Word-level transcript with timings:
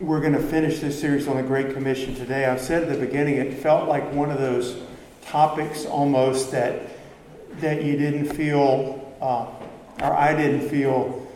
we're 0.00 0.20
going 0.20 0.32
to 0.32 0.40
finish 0.40 0.78
this 0.78 0.98
series 0.98 1.28
on 1.28 1.36
the 1.36 1.42
Great 1.42 1.74
Commission 1.74 2.14
today. 2.14 2.46
I've 2.46 2.60
said 2.60 2.84
at 2.84 2.88
the 2.88 3.06
beginning, 3.06 3.36
it 3.36 3.52
felt 3.52 3.86
like 3.86 4.14
one 4.14 4.30
of 4.30 4.38
those 4.38 4.78
topics 5.26 5.84
almost 5.84 6.52
that 6.52 6.80
that 7.58 7.84
you 7.84 7.98
didn't 7.98 8.32
feel, 8.32 9.14
uh, 9.20 9.46
or 10.02 10.16
I 10.16 10.34
didn't 10.34 10.70
feel 10.70 11.28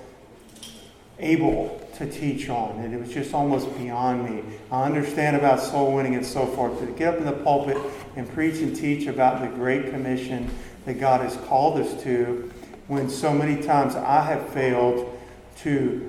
able 1.19 1.87
to 1.97 2.11
teach 2.11 2.49
on. 2.49 2.79
And 2.79 2.95
it 2.95 2.99
was 2.99 3.13
just 3.13 3.35
almost 3.35 3.77
beyond 3.77 4.25
me. 4.25 4.43
I 4.71 4.85
understand 4.85 5.37
about 5.37 5.61
soul 5.61 5.95
winning 5.95 6.15
and 6.15 6.25
so 6.25 6.47
forth, 6.47 6.81
but 6.81 6.87
to 6.87 6.93
get 6.93 7.15
up 7.15 7.19
in 7.19 7.27
the 7.27 7.33
pulpit 7.33 7.77
and 8.17 8.27
preach 8.33 8.63
and 8.63 8.75
teach 8.75 9.07
about 9.07 9.43
the 9.43 9.49
Great 9.49 9.91
Commission 9.91 10.49
that 10.87 10.95
God 10.95 11.21
has 11.21 11.37
called 11.49 11.79
us 11.79 12.03
to, 12.05 12.51
when 12.89 13.11
so 13.11 13.35
many 13.35 13.63
times 13.63 13.95
I 13.95 14.23
have 14.23 14.49
failed 14.49 15.21
to, 15.59 16.09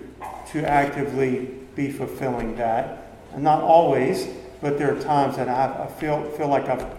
to 0.51 0.69
actively 0.69 1.64
be 1.75 1.91
fulfilling 1.91 2.55
that. 2.55 3.11
And 3.33 3.43
not 3.43 3.61
always, 3.61 4.27
but 4.61 4.77
there 4.77 4.95
are 4.95 4.99
times 4.99 5.35
that 5.37 5.49
I, 5.49 5.83
I 5.83 5.87
feel, 5.87 6.23
feel 6.31 6.47
like 6.47 6.69
I 6.69 6.89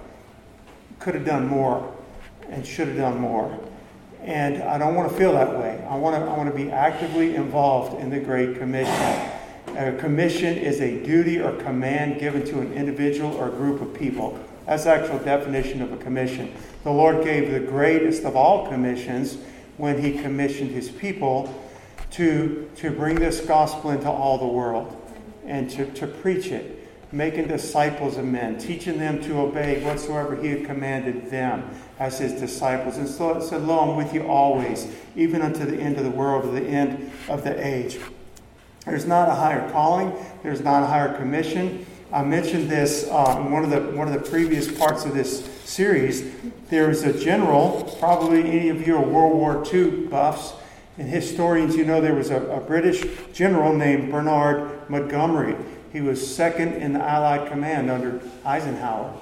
could 0.98 1.14
have 1.14 1.24
done 1.24 1.46
more 1.46 1.94
and 2.48 2.66
should 2.66 2.88
have 2.88 2.96
done 2.96 3.18
more. 3.18 3.58
And 4.22 4.62
I 4.62 4.76
don't 4.78 4.94
want 4.94 5.10
to 5.10 5.16
feel 5.16 5.32
that 5.32 5.58
way. 5.58 5.84
I 5.88 5.96
want 5.96 6.16
to, 6.16 6.30
I 6.30 6.36
want 6.36 6.50
to 6.50 6.56
be 6.56 6.70
actively 6.70 7.36
involved 7.36 8.00
in 8.00 8.10
the 8.10 8.20
Great 8.20 8.58
Commission. 8.58 9.30
A 9.76 9.92
commission 9.98 10.56
is 10.56 10.80
a 10.80 11.02
duty 11.04 11.40
or 11.40 11.52
command 11.52 12.18
given 12.18 12.44
to 12.46 12.60
an 12.60 12.72
individual 12.72 13.34
or 13.34 13.50
group 13.50 13.80
of 13.80 13.94
people. 13.94 14.38
That's 14.64 14.84
the 14.84 14.94
actual 14.94 15.18
definition 15.18 15.80
of 15.80 15.92
a 15.92 15.96
commission. 15.96 16.52
The 16.82 16.90
Lord 16.90 17.24
gave 17.24 17.52
the 17.52 17.60
greatest 17.60 18.24
of 18.24 18.36
all 18.36 18.68
commissions 18.68 19.38
when 19.76 20.00
He 20.02 20.18
commissioned 20.18 20.70
His 20.70 20.88
people 20.88 21.62
to, 22.16 22.70
to 22.76 22.90
bring 22.90 23.16
this 23.16 23.40
gospel 23.42 23.90
into 23.90 24.10
all 24.10 24.38
the 24.38 24.46
world 24.46 24.96
and 25.44 25.68
to, 25.70 25.84
to 25.92 26.06
preach 26.06 26.46
it, 26.46 26.88
making 27.12 27.46
disciples 27.46 28.16
of 28.16 28.24
men, 28.24 28.58
teaching 28.58 28.98
them 28.98 29.22
to 29.22 29.38
obey 29.38 29.84
whatsoever 29.84 30.34
He 30.34 30.48
had 30.48 30.64
commanded 30.64 31.30
them 31.30 31.68
as 31.98 32.18
his 32.18 32.32
disciples. 32.32 32.96
And 32.96 33.06
so 33.06 33.36
it 33.36 33.42
said, 33.42 33.62
Lo, 33.62 33.78
I'm 33.80 33.96
with 33.96 34.14
you 34.14 34.26
always, 34.26 34.90
even 35.14 35.42
unto 35.42 35.66
the 35.66 35.78
end 35.78 35.98
of 35.98 36.04
the 36.04 36.10
world, 36.10 36.44
to 36.44 36.50
the 36.50 36.66
end 36.66 37.12
of 37.28 37.44
the 37.44 37.64
age. 37.64 37.98
There's 38.86 39.06
not 39.06 39.28
a 39.28 39.34
higher 39.34 39.70
calling, 39.70 40.12
there's 40.42 40.62
not 40.62 40.84
a 40.84 40.86
higher 40.86 41.14
commission. 41.14 41.84
I 42.12 42.22
mentioned 42.22 42.70
this 42.70 43.08
uh, 43.10 43.42
in 43.44 43.52
one 43.52 43.64
of, 43.64 43.70
the, 43.70 43.80
one 43.96 44.08
of 44.08 44.14
the 44.14 44.30
previous 44.30 44.70
parts 44.78 45.04
of 45.04 45.12
this 45.12 45.44
series. 45.64 46.32
There 46.70 46.90
is 46.90 47.02
a 47.02 47.12
general, 47.18 47.94
probably 47.98 48.42
any 48.42 48.68
of 48.70 48.86
you 48.86 48.96
are 48.96 49.02
World 49.02 49.34
War 49.34 49.64
II 49.70 50.06
buffs 50.06 50.54
and 50.98 51.08
historians, 51.08 51.76
you 51.76 51.84
know 51.84 52.00
there 52.00 52.14
was 52.14 52.30
a, 52.30 52.40
a 52.46 52.60
British 52.60 53.04
general 53.32 53.72
named 53.72 54.10
Bernard 54.10 54.88
Montgomery. 54.88 55.56
He 55.92 56.00
was 56.00 56.34
second 56.34 56.74
in 56.74 56.92
the 56.92 57.02
Allied 57.02 57.50
command 57.50 57.90
under 57.90 58.20
Eisenhower 58.44 59.14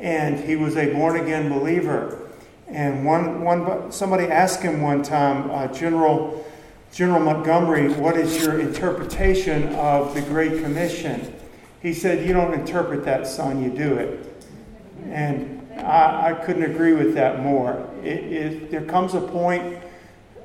and 0.00 0.38
he 0.38 0.56
was 0.56 0.76
a 0.76 0.92
born 0.92 1.20
again 1.20 1.48
believer. 1.48 2.28
And 2.68 3.04
one, 3.04 3.42
one, 3.42 3.90
somebody 3.90 4.24
asked 4.24 4.62
him 4.62 4.82
one 4.82 5.02
time, 5.02 5.50
uh, 5.50 5.68
General, 5.68 6.46
General 6.92 7.20
Montgomery, 7.20 7.92
what 7.94 8.16
is 8.16 8.42
your 8.42 8.60
interpretation 8.60 9.74
of 9.74 10.14
the 10.14 10.22
Great 10.22 10.62
Commission? 10.62 11.34
He 11.80 11.94
said, 11.94 12.26
You 12.26 12.32
don't 12.32 12.52
interpret 12.52 13.04
that, 13.04 13.26
son, 13.26 13.62
you 13.62 13.70
do 13.70 13.94
it. 13.94 14.44
And 15.06 15.66
I, 15.78 16.30
I 16.30 16.44
couldn't 16.44 16.64
agree 16.64 16.92
with 16.92 17.14
that 17.14 17.42
more. 17.42 17.88
It, 18.02 18.32
it, 18.32 18.70
there 18.70 18.84
comes 18.84 19.14
a 19.14 19.20
point, 19.20 19.78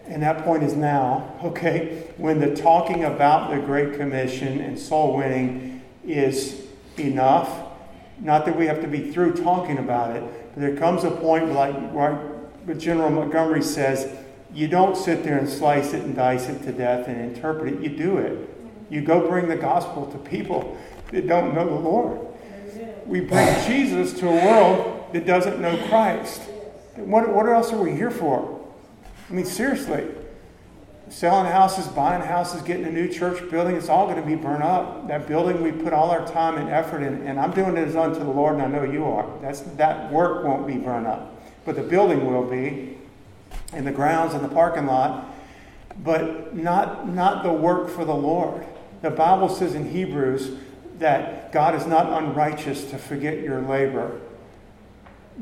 and 0.08 0.22
that 0.24 0.44
point 0.44 0.64
is 0.64 0.76
now, 0.76 1.38
okay, 1.44 2.08
when 2.18 2.40
the 2.40 2.56
talking 2.56 3.04
about 3.04 3.52
the 3.52 3.58
Great 3.58 3.96
Commission 3.96 4.60
and 4.60 4.78
soul 4.78 5.18
winning 5.18 5.82
is 6.06 6.62
enough 6.98 7.74
not 8.20 8.46
that 8.46 8.58
we 8.58 8.68
have 8.68 8.82
to 8.82 8.88
be 8.88 9.12
through 9.12 9.34
talking 9.34 9.78
about 9.78 10.16
it, 10.16 10.24
but 10.54 10.62
there 10.62 10.76
comes 10.78 11.04
a 11.04 11.12
point 11.12 11.52
like 11.52 11.76
what 11.92 12.78
General 12.78 13.10
Montgomery 13.10 13.62
says, 13.62 14.16
you 14.54 14.68
don't 14.68 14.96
sit 14.96 15.24
there 15.24 15.38
and 15.38 15.50
slice 15.50 15.94
it 15.94 16.04
and 16.04 16.16
dice 16.16 16.48
it 16.48 16.64
to 16.64 16.72
death 16.72 17.08
and 17.08 17.20
interpret 17.20 17.74
it. 17.74 17.82
You 17.82 17.90
do 17.90 18.18
it. 18.18 18.50
You 18.90 19.02
go 19.02 19.28
bring 19.28 19.48
the 19.48 19.56
gospel 19.56 20.06
to 20.12 20.18
people 20.18 20.78
that 21.12 21.28
don't 21.28 21.56
know 21.56 21.66
the 21.66 21.76
Lord. 21.76 22.28
We 23.06 23.20
bring 23.20 23.66
Jesus 23.66 24.18
to 24.20 24.28
a 24.28 24.46
world 24.46 25.08
that 25.12 25.26
doesn't 25.26 25.60
know 25.60 25.76
Christ. 25.88 26.42
What, 26.96 27.28
what 27.34 27.48
else 27.48 27.74
are 27.74 27.82
we 27.82 27.92
here 27.92 28.12
for? 28.12 28.53
I 29.30 29.34
mean, 29.34 29.46
seriously 29.46 30.08
selling 31.14 31.46
houses, 31.52 31.88
buying 31.88 32.22
houses, 32.22 32.62
getting 32.64 32.86
a 32.86 32.92
new 32.92 33.08
church 33.08 33.50
building, 33.52 33.76
it's 33.76 33.90
all 33.90 34.08
going 34.08 34.22
to 34.22 34.28
be 34.28 34.36
burned 34.36 34.64
up. 34.64 35.08
That 35.08 35.28
building 35.28 35.62
we 35.62 35.72
put 35.72 35.94
all 35.94 36.10
our 36.10 36.26
time 36.26 36.58
and 36.58 36.70
effort 36.70 37.04
in, 37.04 37.28
and 37.28 37.40
I'm 37.40 37.52
doing 37.52 37.78
it 37.78 37.88
as 37.88 37.96
unto 37.96 38.20
the 38.20 38.30
Lord, 38.30 38.56
and 38.56 38.64
I 38.64 38.68
know 38.68 38.84
you 38.84 39.06
are. 39.06 39.30
That's, 39.42 39.62
that 39.62 40.12
work 40.12 40.44
won't 40.44 40.66
be 40.66 40.78
burned 40.78 41.08
up. 41.08 41.40
But 41.66 41.76
the 41.76 41.84
building 41.84 42.26
will 42.26 42.50
be, 42.50 42.98
and 43.74 43.86
the 43.86 43.92
grounds 43.92 44.34
and 44.34 44.44
the 44.44 44.50
parking 44.50 44.88
lot, 44.88 45.26
but 46.04 46.56
not, 46.56 47.08
not 47.08 47.44
the 47.44 47.54
work 47.54 47.90
for 47.90 48.06
the 48.06 48.16
Lord. 48.16 48.66
The 49.02 49.12
Bible 49.12 49.50
says 49.50 49.76
in 49.76 49.92
Hebrews 49.92 50.58
that 50.98 51.52
God 51.52 51.76
is 51.76 51.86
not 51.86 52.24
unrighteous 52.24 52.90
to 52.90 52.98
forget 52.98 53.42
your 53.42 53.62
labor. 53.62 54.20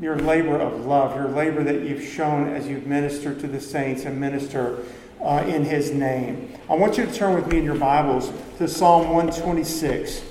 Your 0.00 0.16
labor 0.16 0.58
of 0.58 0.86
love, 0.86 1.14
your 1.14 1.28
labor 1.28 1.62
that 1.64 1.82
you've 1.82 2.02
shown 2.02 2.48
as 2.48 2.66
you've 2.66 2.86
ministered 2.86 3.40
to 3.40 3.46
the 3.46 3.60
saints 3.60 4.04
and 4.04 4.18
minister 4.18 4.78
uh, 5.20 5.44
in 5.46 5.64
his 5.64 5.92
name. 5.92 6.58
I 6.68 6.74
want 6.74 6.96
you 6.96 7.04
to 7.04 7.12
turn 7.12 7.34
with 7.34 7.46
me 7.46 7.58
in 7.58 7.64
your 7.64 7.76
Bibles 7.76 8.32
to 8.56 8.66
Psalm 8.68 9.10
126. 9.10 10.22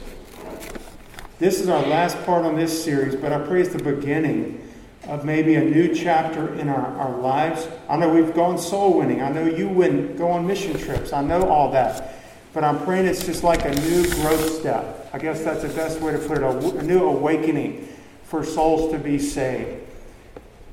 This 1.37 1.61
is 1.61 1.69
our 1.69 1.85
last 1.85 2.21
part 2.25 2.43
on 2.43 2.55
this 2.55 2.83
series, 2.83 3.15
but 3.15 3.31
I 3.31 3.39
pray 3.45 3.61
it's 3.61 3.73
the 3.73 3.83
beginning 3.83 4.67
of 5.07 5.25
maybe 5.25 5.55
a 5.55 5.63
new 5.63 5.93
chapter 5.93 6.53
in 6.55 6.67
our, 6.67 6.97
our 6.97 7.17
lives. 7.19 7.67
I 7.87 7.97
know 7.97 8.09
we've 8.09 8.33
gone 8.33 8.57
soul 8.57 8.97
winning. 8.97 9.21
I 9.21 9.29
know 9.29 9.45
you 9.45 9.69
win, 9.69 10.15
go 10.17 10.31
on 10.31 10.45
mission 10.45 10.77
trips. 10.77 11.13
I 11.13 11.21
know 11.21 11.47
all 11.47 11.71
that. 11.71 12.15
But 12.53 12.63
I'm 12.63 12.83
praying 12.83 13.05
it's 13.05 13.25
just 13.25 13.43
like 13.43 13.63
a 13.63 13.73
new 13.81 14.03
growth 14.15 14.59
step. 14.59 15.09
I 15.13 15.19
guess 15.19 15.43
that's 15.43 15.61
the 15.61 15.69
best 15.69 16.01
way 16.01 16.13
to 16.13 16.19
put 16.19 16.37
it 16.37 16.43
a, 16.43 16.77
a 16.79 16.83
new 16.83 17.05
awakening 17.05 17.87
for 18.31 18.45
souls 18.45 18.93
to 18.93 18.97
be 18.97 19.19
saved. 19.19 19.85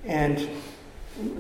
And 0.05 0.49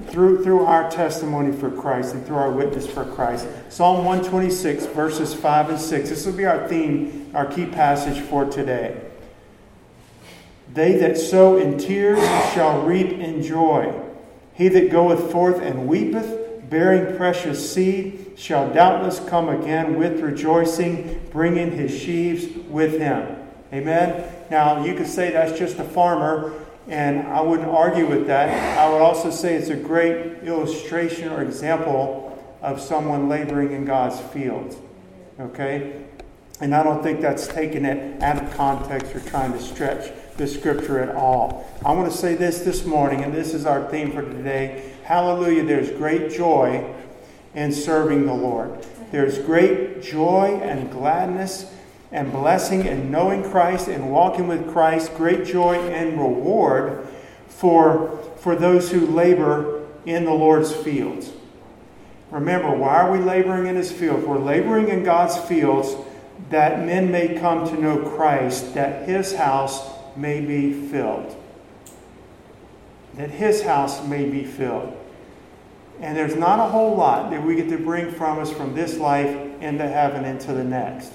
through, 0.08 0.42
through 0.42 0.66
our 0.66 0.90
testimony 0.90 1.56
for 1.56 1.70
Christ 1.70 2.12
and 2.12 2.26
through 2.26 2.38
our 2.38 2.50
witness 2.50 2.88
for 2.88 3.04
Christ. 3.04 3.46
Psalm 3.68 4.04
126, 4.04 4.86
verses 4.86 5.32
5 5.32 5.70
and 5.70 5.80
6. 5.80 6.08
This 6.08 6.26
will 6.26 6.32
be 6.32 6.44
our 6.44 6.66
theme, 6.66 7.30
our 7.34 7.46
key 7.46 7.66
passage 7.66 8.20
for 8.20 8.44
today. 8.44 9.00
They 10.74 10.96
that 10.96 11.16
sow 11.16 11.56
in 11.56 11.78
tears 11.78 12.18
shall 12.52 12.82
reap 12.82 13.12
in 13.12 13.40
joy. 13.44 13.94
He 14.54 14.66
that 14.66 14.90
goeth 14.90 15.30
forth 15.30 15.62
and 15.62 15.86
weepeth, 15.86 16.68
bearing 16.68 17.16
precious 17.16 17.72
seed, 17.72 18.32
shall 18.36 18.74
doubtless 18.74 19.20
come 19.20 19.48
again 19.48 19.96
with 19.96 20.18
rejoicing, 20.18 21.28
bringing 21.30 21.70
his 21.70 21.96
sheaves 21.96 22.48
with 22.68 22.98
him. 22.98 23.36
Amen. 23.72 24.34
Now, 24.50 24.84
you 24.84 24.94
could 24.94 25.06
say 25.06 25.30
that's 25.30 25.58
just 25.58 25.78
a 25.78 25.84
farmer 25.84 26.52
and 26.88 27.26
I 27.28 27.42
wouldn't 27.42 27.68
argue 27.68 28.06
with 28.06 28.26
that. 28.28 28.78
I 28.78 28.90
would 28.90 29.02
also 29.02 29.30
say 29.30 29.54
it's 29.54 29.68
a 29.68 29.76
great 29.76 30.42
illustration 30.42 31.28
or 31.28 31.42
example 31.42 32.24
of 32.62 32.80
someone 32.80 33.28
laboring 33.28 33.72
in 33.72 33.84
God's 33.84 34.18
field. 34.32 34.74
Okay? 35.38 36.04
And 36.60 36.74
I 36.74 36.82
don't 36.82 37.02
think 37.02 37.20
that's 37.20 37.46
taking 37.46 37.84
it 37.84 38.22
out 38.22 38.42
of 38.42 38.52
context 38.54 39.14
or 39.14 39.20
trying 39.20 39.52
to 39.52 39.60
stretch 39.60 40.10
the 40.38 40.46
scripture 40.46 40.98
at 40.98 41.14
all. 41.14 41.70
I 41.84 41.92
want 41.92 42.10
to 42.10 42.16
say 42.16 42.34
this 42.34 42.60
this 42.60 42.84
morning, 42.84 43.22
and 43.22 43.34
this 43.34 43.54
is 43.54 43.66
our 43.66 43.88
theme 43.90 44.12
for 44.12 44.22
today. 44.22 44.92
Hallelujah, 45.04 45.64
there's 45.64 45.90
great 45.90 46.32
joy 46.32 46.94
in 47.54 47.70
serving 47.72 48.26
the 48.26 48.34
Lord. 48.34 48.86
There's 49.12 49.38
great 49.38 50.02
joy 50.02 50.58
and 50.62 50.90
gladness 50.90 51.72
and 52.10 52.32
blessing 52.32 52.86
and 52.86 53.10
knowing 53.10 53.42
Christ 53.42 53.88
and 53.88 54.10
walking 54.10 54.48
with 54.48 54.70
Christ, 54.72 55.14
great 55.14 55.44
joy 55.44 55.74
and 55.74 56.18
reward 56.18 57.06
for, 57.48 58.18
for 58.38 58.56
those 58.56 58.90
who 58.90 59.06
labor 59.06 59.86
in 60.06 60.24
the 60.24 60.32
Lord's 60.32 60.72
fields. 60.72 61.30
Remember, 62.30 62.74
why 62.74 63.02
are 63.02 63.12
we 63.12 63.18
laboring 63.18 63.66
in 63.66 63.76
His 63.76 63.92
field? 63.92 64.24
We're 64.24 64.38
laboring 64.38 64.88
in 64.88 65.02
God's 65.02 65.36
fields 65.36 65.94
that 66.50 66.84
men 66.84 67.10
may 67.10 67.38
come 67.38 67.66
to 67.68 67.80
know 67.80 67.98
Christ, 68.10 68.74
that 68.74 69.08
His 69.08 69.34
house 69.34 69.88
may 70.16 70.40
be 70.40 70.88
filled. 70.88 71.36
That 73.14 73.30
His 73.30 73.62
house 73.62 74.06
may 74.06 74.28
be 74.28 74.44
filled. 74.44 74.94
And 76.00 76.16
there's 76.16 76.36
not 76.36 76.60
a 76.60 76.70
whole 76.70 76.96
lot 76.96 77.30
that 77.30 77.42
we 77.42 77.56
get 77.56 77.68
to 77.70 77.78
bring 77.78 78.12
from 78.12 78.38
us 78.38 78.52
from 78.52 78.74
this 78.74 78.98
life 78.98 79.28
into 79.60 79.88
heaven 79.88 80.24
into 80.24 80.52
the 80.52 80.62
next. 80.62 81.12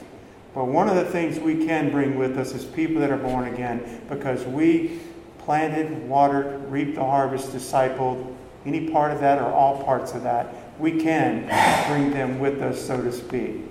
But 0.54 0.66
one 0.66 0.88
of 0.88 0.96
the 0.96 1.06
things 1.06 1.40
we 1.40 1.66
can 1.66 1.90
bring 1.90 2.18
with 2.18 2.38
us 2.38 2.54
is 2.54 2.64
people 2.64 3.02
that 3.02 3.10
are 3.10 3.18
born 3.18 3.52
again 3.52 4.02
because 4.08 4.44
we 4.46 5.00
planted, 5.40 6.08
watered, 6.08 6.72
reaped 6.72 6.96
the 6.96 7.04
harvest, 7.04 7.52
discipled, 7.52 8.36
any 8.66 8.90
part 8.90 9.12
of 9.12 9.20
that 9.20 9.40
or 9.40 9.52
all 9.52 9.84
parts 9.84 10.14
of 10.14 10.24
that, 10.24 10.54
we 10.80 11.02
can 11.02 11.46
bring 11.88 12.12
them 12.12 12.40
with 12.40 12.62
us, 12.62 12.82
so 12.86 13.02
to 13.02 13.12
speak. 13.12 13.62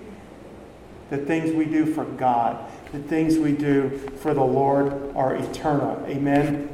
The 1.11 1.19
things 1.19 1.55
we 1.55 1.65
do 1.65 1.87
for 1.87 2.05
God, 2.05 2.71
the 2.93 2.99
things 2.99 3.39
we 3.39 3.53
do 3.53 3.91
for 4.21 4.35
the 4.35 4.45
Lord 4.45 5.15
are 5.17 5.35
eternal. 5.35 6.05
Amen. 6.07 6.69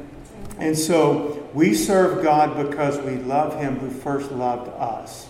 And 0.57 0.77
so 0.77 1.47
we 1.53 1.73
serve 1.73 2.23
God 2.23 2.69
because 2.69 2.99
we 2.99 3.15
love 3.15 3.59
Him 3.59 3.79
who 3.79 3.89
first 3.89 4.31
loved 4.31 4.69
us. 4.69 5.28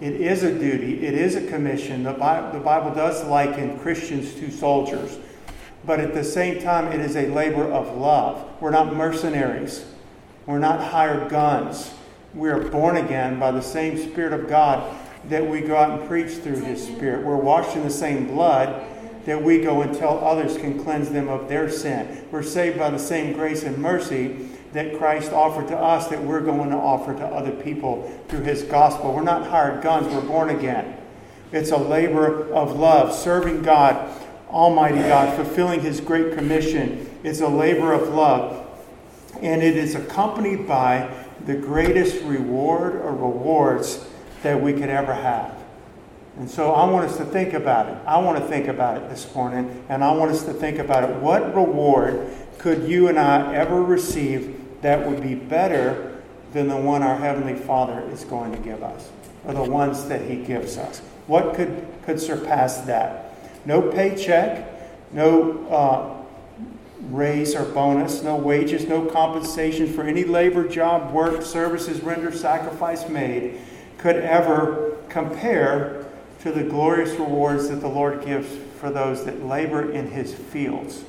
It 0.00 0.20
is 0.20 0.42
a 0.42 0.52
duty, 0.52 1.06
it 1.06 1.14
is 1.14 1.36
a 1.36 1.46
commission. 1.46 2.02
The 2.02 2.12
Bible, 2.12 2.58
the 2.58 2.62
Bible 2.62 2.94
does 2.94 3.24
liken 3.24 3.78
Christians 3.78 4.34
to 4.34 4.50
soldiers, 4.50 5.18
but 5.86 6.00
at 6.00 6.12
the 6.12 6.22
same 6.22 6.60
time, 6.60 6.92
it 6.92 7.00
is 7.00 7.16
a 7.16 7.28
labor 7.28 7.64
of 7.64 7.96
love. 7.96 8.46
We're 8.60 8.70
not 8.70 8.94
mercenaries, 8.94 9.86
we're 10.44 10.58
not 10.58 10.80
hired 10.80 11.30
guns. 11.30 11.92
We 12.34 12.50
are 12.50 12.60
born 12.60 12.98
again 12.98 13.40
by 13.40 13.50
the 13.52 13.62
same 13.62 13.96
Spirit 13.96 14.34
of 14.34 14.48
God 14.48 14.94
that 15.30 15.48
we 15.48 15.62
go 15.62 15.76
out 15.76 15.98
and 15.98 16.06
preach 16.06 16.32
through 16.32 16.60
His 16.60 16.86
Spirit. 16.86 17.24
We're 17.24 17.36
washed 17.36 17.74
in 17.74 17.82
the 17.82 17.90
same 17.90 18.26
blood 18.26 18.84
that 19.24 19.42
we 19.42 19.62
go 19.62 19.80
and 19.80 19.96
tell 19.96 20.18
others 20.18 20.58
can 20.58 20.78
cleanse 20.82 21.08
them 21.08 21.28
of 21.28 21.48
their 21.48 21.70
sin. 21.70 22.26
We're 22.30 22.42
saved 22.42 22.78
by 22.78 22.90
the 22.90 22.98
same 22.98 23.32
grace 23.32 23.62
and 23.62 23.78
mercy 23.78 24.50
that 24.76 24.98
Christ 24.98 25.32
offered 25.32 25.68
to 25.68 25.76
us 25.76 26.08
that 26.08 26.22
we're 26.22 26.42
going 26.42 26.68
to 26.68 26.76
offer 26.76 27.14
to 27.14 27.24
other 27.24 27.50
people 27.50 28.12
through 28.28 28.42
his 28.42 28.62
gospel. 28.62 29.14
We're 29.14 29.22
not 29.22 29.46
hired 29.46 29.82
guns, 29.82 30.12
we're 30.12 30.20
born 30.20 30.50
again. 30.50 30.98
It's 31.50 31.70
a 31.70 31.78
labor 31.78 32.52
of 32.52 32.76
love, 32.76 33.14
serving 33.14 33.62
God, 33.62 34.10
Almighty 34.50 34.98
God, 34.98 35.34
fulfilling 35.34 35.80
his 35.80 36.00
great 36.00 36.34
commission. 36.34 37.08
It's 37.22 37.40
a 37.40 37.48
labor 37.48 37.94
of 37.94 38.08
love. 38.08 38.66
And 39.40 39.62
it 39.62 39.78
is 39.78 39.94
accompanied 39.94 40.68
by 40.68 41.10
the 41.46 41.54
greatest 41.54 42.22
reward 42.24 42.96
or 42.96 43.12
rewards 43.12 44.06
that 44.42 44.60
we 44.60 44.74
could 44.74 44.90
ever 44.90 45.14
have. 45.14 45.54
And 46.38 46.50
so 46.50 46.72
I 46.72 46.84
want 46.90 47.08
us 47.08 47.16
to 47.16 47.24
think 47.24 47.54
about 47.54 47.88
it. 47.88 47.96
I 48.06 48.18
want 48.18 48.38
to 48.38 48.46
think 48.46 48.68
about 48.68 48.98
it 48.98 49.08
this 49.08 49.34
morning, 49.34 49.86
and 49.88 50.04
I 50.04 50.12
want 50.12 50.32
us 50.32 50.44
to 50.44 50.52
think 50.52 50.78
about 50.78 51.08
it. 51.08 51.16
What 51.16 51.54
reward 51.54 52.28
could 52.58 52.86
you 52.86 53.08
and 53.08 53.18
I 53.18 53.54
ever 53.54 53.82
receive 53.82 54.55
that 54.82 55.08
would 55.08 55.22
be 55.22 55.34
better 55.34 56.22
than 56.52 56.68
the 56.68 56.76
one 56.76 57.02
our 57.02 57.16
Heavenly 57.16 57.54
Father 57.54 58.00
is 58.12 58.24
going 58.24 58.52
to 58.52 58.58
give 58.58 58.82
us, 58.82 59.10
or 59.44 59.54
the 59.54 59.62
ones 59.62 60.08
that 60.08 60.22
He 60.22 60.36
gives 60.36 60.78
us? 60.78 61.00
What 61.26 61.54
could, 61.54 61.86
could 62.04 62.20
surpass 62.20 62.78
that? 62.82 63.34
No 63.66 63.82
paycheck, 63.82 64.66
no 65.12 65.66
uh, 65.68 66.22
raise 67.10 67.54
or 67.54 67.64
bonus, 67.64 68.22
no 68.22 68.36
wages, 68.36 68.86
no 68.86 69.06
compensation 69.06 69.92
for 69.92 70.04
any 70.04 70.24
labor, 70.24 70.66
job, 70.66 71.12
work, 71.12 71.42
services 71.42 72.02
rendered, 72.02 72.34
sacrifice 72.34 73.08
made 73.08 73.60
could 73.98 74.16
ever 74.16 74.96
compare 75.08 76.06
to 76.40 76.52
the 76.52 76.62
glorious 76.62 77.10
rewards 77.18 77.68
that 77.68 77.80
the 77.80 77.88
Lord 77.88 78.24
gives 78.24 78.48
for 78.78 78.90
those 78.90 79.24
that 79.24 79.44
labor 79.44 79.90
in 79.90 80.10
His 80.10 80.34
fields 80.34 81.02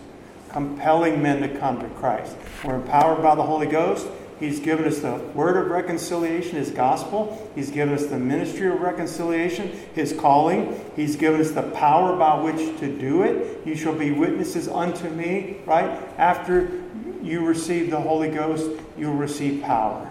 compelling 0.50 1.22
men 1.22 1.42
to 1.42 1.60
come 1.60 1.80
to 1.80 1.90
Christ. 1.90 2.36
We're 2.64 2.76
empowered 2.76 3.22
by 3.22 3.36
the 3.36 3.44
Holy 3.44 3.68
Ghost. 3.68 4.08
He's 4.40 4.60
given 4.60 4.86
us 4.86 5.00
the 5.00 5.16
word 5.34 5.58
of 5.58 5.72
reconciliation, 5.72 6.58
His 6.58 6.70
gospel. 6.70 7.52
He's 7.56 7.72
given 7.72 7.96
us 7.96 8.06
the 8.06 8.20
ministry 8.20 8.68
of 8.70 8.80
reconciliation, 8.82 9.72
His 9.96 10.14
calling. 10.14 10.80
He's 10.96 11.16
given 11.16 11.42
us 11.42 11.52
the 11.52 11.64
power 11.64 12.16
by 12.16 12.40
which 12.40 12.80
to 12.80 12.88
do 13.00 13.24
it. 13.24 13.66
You 13.66 13.76
shall 13.76 13.96
be 13.96 14.12
witnesses 14.12 14.68
unto 14.68 15.10
me, 15.10 15.58
right? 15.66 15.90
After 16.18 16.84
you 17.24 17.46
receive 17.46 17.90
the 17.90 18.00
Holy 18.00 18.30
Ghost, 18.30 18.70
you'll 18.98 19.16
receive 19.16 19.64
power. 19.64 20.08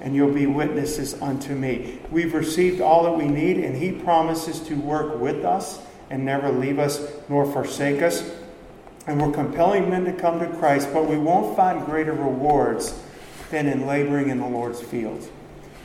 And 0.00 0.16
you'll 0.16 0.34
be 0.34 0.46
witnesses 0.46 1.14
unto 1.22 1.54
me. 1.54 2.00
We've 2.10 2.34
received 2.34 2.80
all 2.80 3.04
that 3.04 3.12
we 3.12 3.28
need, 3.28 3.58
and 3.58 3.76
He 3.76 3.92
promises 3.92 4.58
to 4.62 4.74
work 4.74 5.20
with 5.20 5.44
us 5.44 5.80
and 6.10 6.24
never 6.24 6.50
leave 6.50 6.80
us 6.80 7.00
nor 7.28 7.46
forsake 7.46 8.02
us 8.02 8.28
and 9.06 9.20
we're 9.20 9.32
compelling 9.32 9.90
men 9.90 10.04
to 10.04 10.12
come 10.12 10.38
to 10.40 10.46
Christ, 10.58 10.88
but 10.92 11.06
we 11.06 11.16
won't 11.16 11.56
find 11.56 11.84
greater 11.84 12.12
rewards 12.12 13.00
than 13.50 13.66
in 13.66 13.86
laboring 13.86 14.28
in 14.28 14.38
the 14.38 14.46
Lord's 14.46 14.80
fields. 14.80 15.28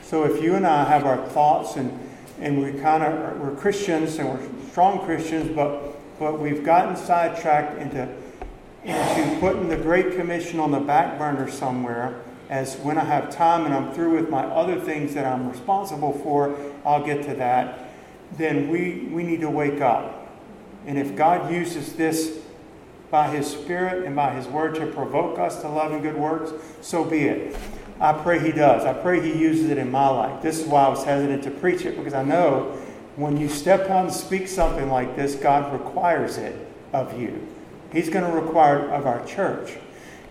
So 0.04 0.24
if 0.24 0.42
you 0.42 0.56
and 0.56 0.66
I 0.66 0.86
have 0.86 1.06
our 1.06 1.28
thoughts 1.30 1.76
and 1.76 2.00
and 2.40 2.62
we 2.62 2.80
kind 2.80 3.04
of 3.04 3.40
we're 3.40 3.56
Christians 3.56 4.18
and 4.20 4.30
we're 4.30 4.70
strong 4.70 5.06
Christians, 5.06 5.54
but 5.56 5.96
but 6.20 6.40
we've 6.40 6.64
gotten 6.64 6.96
sidetracked 6.96 7.80
into 7.80 8.08
into 8.84 9.38
putting 9.40 9.68
the 9.68 9.78
Great 9.78 10.16
Commission 10.16 10.60
on 10.60 10.72
the 10.72 10.80
back 10.80 11.18
burner 11.18 11.50
somewhere. 11.50 12.22
As 12.50 12.78
when 12.78 12.98
I 12.98 13.04
have 13.04 13.30
time 13.30 13.66
and 13.66 13.74
I'm 13.74 13.92
through 13.94 14.16
with 14.16 14.30
my 14.30 14.44
other 14.46 14.80
things 14.80 15.14
that 15.16 15.26
I'm 15.26 15.52
responsible 15.52 16.14
for, 16.14 16.58
I'll 16.86 17.06
get 17.06 17.26
to 17.26 17.34
that. 17.36 17.90
Then 18.38 18.70
we 18.70 19.10
we 19.12 19.24
need 19.24 19.42
to 19.42 19.50
wake 19.50 19.82
up. 19.82 20.30
And 20.86 20.98
if 20.98 21.16
God 21.18 21.52
uses 21.52 21.94
this 21.94 22.40
by 23.10 23.30
His 23.30 23.48
Spirit 23.48 24.06
and 24.06 24.16
by 24.16 24.34
His 24.34 24.48
Word 24.48 24.76
to 24.76 24.88
provoke 24.88 25.40
us 25.40 25.62
to 25.62 25.70
love 25.70 25.92
and 25.92 26.02
good 26.02 26.18
works, 26.18 26.52
so 26.82 27.04
be 27.04 27.26
it. 27.26 27.56
I 28.00 28.14
pray 28.14 28.40
He 28.40 28.52
does. 28.52 28.86
I 28.86 28.94
pray 28.94 29.22
He 29.22 29.40
uses 29.40 29.70
it 29.70 29.78
in 29.78 29.92
my 29.92 30.08
life. 30.08 30.42
This 30.42 30.60
is 30.60 30.68
why 30.68 30.86
I 30.86 30.90
was 30.90 31.04
hesitant 31.04 31.44
to 31.44 31.52
preach 31.52 31.86
it 31.86 31.98
because 31.98 32.14
I 32.14 32.24
know 32.24 32.78
when 33.16 33.38
you 33.38 33.50
step 33.50 33.90
out 33.90 34.06
and 34.06 34.14
speak 34.14 34.48
something 34.48 34.90
like 34.90 35.16
this, 35.16 35.36
God 35.36 35.74
requires 35.74 36.38
it 36.38 36.56
of 36.94 37.20
you. 37.20 37.48
He's 37.92 38.10
going 38.10 38.30
to 38.30 38.40
require 38.40 38.86
it 38.86 38.92
of 38.92 39.08
our 39.08 39.26
church. 39.26 39.74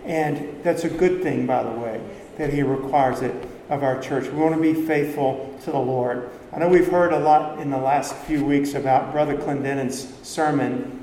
And 0.05 0.62
that's 0.62 0.84
a 0.84 0.88
good 0.88 1.23
thing, 1.23 1.46
by 1.46 1.64
the 1.64 1.70
way, 1.70 2.00
that 2.37 2.52
He 2.52 2.62
requires 2.62 3.23
it 3.23 3.34
of 3.69 3.82
our 3.82 4.00
church. 4.00 4.31
We 4.31 4.38
want 4.38 4.55
to 4.55 4.61
be 4.61 4.75
faithful 4.87 5.58
to 5.64 5.73
the 5.73 5.78
Lord. 5.78 6.31
I 6.52 6.61
know 6.61 6.69
we've 6.69 6.87
heard 6.87 7.12
a 7.12 7.19
lot 7.19 7.58
in 7.58 7.70
the 7.70 7.78
last 7.78 8.14
few 8.14 8.44
weeks 8.44 8.75
about 8.75 9.11
Brother 9.11 9.37
Clendenin's 9.37 10.14
sermon 10.23 10.95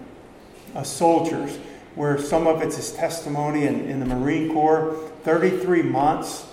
uh, 0.76 0.84
soldiers, 0.84 1.58
where 1.96 2.18
some 2.18 2.48
of 2.48 2.62
it's 2.62 2.78
his 2.78 2.92
testimony 2.94 3.66
in, 3.66 3.82
in 3.82 4.00
the 4.00 4.06
Marine 4.06 4.52
Corps, 4.52 4.96
33 5.24 5.84
months 5.84 6.46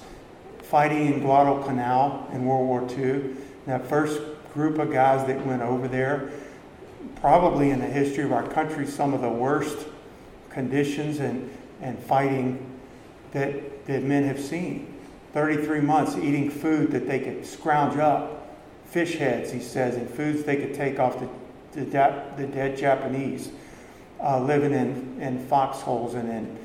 fighting 0.62 1.12
in 1.12 1.20
Guadalcanal 1.20 2.28
in 2.32 2.44
World 2.44 2.66
War 2.66 2.88
II. 2.90 3.34
That 3.66 3.86
first 3.86 4.20
group 4.54 4.78
of 4.78 4.92
guys 4.92 5.26
that 5.26 5.44
went 5.44 5.62
over 5.62 5.88
there, 5.88 6.30
probably 7.16 7.70
in 7.70 7.80
the 7.80 7.86
history 7.86 8.24
of 8.24 8.32
our 8.32 8.46
country, 8.46 8.86
some 8.86 9.14
of 9.14 9.20
the 9.20 9.28
worst 9.28 9.86
conditions 10.50 11.20
and, 11.20 11.50
and 11.80 11.98
fighting 11.98 12.64
that, 13.32 13.86
that 13.86 14.02
men 14.02 14.24
have 14.24 14.40
seen. 14.40 14.94
33 15.32 15.80
months 15.80 16.16
eating 16.16 16.50
food 16.50 16.90
that 16.90 17.06
they 17.06 17.20
could 17.20 17.46
scrounge 17.46 17.96
up, 17.98 18.56
fish 18.86 19.14
heads, 19.14 19.52
he 19.52 19.60
says, 19.60 19.96
and 19.96 20.08
foods 20.10 20.42
they 20.42 20.56
could 20.56 20.74
take 20.74 20.98
off 20.98 21.18
the, 21.20 21.28
the, 21.80 22.24
the 22.36 22.46
dead 22.46 22.76
Japanese 22.76 23.50
uh, 24.22 24.40
living 24.40 24.72
in, 24.72 25.20
in 25.20 25.46
foxholes 25.46 26.14
and 26.14 26.28
in 26.28 26.58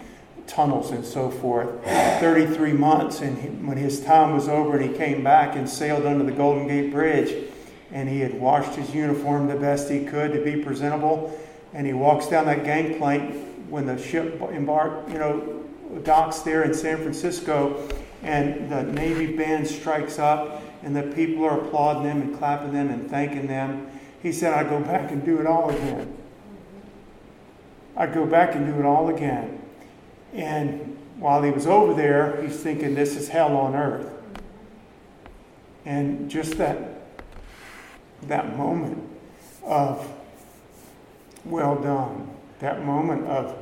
tunnels 0.47 0.91
and 0.91 1.03
so 1.03 1.29
forth. 1.29 1.83
33 1.83 2.73
months, 2.73 3.21
and 3.21 3.37
he, 3.37 3.47
when 3.47 3.77
his 3.77 4.03
time 4.03 4.33
was 4.33 4.47
over 4.47 4.77
and 4.77 4.91
he 4.91 4.97
came 4.97 5.23
back 5.23 5.55
and 5.55 5.69
sailed 5.69 6.05
under 6.05 6.23
the 6.23 6.31
Golden 6.31 6.67
Gate 6.67 6.91
Bridge, 6.91 7.49
and 7.91 8.09
he 8.09 8.19
had 8.19 8.39
washed 8.39 8.75
his 8.75 8.93
uniform 8.93 9.47
the 9.47 9.55
best 9.55 9.89
he 9.89 10.05
could 10.05 10.33
to 10.33 10.43
be 10.43 10.61
presentable, 10.61 11.39
and 11.73 11.85
he 11.87 11.93
walks 11.93 12.27
down 12.27 12.45
that 12.45 12.63
gangplank 12.63 13.35
when 13.69 13.85
the 13.85 13.97
ship 14.01 14.39
embarked, 14.41 15.09
you 15.09 15.17
know, 15.17 15.63
docks 16.03 16.39
there 16.39 16.63
in 16.63 16.73
San 16.73 16.97
Francisco, 16.97 17.87
and 18.21 18.71
the 18.71 18.83
Navy 18.83 19.35
band 19.35 19.67
strikes 19.67 20.19
up, 20.19 20.61
and 20.83 20.95
the 20.95 21.03
people 21.03 21.45
are 21.45 21.59
applauding 21.59 22.03
them 22.03 22.21
and 22.21 22.37
clapping 22.37 22.73
them 22.73 22.89
and 22.89 23.09
thanking 23.09 23.47
them. 23.47 23.87
He 24.21 24.31
said, 24.31 24.53
"I'd 24.53 24.69
go 24.69 24.79
back 24.79 25.11
and 25.11 25.23
do 25.23 25.39
it 25.39 25.45
all 25.45 25.69
again. 25.69 26.15
I'd 27.97 28.13
go 28.13 28.25
back 28.25 28.55
and 28.55 28.65
do 28.65 28.79
it 28.79 28.85
all 28.85 29.09
again. 29.09 29.61
And 30.33 30.97
while 31.17 31.41
he 31.41 31.51
was 31.51 31.65
over 31.65 31.93
there, 31.93 32.41
he's 32.41 32.59
thinking, 32.59 32.93
this 32.93 33.15
is 33.15 33.29
hell 33.29 33.55
on 33.55 33.75
earth. 33.75 34.11
And 35.85 36.29
just 36.29 36.57
that, 36.57 37.01
that 38.23 38.57
moment 38.57 39.01
of, 39.63 40.11
well 41.45 41.75
done, 41.75 42.29
that 42.59 42.83
moment 42.83 43.25
of, 43.27 43.55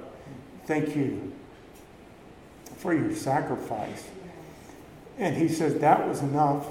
thank 0.65 0.95
you 0.95 1.31
for 2.77 2.93
your 2.93 3.13
sacrifice. 3.13 4.09
And 5.19 5.35
he 5.35 5.47
says, 5.47 5.79
that 5.79 6.07
was 6.07 6.21
enough. 6.21 6.67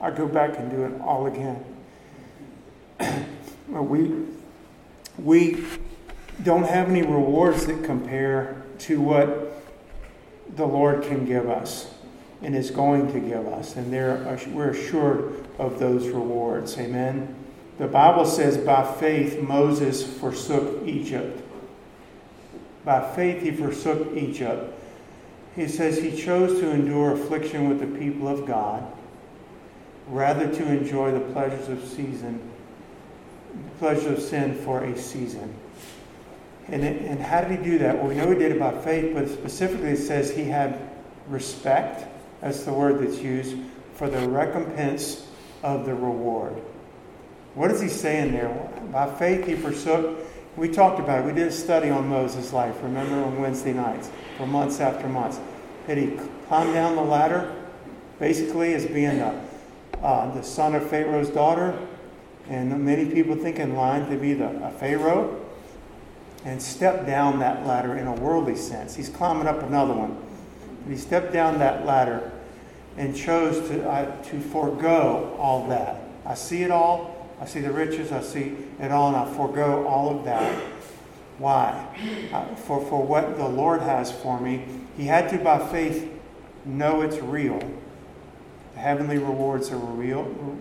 I 0.00 0.10
go 0.10 0.26
back 0.26 0.58
and 0.58 0.70
do 0.70 0.84
it 0.84 1.00
all 1.00 1.26
again. 1.26 1.64
we, 3.68 4.24
we 5.18 5.64
don't 6.42 6.64
have 6.64 6.88
any 6.88 7.02
rewards 7.02 7.66
that 7.66 7.84
compare 7.84 8.62
to 8.80 9.00
what 9.00 9.62
the 10.56 10.66
Lord 10.66 11.02
can 11.02 11.24
give 11.24 11.48
us 11.48 11.92
and 12.42 12.54
is 12.56 12.70
going 12.70 13.12
to 13.12 13.20
give 13.20 13.46
us. 13.46 13.76
And 13.76 13.92
we're 13.92 14.70
assured 14.70 15.46
of 15.58 15.78
those 15.78 16.08
rewards. 16.08 16.76
Amen. 16.78 17.34
The 17.78 17.86
Bible 17.86 18.24
says, 18.24 18.56
by 18.58 18.84
faith, 18.98 19.40
Moses 19.40 20.02
forsook 20.02 20.86
Egypt. 20.86 21.42
By 22.84 23.14
faith, 23.14 23.42
he 23.42 23.50
forsook 23.52 24.16
Egypt. 24.16 24.78
He 25.54 25.68
says 25.68 25.98
he 25.98 26.16
chose 26.16 26.60
to 26.60 26.70
endure 26.70 27.12
affliction 27.12 27.68
with 27.68 27.80
the 27.80 27.98
people 27.98 28.28
of 28.28 28.46
God 28.46 28.84
rather 30.08 30.52
to 30.52 30.66
enjoy 30.66 31.12
the 31.12 31.20
pleasures 31.32 31.68
of 31.68 31.84
season 31.84 32.40
pleasure 33.78 34.12
of 34.12 34.22
sin 34.22 34.54
for 34.54 34.84
a 34.84 34.96
season. 34.96 35.52
And, 36.72 36.82
it, 36.82 37.02
and 37.02 37.20
how 37.20 37.42
did 37.42 37.50
he 37.50 37.62
do 37.62 37.78
that? 37.78 37.98
Well, 37.98 38.06
we 38.06 38.14
know 38.14 38.30
he 38.30 38.38
did 38.38 38.50
it 38.50 38.58
by 38.58 38.72
faith, 38.80 39.14
but 39.14 39.28
specifically 39.28 39.90
it 39.90 39.98
says 39.98 40.30
he 40.30 40.44
had 40.44 40.80
respect. 41.28 42.06
That's 42.40 42.64
the 42.64 42.72
word 42.72 43.06
that's 43.06 43.20
used 43.20 43.56
for 43.94 44.08
the 44.08 44.26
recompense 44.26 45.28
of 45.62 45.84
the 45.84 45.94
reward. 45.94 46.54
What 47.54 47.70
is 47.70 47.82
he 47.82 47.88
saying 47.88 48.32
there? 48.32 48.48
By 48.90 49.14
faith 49.16 49.46
he 49.46 49.54
forsook. 49.54 50.18
We 50.56 50.68
talked 50.68 50.98
about 50.98 51.20
it. 51.20 51.26
We 51.26 51.32
did 51.32 51.48
a 51.48 51.52
study 51.52 51.90
on 51.90 52.08
Moses' 52.08 52.54
life, 52.54 52.74
remember, 52.82 53.22
on 53.22 53.38
Wednesday 53.38 53.74
nights, 53.74 54.10
for 54.38 54.46
months 54.46 54.80
after 54.80 55.06
months. 55.06 55.40
Did 55.86 55.98
he 55.98 56.18
climb 56.48 56.72
down 56.72 56.96
the 56.96 57.02
ladder, 57.02 57.54
basically, 58.18 58.72
as 58.72 58.86
being 58.86 59.18
the, 59.18 59.38
uh, 60.02 60.34
the 60.34 60.42
son 60.42 60.74
of 60.74 60.88
Pharaoh's 60.88 61.28
daughter? 61.28 61.78
And 62.48 62.82
many 62.82 63.10
people 63.10 63.36
think 63.36 63.58
in 63.58 63.76
line 63.76 64.08
to 64.08 64.16
be 64.16 64.32
the, 64.32 64.48
a 64.64 64.70
Pharaoh 64.70 65.41
and 66.44 66.60
step 66.60 67.06
down 67.06 67.38
that 67.38 67.66
ladder 67.66 67.96
in 67.96 68.06
a 68.06 68.12
worldly 68.12 68.56
sense. 68.56 68.96
He's 68.96 69.08
climbing 69.08 69.46
up 69.46 69.62
another 69.62 69.94
one. 69.94 70.16
he 70.88 70.96
stepped 70.96 71.32
down 71.32 71.58
that 71.60 71.86
ladder 71.86 72.32
and 72.96 73.16
chose 73.16 73.68
to, 73.68 73.88
uh, 73.88 74.22
to 74.24 74.40
forego 74.40 75.34
all 75.38 75.68
that. 75.68 76.02
I 76.26 76.34
see 76.34 76.62
it 76.62 76.70
all. 76.70 77.30
I 77.40 77.46
see 77.46 77.60
the 77.60 77.72
riches. 77.72 78.12
I 78.12 78.22
see 78.22 78.56
it 78.80 78.90
all, 78.90 79.08
and 79.08 79.16
I 79.16 79.34
forego 79.34 79.86
all 79.86 80.16
of 80.16 80.24
that. 80.24 80.62
Why? 81.38 81.86
Uh, 82.32 82.54
for, 82.54 82.84
for 82.86 83.02
what 83.02 83.36
the 83.36 83.48
Lord 83.48 83.80
has 83.80 84.12
for 84.12 84.38
me. 84.38 84.64
He 84.96 85.04
had 85.04 85.30
to, 85.30 85.38
by 85.38 85.58
faith, 85.70 86.08
know 86.64 87.00
it's 87.00 87.18
real. 87.18 87.58
The 88.74 88.80
heavenly 88.80 89.18
rewards 89.18 89.70
are 89.70 89.76
real. 89.76 90.20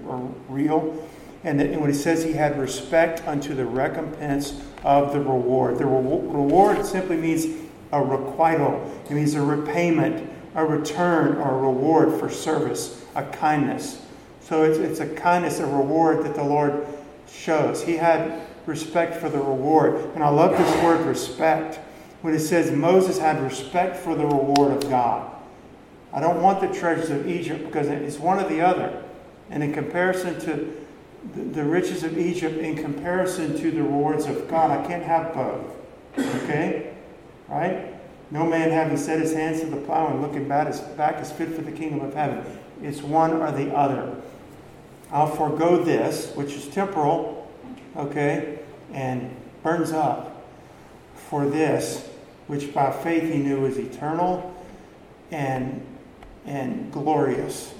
Are 0.10 0.22
real. 0.50 1.08
And, 1.43 1.60
when 1.79 1.89
he 1.89 1.95
says 1.95 2.24
he 2.24 2.33
had 2.33 2.60
respect 2.60 3.27
unto 3.27 3.55
the 3.55 3.65
recompense 3.65 4.62
of 4.83 5.12
the 5.12 5.19
reward, 5.19 5.79
the 5.79 5.86
reward 5.86 6.86
simply 6.86 7.17
means 7.17 7.48
a 7.91 8.01
requital. 8.01 8.91
It 9.10 9.13
means 9.13 9.33
a 9.33 9.41
repayment, 9.41 10.29
a 10.55 10.65
return, 10.65 11.38
or 11.38 11.51
a 11.51 11.57
reward 11.57 12.19
for 12.19 12.29
service, 12.29 13.03
a 13.15 13.24
kindness. 13.24 14.01
So 14.41 14.63
it's, 14.63 14.77
it's 14.77 15.00
a 15.00 15.07
kindness, 15.15 15.60
a 15.60 15.65
reward 15.65 16.25
that 16.25 16.36
the 16.36 16.43
Lord 16.43 16.86
shows. 17.27 17.83
He 17.83 17.98
had 17.98 18.41
respect 18.65 19.15
for 19.15 19.29
the 19.29 19.38
reward. 19.38 19.95
And 20.13 20.24
I 20.24 20.29
love 20.29 20.51
this 20.51 20.83
word 20.83 21.05
respect 21.05 21.79
when 22.21 22.33
it 22.33 22.39
says 22.39 22.71
Moses 22.71 23.17
had 23.17 23.41
respect 23.41 23.98
for 23.98 24.15
the 24.15 24.25
reward 24.25 24.71
of 24.71 24.89
God. 24.89 25.31
I 26.13 26.19
don't 26.19 26.41
want 26.41 26.62
the 26.62 26.67
treasures 26.67 27.10
of 27.10 27.27
Egypt 27.27 27.65
because 27.65 27.88
it's 27.88 28.19
one 28.19 28.39
or 28.39 28.48
the 28.48 28.62
other. 28.62 29.03
And 29.50 29.63
in 29.63 29.74
comparison 29.74 30.39
to 30.41 30.81
the 31.36 31.63
riches 31.63 32.04
of 32.04 32.18
Egypt 32.18 32.58
in 32.58 32.75
comparison 32.75 33.58
to 33.58 33.72
the 33.72 33.84
rewards 33.84 34.25
of 34.25 34.48
God. 34.48 34.72
I 34.72 34.86
can't 34.88 35.04
have 35.04 35.34
both. 35.34 35.75
Okay? 36.44 36.94
Right? 37.48 37.96
No 38.32 38.46
man 38.46 38.72
having 38.72 38.98
set 38.98 39.20
his 39.20 39.34
hands 39.34 39.60
to 39.60 39.68
the 39.68 39.78
plow 39.78 40.08
and 40.08 40.22
looking 40.22 40.48
back 40.48 40.68
is, 40.70 40.80
back 40.80 41.22
is 41.22 41.32
fit 41.32 41.54
for 41.54 41.62
the 41.62 41.72
kingdom 41.72 42.01
of 42.01 42.13
heaven. 42.13 42.44
It's 42.82 43.01
one 43.01 43.34
or 43.34 43.51
the 43.51 43.75
other. 43.75 44.16
I'll 45.12 45.28
forego 45.28 45.84
this, 45.84 46.34
which 46.36 46.54
is 46.54 46.68
temporal, 46.68 47.51
okay, 47.98 48.60
and 48.94 49.36
burns 49.62 49.92
up 49.92 50.46
for 51.13 51.46
this, 51.46 52.08
which 52.48 52.74
by 52.74 52.92
faith 52.92 53.32
he 53.32 53.40
knew 53.40 53.62
was 53.62 53.78
eternal 53.78 54.56
and 55.30 55.86
and 56.46 56.92
glorious. 56.92 57.74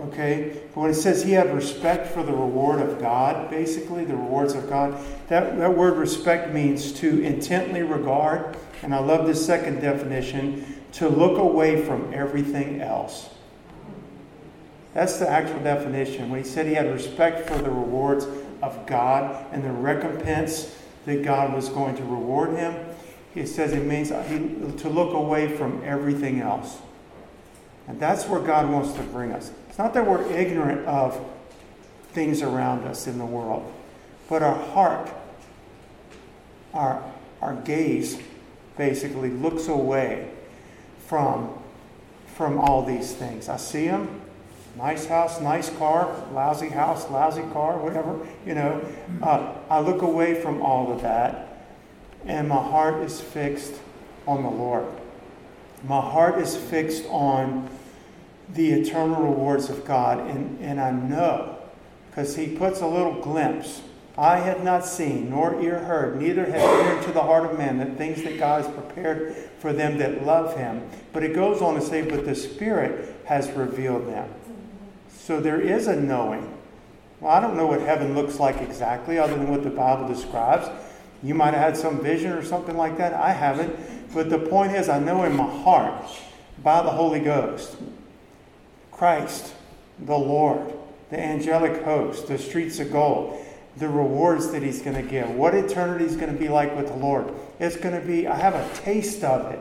Okay? 0.00 0.60
But 0.74 0.80
when 0.80 0.90
it 0.90 0.94
says 0.94 1.22
he 1.22 1.32
had 1.32 1.54
respect 1.54 2.12
for 2.12 2.22
the 2.22 2.32
reward 2.32 2.80
of 2.80 3.00
God, 3.00 3.50
basically, 3.50 4.04
the 4.04 4.16
rewards 4.16 4.54
of 4.54 4.68
God, 4.68 4.98
that, 5.28 5.58
that 5.58 5.76
word 5.76 5.96
respect 5.96 6.52
means 6.52 6.92
to 6.94 7.22
intently 7.22 7.82
regard. 7.82 8.56
And 8.82 8.94
I 8.94 8.98
love 8.98 9.26
this 9.26 9.44
second 9.44 9.80
definition 9.80 10.80
to 10.92 11.08
look 11.08 11.38
away 11.38 11.84
from 11.84 12.12
everything 12.12 12.80
else. 12.80 13.30
That's 14.94 15.18
the 15.18 15.28
actual 15.28 15.60
definition. 15.60 16.30
When 16.30 16.42
he 16.42 16.48
said 16.48 16.66
he 16.66 16.74
had 16.74 16.90
respect 16.90 17.48
for 17.48 17.58
the 17.58 17.70
rewards 17.70 18.26
of 18.62 18.86
God 18.86 19.44
and 19.52 19.62
the 19.62 19.70
recompense 19.70 20.74
that 21.04 21.22
God 21.22 21.52
was 21.52 21.68
going 21.68 21.96
to 21.96 22.02
reward 22.02 22.56
him, 22.56 22.74
he 23.34 23.44
says 23.44 23.74
it 23.74 23.84
means 23.84 24.08
to 24.08 24.88
look 24.88 25.12
away 25.12 25.54
from 25.54 25.82
everything 25.84 26.40
else. 26.40 26.78
And 27.88 28.00
that's 28.00 28.24
where 28.24 28.40
God 28.40 28.70
wants 28.70 28.94
to 28.94 29.02
bring 29.02 29.32
us. 29.32 29.50
It's 29.76 29.78
not 29.78 29.92
that 29.92 30.06
we're 30.06 30.24
ignorant 30.32 30.86
of 30.86 31.22
things 32.12 32.40
around 32.40 32.84
us 32.84 33.06
in 33.06 33.18
the 33.18 33.26
world, 33.26 33.70
but 34.26 34.42
our 34.42 34.54
heart, 34.54 35.10
our, 36.72 37.04
our 37.42 37.56
gaze 37.56 38.18
basically 38.78 39.28
looks 39.28 39.68
away 39.68 40.30
from, 41.06 41.58
from 42.36 42.58
all 42.58 42.86
these 42.86 43.12
things. 43.12 43.50
I 43.50 43.58
see 43.58 43.86
them, 43.86 44.22
nice 44.78 45.04
house, 45.04 45.42
nice 45.42 45.68
car, 45.68 46.24
lousy 46.32 46.70
house, 46.70 47.10
lousy 47.10 47.42
car, 47.52 47.76
whatever, 47.76 48.26
you 48.46 48.54
know. 48.54 48.82
Uh, 49.22 49.52
I 49.68 49.80
look 49.80 50.00
away 50.00 50.40
from 50.40 50.62
all 50.62 50.90
of 50.90 51.02
that, 51.02 51.66
and 52.24 52.48
my 52.48 52.62
heart 52.62 53.02
is 53.02 53.20
fixed 53.20 53.74
on 54.26 54.42
the 54.42 54.48
Lord. 54.48 54.86
My 55.86 56.00
heart 56.00 56.38
is 56.38 56.56
fixed 56.56 57.04
on 57.10 57.68
the 58.54 58.72
eternal 58.72 59.22
rewards 59.22 59.68
of 59.70 59.84
God. 59.84 60.18
And, 60.30 60.58
and 60.60 60.80
I 60.80 60.90
know, 60.90 61.58
because 62.10 62.36
he 62.36 62.56
puts 62.56 62.80
a 62.80 62.86
little 62.86 63.20
glimpse. 63.20 63.82
I 64.18 64.38
have 64.38 64.64
not 64.64 64.86
seen, 64.86 65.28
nor 65.28 65.60
ear 65.60 65.78
heard, 65.80 66.20
neither 66.20 66.46
has 66.46 66.62
entered 66.62 66.98
into 66.98 67.12
the 67.12 67.22
heart 67.22 67.50
of 67.50 67.58
man 67.58 67.76
the 67.76 67.84
things 67.96 68.22
that 68.22 68.38
God 68.38 68.64
has 68.64 68.74
prepared 68.74 69.36
for 69.58 69.74
them 69.74 69.98
that 69.98 70.24
love 70.24 70.56
him. 70.56 70.88
But 71.12 71.22
it 71.22 71.34
goes 71.34 71.60
on 71.60 71.74
to 71.74 71.82
say, 71.82 72.00
but 72.00 72.24
the 72.24 72.34
Spirit 72.34 73.14
has 73.26 73.50
revealed 73.50 74.08
them. 74.08 74.30
So 75.10 75.38
there 75.38 75.60
is 75.60 75.86
a 75.86 76.00
knowing. 76.00 76.56
Well, 77.20 77.30
I 77.30 77.40
don't 77.40 77.56
know 77.56 77.66
what 77.66 77.80
heaven 77.80 78.14
looks 78.14 78.40
like 78.40 78.62
exactly, 78.62 79.18
other 79.18 79.34
than 79.34 79.50
what 79.50 79.64
the 79.64 79.70
Bible 79.70 80.08
describes. 80.08 80.66
You 81.22 81.34
might 81.34 81.52
have 81.52 81.62
had 81.62 81.76
some 81.76 82.00
vision 82.00 82.32
or 82.32 82.42
something 82.42 82.76
like 82.76 82.96
that. 82.96 83.12
I 83.12 83.32
haven't. 83.32 83.74
But 84.14 84.30
the 84.30 84.38
point 84.38 84.72
is, 84.72 84.88
I 84.88 84.98
know 84.98 85.24
in 85.24 85.36
my 85.36 85.44
heart 85.62 86.06
by 86.62 86.82
the 86.82 86.90
Holy 86.90 87.20
Ghost 87.20 87.76
Christ, 88.96 89.54
the 89.98 90.16
Lord, 90.16 90.72
the 91.10 91.20
angelic 91.20 91.82
host, 91.82 92.28
the 92.28 92.38
streets 92.38 92.78
of 92.78 92.92
gold, 92.92 93.44
the 93.76 93.88
rewards 93.88 94.50
that 94.52 94.62
He's 94.62 94.80
going 94.80 94.96
to 94.96 95.08
give, 95.08 95.30
what 95.30 95.54
eternity 95.54 96.04
is 96.04 96.16
going 96.16 96.32
to 96.32 96.38
be 96.38 96.48
like 96.48 96.74
with 96.74 96.88
the 96.88 96.96
Lord. 96.96 97.32
It's 97.58 97.76
going 97.76 97.98
to 97.98 98.06
be, 98.06 98.26
I 98.26 98.36
have 98.36 98.54
a 98.54 98.82
taste 98.82 99.22
of 99.22 99.52
it 99.52 99.60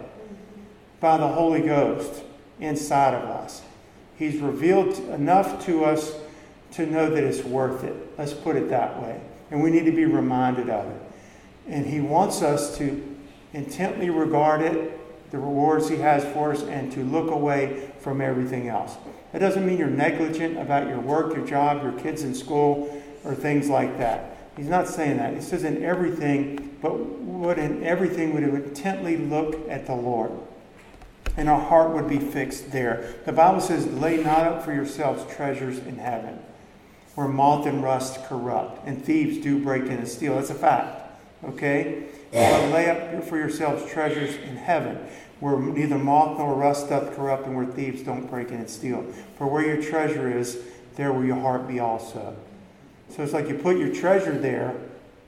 by 1.00 1.18
the 1.18 1.27
Holy 1.27 1.62
Ghost 1.62 2.24
inside 2.60 3.13
of 3.13 3.24
us. 3.24 3.62
He's 4.18 4.39
revealed 4.39 4.98
enough 5.10 5.65
to 5.65 5.84
us 5.84 6.13
to 6.72 6.86
know 6.86 7.10
that 7.10 7.24
it's 7.24 7.44
worth 7.44 7.84
it. 7.84 7.96
Let's 8.18 8.34
put 8.34 8.56
it 8.56 8.70
that 8.70 9.01
way. 9.01 9.20
And 9.51 9.62
we 9.62 9.70
need 9.70 9.86
to 9.86 9.92
be 9.92 10.06
reminded 10.06 10.70
of 10.70 10.89
it. 10.89 11.01
And 11.68 11.86
He 11.86 12.00
wants 12.00 12.42
us 12.42 12.77
to 12.77 13.18
intently 13.54 14.10
regard 14.10 14.62
it, 14.62 15.00
the 15.32 15.38
rewards 15.38 15.89
He 15.89 15.98
has 15.98 16.24
for 16.34 16.51
us, 16.51 16.63
and 16.63 16.91
to 16.94 17.03
look 17.03 17.32
away 17.32 17.91
from 18.00 18.22
everything 18.22 18.67
else. 18.67 18.96
That 19.32 19.39
doesn't 19.39 19.65
mean 19.65 19.77
you're 19.77 19.88
negligent 19.88 20.58
about 20.58 20.88
your 20.88 21.00
work, 21.00 21.36
your 21.36 21.46
job, 21.46 21.84
your 21.84 21.91
kids 21.94 22.24
in 22.24 22.34
school, 22.34 23.01
or 23.24 23.36
things 23.36 23.70
like 23.70 23.98
that. 23.98 24.38
He's 24.55 24.70
not 24.70 24.88
saying 24.88 25.17
that. 25.17 25.34
He 25.34 25.41
says 25.41 25.63
in 25.63 25.84
everything, 25.84 26.77
but 26.82 26.98
would 26.98 27.58
in 27.58 27.84
everything 27.84 28.34
would 28.34 28.44
intently 28.44 29.17
look 29.17 29.67
at 29.70 29.86
the 29.86 29.96
Lord. 29.96 30.32
And 31.36 31.50
our 31.50 31.60
heart 31.60 31.91
would 31.91 32.08
be 32.08 32.20
fixed 32.20 32.72
there. 32.72 33.13
The 33.25 33.34
Bible 33.34 33.60
says, 33.60 33.86
lay 33.88 34.24
not 34.24 34.48
up 34.48 34.63
for 34.63 34.74
yourselves 34.74 35.25
treasures 35.36 35.79
in 35.79 35.98
heaven, 35.98 36.39
where 37.15 37.27
moth 37.27 37.65
and 37.65 37.84
rust 37.84 38.24
corrupt, 38.25 38.88
and 38.88 39.03
thieves 39.03 39.44
do 39.44 39.62
break 39.62 39.84
in 39.84 39.98
and 39.98 40.08
steal. 40.08 40.36
That's 40.36 40.50
a 40.50 40.55
fact. 40.55 41.01
Okay? 41.44 42.05
But 42.36 42.72
lay 42.74 42.89
up 42.89 43.24
for 43.24 43.38
yourselves 43.38 43.89
treasures 43.89 44.36
in 44.36 44.58
heaven, 44.58 45.00
where 45.39 45.58
neither 45.58 45.98
moth 45.98 46.38
nor 46.38 46.54
rust 46.54 46.89
doth 46.89 47.15
corrupt, 47.15 47.46
and 47.46 47.56
where 47.56 47.65
thieves 47.65 48.01
don't 48.01 48.30
break 48.30 48.50
in 48.50 48.56
and 48.56 48.70
steal. 48.70 49.04
For 49.38 49.48
where 49.48 49.65
your 49.65 49.82
treasure 49.82 50.38
is, 50.38 50.60
there 50.98 51.13
will 51.13 51.24
your 51.24 51.39
heart 51.39 51.65
be 51.65 51.80
also. 51.80 52.36
So 53.10 53.24
it's 53.24 53.32
like 53.32 53.48
you 53.48 53.56
put 53.56 53.77
your 53.77 53.94
treasure 53.96 54.38
there, 54.38 54.75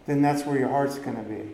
then 0.05 0.21
that's 0.21 0.45
where 0.45 0.59
your 0.59 0.67
heart's 0.67 0.99
going 0.99 1.15
to 1.15 1.23
be. 1.23 1.49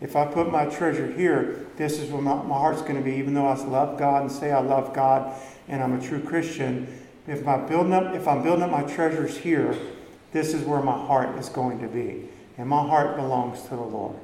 If 0.00 0.14
I 0.14 0.26
put 0.26 0.52
my 0.52 0.66
treasure 0.66 1.10
here, 1.10 1.66
this 1.76 1.98
is 1.98 2.10
where 2.10 2.22
my, 2.22 2.40
my 2.42 2.56
heart's 2.56 2.82
going 2.82 2.96
to 2.96 3.02
be, 3.02 3.16
even 3.16 3.34
though 3.34 3.46
I 3.46 3.56
love 3.64 3.98
God 3.98 4.22
and 4.22 4.30
say 4.30 4.52
I 4.52 4.60
love 4.60 4.94
God 4.94 5.32
and 5.66 5.82
I'm 5.82 5.98
a 5.98 6.00
true 6.00 6.20
Christian. 6.20 6.86
If, 7.26 7.42
my 7.44 7.56
building 7.56 7.92
up, 7.92 8.14
if 8.14 8.28
I'm 8.28 8.44
building 8.44 8.62
up 8.62 8.70
my 8.70 8.82
treasures 8.82 9.38
here, 9.38 9.76
this 10.30 10.54
is 10.54 10.64
where 10.64 10.82
my 10.82 10.96
heart 11.06 11.36
is 11.38 11.48
going 11.48 11.80
to 11.80 11.88
be. 11.88 12.28
And 12.58 12.68
my 12.68 12.86
heart 12.86 13.16
belongs 13.16 13.62
to 13.62 13.70
the 13.70 13.76
Lord. 13.76 14.16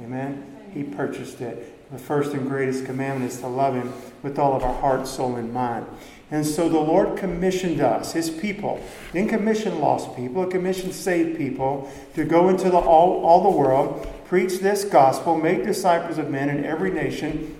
Amen? 0.00 0.70
He 0.72 0.82
purchased 0.82 1.40
it. 1.40 1.90
The 1.90 1.98
first 1.98 2.32
and 2.34 2.48
greatest 2.48 2.84
commandment 2.84 3.30
is 3.30 3.40
to 3.40 3.46
love 3.46 3.74
Him 3.74 3.92
with 4.22 4.38
all 4.38 4.56
of 4.56 4.64
our 4.64 4.74
heart, 4.74 5.06
soul, 5.06 5.36
and 5.36 5.52
mind. 5.52 5.86
And 6.30 6.44
so 6.44 6.68
the 6.68 6.80
Lord 6.80 7.16
commissioned 7.16 7.80
us, 7.80 8.12
His 8.12 8.28
people. 8.28 8.82
Didn't 9.12 9.30
commission 9.30 9.80
lost 9.80 10.16
people, 10.16 10.44
He 10.44 10.50
commissioned 10.50 10.94
saved 10.94 11.38
people 11.38 11.90
to 12.14 12.24
go 12.24 12.48
into 12.48 12.68
the, 12.70 12.78
all, 12.78 13.24
all 13.24 13.42
the 13.44 13.56
world, 13.56 14.06
preach 14.26 14.58
this 14.58 14.84
gospel, 14.84 15.36
make 15.36 15.64
disciples 15.64 16.18
of 16.18 16.28
men 16.28 16.50
in 16.50 16.64
every 16.64 16.90
nation. 16.90 17.56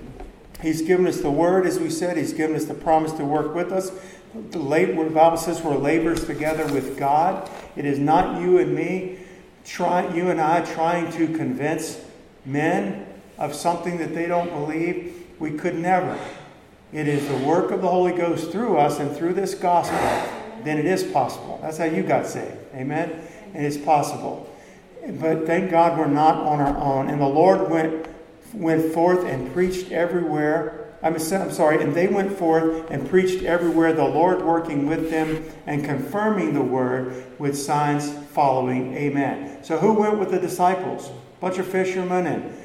He's 0.61 0.83
given 0.83 1.07
us 1.07 1.21
the 1.21 1.31
word, 1.31 1.66
as 1.66 1.78
we 1.78 1.90
said. 1.90 2.16
He's 2.16 2.33
given 2.33 2.57
us 2.57 2.64
the 2.64 2.75
promise 2.75 3.12
to 3.12 3.25
work 3.25 3.55
with 3.55 3.71
us. 3.73 3.93
The, 4.50 4.59
labor, 4.59 5.09
Bible 5.09 5.37
says 5.37 5.62
we're 5.62 5.76
laborers 5.76 6.25
together 6.25 6.66
with 6.73 6.99
God. 6.99 7.49
It 7.76 7.85
is 7.85 7.99
not 7.99 8.40
you 8.40 8.59
and 8.59 8.75
me, 8.75 9.19
try, 9.64 10.12
you 10.14 10.31
and 10.31 10.40
I, 10.40 10.62
trying 10.62 11.12
to 11.12 11.26
convince 11.28 12.05
men 12.47 13.07
of 13.38 13.55
something 13.55 13.99
that 13.99 14.15
they 14.15 14.26
don't 14.26 14.50
believe. 14.50 15.26
We 15.38 15.53
could 15.53 15.75
never. 15.75 16.19
It 16.93 17.09
is 17.09 17.29
the 17.29 17.37
work 17.38 17.73
of 17.73 17.83
the 17.83 17.88
Holy 17.88 18.12
Ghost 18.12 18.50
through 18.50 18.79
us 18.79 19.00
and 19.00 19.15
through 19.15 19.35
this 19.35 19.55
gospel, 19.55 19.99
then 20.62 20.79
it 20.79 20.87
is 20.87 21.03
possible. 21.05 21.59
That's 21.61 21.79
how 21.79 21.85
you 21.85 22.03
got 22.03 22.26
saved. 22.26 22.57
Amen? 22.75 23.21
And 23.55 23.67
it's 23.67 23.76
possible. 23.76 24.50
But 25.07 25.47
thank 25.47 25.71
God 25.71 25.99
we're 25.99 26.07
not 26.07 26.37
on 26.37 26.61
our 26.61 26.76
own. 26.79 27.09
And 27.09 27.21
the 27.21 27.26
Lord 27.26 27.71
went, 27.71 28.07
went 28.55 28.93
forth 28.93 29.25
and 29.26 29.53
preached 29.53 29.93
everywhere. 29.93 30.95
I'm, 31.03 31.15
I'm 31.15 31.53
sorry, 31.53 31.83
and 31.83 31.95
they 31.95 32.07
went 32.07 32.37
forth 32.37 32.91
and 32.91 33.09
preached 33.09 33.45
everywhere, 33.45 33.93
the 33.93 34.05
Lord 34.05 34.43
working 34.43 34.87
with 34.87 35.11
them 35.11 35.45
and 35.67 35.85
confirming 35.85 36.55
the 36.55 36.62
word 36.62 37.26
with 37.38 37.59
signs 37.59 38.11
following. 38.29 38.95
Amen. 38.95 39.62
So 39.62 39.76
who 39.76 39.93
went 39.93 40.19
with 40.19 40.31
the 40.31 40.38
disciples? 40.38 41.11
Bunch 41.40 41.59
of 41.59 41.66
fishermen 41.66 42.26
and 42.26 42.57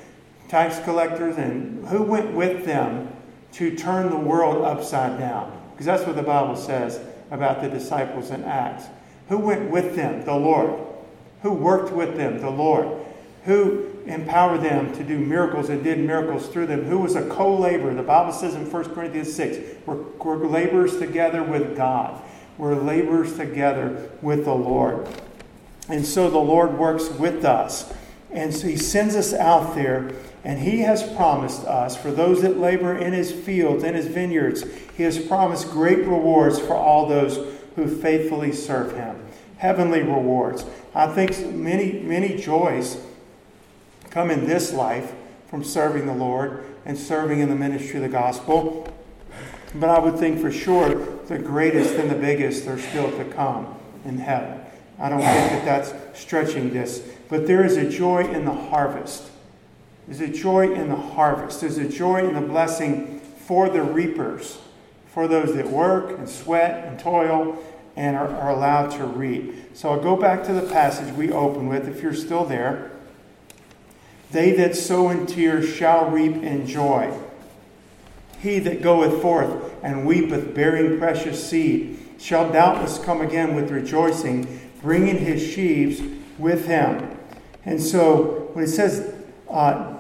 tax 0.48 0.80
collectors, 0.84 1.38
and 1.38 1.88
who 1.88 2.04
went 2.04 2.34
with 2.34 2.66
them 2.66 3.10
to 3.54 3.76
turn 3.76 4.10
the 4.10 4.18
world 4.18 4.64
upside 4.64 5.20
down. 5.20 5.58
Because 5.72 5.86
that's 5.86 6.06
what 6.06 6.16
the 6.16 6.24
Bible 6.24 6.56
says 6.56 7.00
about 7.32 7.62
the 7.62 7.70
disciples 7.70 8.30
in 8.30 8.44
Acts. 8.44 8.86
Who 9.30 9.38
went 9.38 9.70
with 9.72 9.96
them? 9.96 10.26
The 10.26 10.36
Lord. 10.36 10.80
Who 11.42 11.54
worked 11.54 11.92
with 11.92 12.18
them? 12.18 12.40
The 12.40 12.50
Lord. 12.50 12.88
Who 13.46 13.92
empowered 14.06 14.62
them 14.62 14.94
to 14.96 15.04
do 15.04 15.18
miracles 15.18 15.70
and 15.70 15.84
did 15.84 16.00
miracles 16.00 16.48
through 16.48 16.68
them? 16.68 16.84
Who 16.86 17.00
was 17.00 17.16
a 17.16 17.28
co 17.28 17.56
laborer? 17.56 17.94
The 17.94 18.04
Bible 18.04 18.34
says 18.34 18.56
in 18.56 18.70
1 18.70 18.94
Corinthians 18.94 19.34
6 19.34 19.86
we're, 19.86 19.96
we're 19.96 20.48
laborers 20.48 20.98
together 20.98 21.44
with 21.44 21.76
God, 21.76 22.22
we're 22.58 22.76
laborers 22.76 23.36
together 23.36 24.10
with 24.22 24.46
the 24.46 24.54
Lord. 24.54 25.08
And 25.90 26.06
so 26.06 26.30
the 26.30 26.38
Lord 26.38 26.78
works 26.78 27.10
with 27.10 27.44
us. 27.44 27.92
And 28.34 28.54
so 28.54 28.68
He 28.68 28.78
sends 28.78 29.16
us 29.16 29.34
out 29.34 29.76
there 29.76 30.12
and 30.44 30.60
he 30.60 30.80
has 30.80 31.04
promised 31.16 31.66
us, 31.66 31.96
for 31.96 32.12
those 32.12 32.42
that 32.42 32.58
labor 32.58 32.98
in 32.98 33.14
his 33.14 33.32
fields, 33.32 33.84
in 33.84 33.94
his 33.94 34.08
vineyards, 34.08 34.64
he 34.98 35.04
has 35.04 35.20
promised 35.20 35.70
great 35.70 36.00
rewards 36.00 36.60
for 36.60 36.76
all 36.76 37.06
those 37.06 37.60
who 37.76 37.88
faithfully 37.88 38.52
serve 38.52 38.96
him. 38.96 39.24
Heavenly 39.58 40.02
rewards. 40.02 40.66
I 40.96 41.08
think 41.08 41.54
many, 41.54 41.94
many 42.00 42.36
joys 42.38 42.98
come 44.10 44.32
in 44.32 44.48
this 44.48 44.74
life 44.74 45.14
from 45.48 45.64
serving 45.64 46.08
the 46.08 46.16
Lord 46.16 46.66
and 46.86 46.98
serving 46.98 47.40
in 47.40 47.50
the 47.50 47.56
ministry 47.56 47.98
of 47.98 48.02
the 48.02 48.10
gospel. 48.10 48.92
But 49.76 49.90
I 49.90 50.00
would 50.00 50.18
think 50.18 50.42
for 50.42 50.52
sure 50.52 51.06
the 51.28 51.38
greatest 51.38 51.94
and 51.96 52.10
the 52.10 52.16
biggest 52.16 52.68
are 52.68 52.80
still 52.80 53.16
to 53.18 53.26
come 53.26 53.76
in 54.06 54.18
heaven. 54.18 54.60
I 55.00 55.10
don't 55.10 55.22
think 55.22 55.64
that 55.64 55.66
that's 55.66 56.20
stretching 56.20 56.74
this. 56.74 57.08
But 57.32 57.48
there 57.48 57.66
is 57.66 57.78
a 57.78 57.90
joy 57.90 58.26
in 58.26 58.46
the 58.46 58.54
harvest 58.54 59.32
there's 60.12 60.20
a 60.20 60.28
joy 60.28 60.74
in 60.74 60.90
the 60.90 60.96
harvest. 60.96 61.62
There's 61.62 61.78
a 61.78 61.88
joy 61.88 62.28
in 62.28 62.36
the 62.36 62.42
blessing 62.42 63.22
for 63.48 63.70
the 63.70 63.82
reapers, 63.82 64.58
for 65.08 65.26
those 65.26 65.56
that 65.56 65.70
work 65.70 66.18
and 66.18 66.28
sweat 66.28 66.86
and 66.86 67.00
toil 67.00 67.58
and 67.96 68.18
are, 68.18 68.28
are 68.28 68.50
allowed 68.50 68.92
to 68.98 69.06
reap. 69.06 69.56
So 69.74 69.90
I'll 69.90 70.02
go 70.02 70.18
back 70.18 70.44
to 70.48 70.54
the 70.54 70.64
passage 70.64 71.14
we 71.16 71.32
opened 71.32 71.70
with, 71.70 71.88
if 71.88 72.02
you're 72.02 72.14
still 72.14 72.44
there. 72.44 72.92
They 74.32 74.52
that 74.54 74.76
sow 74.76 75.10
in 75.10 75.28
tears 75.28 75.74
shall 75.74 76.10
reap 76.10 76.36
in 76.44 76.68
joy. 76.68 77.18
He 78.42 78.60
that 78.60 78.82
goeth 78.82 79.22
forth 79.22 79.74
and 79.82 80.06
weepeth, 80.06 80.54
bearing 80.54 80.98
precious 80.98 81.48
seed, 81.48 82.00
shall 82.20 82.52
doubtless 82.52 82.98
come 82.98 83.22
again 83.22 83.56
with 83.56 83.72
rejoicing, 83.72 84.60
bringing 84.82 85.20
his 85.20 85.42
sheaves 85.42 86.02
with 86.38 86.66
him. 86.66 87.18
And 87.66 87.82
so 87.82 88.50
when 88.54 88.64
it 88.64 88.70
says 88.70 89.14
uh, 89.50 89.98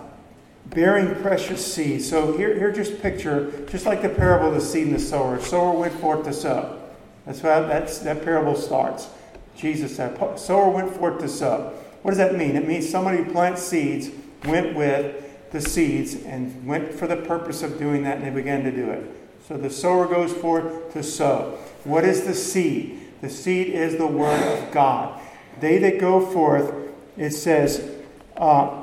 bearing 0.71 1.15
precious 1.21 1.74
seed. 1.74 2.02
So 2.02 2.38
here, 2.38 2.58
here 2.58 2.71
just 2.71 3.02
picture, 3.02 3.65
just 3.67 3.86
like 3.86 4.02
the 4.02 4.10
parable 4.10 4.47
of 4.47 4.54
the 4.56 4.62
seed 4.62 4.88
and 4.88 4.95
the 4.95 5.00
sower. 5.00 5.39
Sower 5.41 5.78
went 5.78 5.93
forth 5.93 6.24
to 6.26 6.34
sow. 6.34 6.80
That's 7.26 7.41
how 7.41 7.62
that's, 7.63 8.00
that 8.00 8.24
parable 8.24 8.56
starts. 8.56 9.10
Jesus 9.56 9.95
said, 9.95 10.17
sower 10.39 10.69
went 10.69 10.95
forth 10.95 11.19
to 11.19 11.28
sow. 11.28 11.74
What 12.02 12.12
does 12.12 12.17
that 12.17 12.36
mean? 12.36 12.56
It 12.56 12.67
means 12.67 12.89
somebody 12.89 13.17
who 13.17 13.32
plants 13.32 13.62
seeds 13.62 14.10
went 14.45 14.76
with 14.76 15.52
the 15.52 15.62
seeds 15.62 16.15
and 16.15 16.65
went 16.65 16.93
for 16.93 17.06
the 17.06 17.17
purpose 17.17 17.62
of 17.62 17.78
doing 17.78 18.04
that, 18.04 18.17
and 18.17 18.26
they 18.26 18.32
began 18.32 18.63
to 18.63 18.71
do 18.71 18.89
it. 18.89 19.04
So 19.47 19.58
the 19.58 19.69
sower 19.69 20.08
goes 20.08 20.32
forth 20.32 20.93
to 20.93 21.04
sow. 21.04 21.60
What 21.84 22.06
is 22.06 22.24
the 22.24 22.34
seed? 22.34 23.00
The 23.21 23.30
seed 23.30 23.67
is 23.67 23.97
the 23.97 24.08
word 24.08 24.41
of 24.41 24.71
God. 24.71 25.19
They 25.60 25.78
that 25.80 26.00
go 26.00 26.26
forth, 26.26 26.74
it 27.22 27.32
says, 27.32 27.88
uh, 28.36 28.82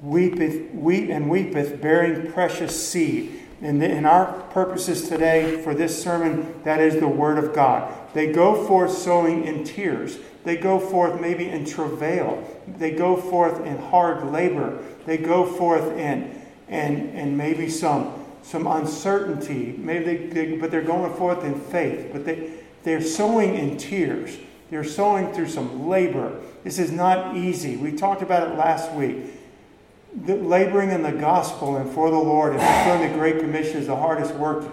weepeth, 0.00 0.74
weep 0.74 1.08
and 1.08 1.30
weepeth, 1.30 1.80
bearing 1.80 2.30
precious 2.30 2.88
seed. 2.88 3.40
And 3.62 3.82
in 3.82 4.04
our 4.04 4.42
purposes 4.50 5.08
today 5.08 5.62
for 5.62 5.74
this 5.74 6.00
sermon, 6.00 6.62
that 6.64 6.80
is 6.80 7.00
the 7.00 7.08
Word 7.08 7.42
of 7.42 7.54
God. 7.54 7.90
They 8.12 8.30
go 8.30 8.66
forth 8.66 8.92
sowing 8.92 9.46
in 9.46 9.64
tears. 9.64 10.18
They 10.44 10.56
go 10.56 10.78
forth 10.78 11.20
maybe 11.20 11.48
in 11.48 11.64
travail. 11.64 12.46
They 12.68 12.90
go 12.90 13.16
forth 13.16 13.64
in 13.64 13.78
hard 13.78 14.30
labor. 14.30 14.78
They 15.06 15.16
go 15.16 15.46
forth 15.46 15.96
in 15.96 16.42
and 16.68 17.10
and 17.10 17.38
maybe 17.38 17.70
some 17.70 18.26
some 18.42 18.66
uncertainty. 18.66 19.74
Maybe 19.78 20.04
they, 20.04 20.26
they 20.26 20.56
but 20.58 20.70
they're 20.70 20.82
going 20.82 21.14
forth 21.14 21.44
in 21.44 21.58
faith. 21.58 22.10
But 22.12 22.26
they 22.26 22.52
they're 22.82 23.00
sowing 23.00 23.54
in 23.54 23.78
tears. 23.78 24.36
They're 24.74 24.82
sowing 24.82 25.32
through 25.32 25.50
some 25.50 25.86
labor. 25.86 26.40
This 26.64 26.80
is 26.80 26.90
not 26.90 27.36
easy. 27.36 27.76
We 27.76 27.92
talked 27.92 28.22
about 28.22 28.50
it 28.50 28.58
last 28.58 28.90
week 28.90 29.18
laboring 30.26 30.90
in 30.90 31.04
the 31.04 31.12
gospel 31.12 31.76
and 31.76 31.88
for 31.88 32.10
the 32.10 32.18
Lord 32.18 32.54
and 32.54 32.60
fulfilling 32.60 33.12
the 33.12 33.16
Great 33.16 33.38
Commission 33.38 33.76
is 33.76 33.86
the 33.86 33.94
hardest 33.94 34.34
work 34.34 34.64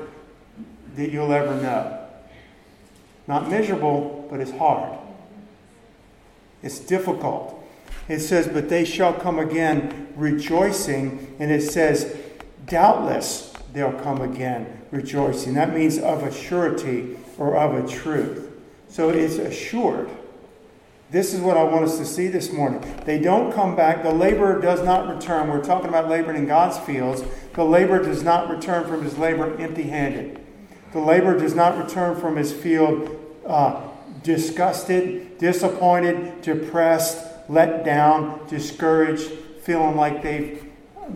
that 0.95 1.11
you'll 1.11 1.31
ever 1.31 1.53
know. 1.61 2.03
Not 3.27 3.47
miserable, 3.47 4.27
but 4.31 4.39
it's 4.39 4.49
hard. 4.49 4.97
It's 6.63 6.79
difficult. 6.79 7.63
It 8.07 8.21
says, 8.21 8.47
But 8.47 8.69
they 8.69 8.85
shall 8.85 9.13
come 9.13 9.37
again 9.37 10.07
rejoicing. 10.15 11.35
And 11.37 11.51
it 11.51 11.61
says, 11.61 12.17
Doubtless 12.65 13.53
they'll 13.71 13.93
come 13.93 14.21
again 14.21 14.81
rejoicing. 14.89 15.53
That 15.53 15.75
means 15.75 15.99
of 15.99 16.23
a 16.23 16.33
surety 16.33 17.19
or 17.37 17.55
of 17.55 17.85
a 17.85 17.87
truth. 17.87 18.50
So 18.91 19.09
it's 19.09 19.37
assured. 19.37 20.09
This 21.11 21.33
is 21.33 21.39
what 21.39 21.55
I 21.55 21.63
want 21.63 21.85
us 21.85 21.97
to 21.97 22.05
see 22.05 22.27
this 22.27 22.51
morning. 22.51 22.81
They 23.05 23.19
don't 23.19 23.53
come 23.53 23.73
back. 23.73 24.03
The 24.03 24.13
laborer 24.13 24.59
does 24.59 24.83
not 24.83 25.13
return. 25.13 25.49
We're 25.49 25.63
talking 25.63 25.87
about 25.87 26.09
laboring 26.09 26.37
in 26.37 26.45
God's 26.45 26.77
fields. 26.79 27.23
The 27.53 27.63
laborer 27.63 28.03
does 28.03 28.21
not 28.21 28.49
return 28.49 28.85
from 28.85 29.03
his 29.03 29.17
labor 29.17 29.57
empty 29.57 29.83
handed. 29.83 30.41
The 30.91 30.99
laborer 30.99 31.39
does 31.39 31.55
not 31.55 31.81
return 31.81 32.19
from 32.19 32.35
his 32.35 32.51
field 32.51 33.17
uh, 33.45 33.81
disgusted, 34.23 35.37
disappointed, 35.37 36.41
depressed, 36.41 37.25
let 37.47 37.85
down, 37.85 38.45
discouraged, 38.47 39.31
feeling 39.63 39.95
like 39.95 40.21
they've 40.21 40.65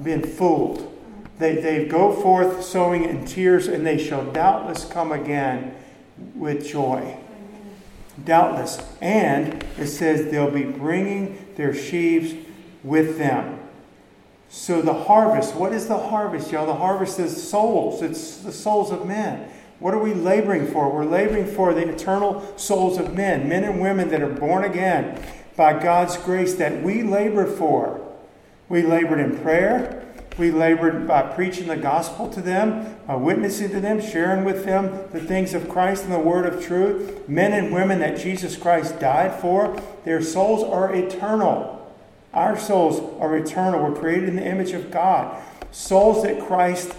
been 0.02 0.24
fooled. 0.24 0.94
They, 1.40 1.56
they 1.56 1.86
go 1.86 2.14
forth 2.14 2.64
sowing 2.64 3.04
in 3.04 3.26
tears, 3.26 3.68
and 3.68 3.86
they 3.86 3.98
shall 3.98 4.32
doubtless 4.32 4.86
come 4.86 5.12
again 5.12 5.76
with 6.36 6.66
joy. 6.66 7.18
Doubtless. 8.24 8.82
And 9.02 9.64
it 9.78 9.88
says 9.88 10.32
they'll 10.32 10.52
be 10.52 10.64
bringing 10.64 11.54
their 11.56 11.74
sheaves 11.74 12.34
with 12.84 13.18
them. 13.18 13.60
So 14.50 14.82
the 14.82 14.94
harvest, 14.94 15.56
what 15.56 15.74
is 15.74 15.88
the 15.88 15.98
harvest, 15.98 16.52
y'all? 16.52 16.66
The 16.66 16.76
harvest 16.76 17.20
is 17.20 17.50
souls. 17.50 18.02
It's 18.02 18.38
the 18.38 18.54
souls 18.54 18.92
of 18.92 19.06
men. 19.06 19.50
What 19.80 19.94
are 19.94 20.00
we 20.00 20.14
laboring 20.14 20.68
for? 20.68 20.90
We're 20.90 21.06
laboring 21.06 21.46
for 21.46 21.74
the 21.74 21.90
eternal 21.90 22.58
souls 22.58 22.98
of 22.98 23.14
men, 23.14 23.50
men 23.50 23.66
and 23.66 23.82
women 23.82 24.10
that 24.10 24.22
are 24.22 24.30
born 24.30 24.64
again 24.64 25.22
by 25.58 25.78
God's 25.78 26.16
grace 26.18 26.56
that 26.56 26.82
we 26.82 27.04
labor 27.04 27.46
for. 27.46 28.02
We 28.70 28.84
labored 28.84 29.20
in 29.20 29.38
prayer. 29.40 30.05
We 30.38 30.52
labored 30.52 31.08
by 31.08 31.22
preaching 31.22 31.68
the 31.68 31.78
gospel 31.78 32.30
to 32.30 32.42
them, 32.42 32.98
by 33.08 33.16
witnessing 33.16 33.70
to 33.70 33.80
them, 33.80 34.02
sharing 34.02 34.44
with 34.44 34.66
them 34.66 35.08
the 35.12 35.22
things 35.22 35.54
of 35.54 35.70
Christ 35.70 36.04
and 36.04 36.12
the 36.12 36.20
word 36.20 36.46
of 36.46 36.64
truth. 36.64 37.30
Men 37.30 37.54
and 37.54 37.74
women 37.74 38.00
that 38.00 38.20
Jesus 38.20 38.58
Christ 38.58 39.00
died 39.00 39.40
for, 39.40 39.82
their 40.04 40.22
souls 40.22 40.62
are 40.62 40.94
eternal. 40.94 41.72
Our 42.34 42.60
souls 42.60 43.00
are 43.22 43.38
eternal. 43.38 43.82
We're 43.82 43.98
created 43.98 44.28
in 44.28 44.36
the 44.36 44.46
image 44.46 44.72
of 44.72 44.92
God. 44.92 45.42
Souls 45.72 46.24
that 46.24 46.46
Christ, 46.46 46.94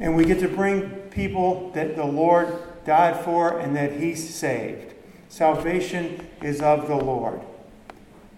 and 0.00 0.16
we 0.16 0.24
get 0.24 0.40
to 0.40 0.48
bring 0.48 0.90
people 1.10 1.70
that 1.74 1.94
the 1.94 2.04
Lord 2.04 2.58
died 2.84 3.24
for 3.24 3.60
and 3.60 3.76
that 3.76 4.00
He 4.00 4.16
saved. 4.16 4.94
Salvation 5.28 6.26
is 6.42 6.60
of 6.60 6.88
the 6.88 6.96
Lord. 6.96 7.40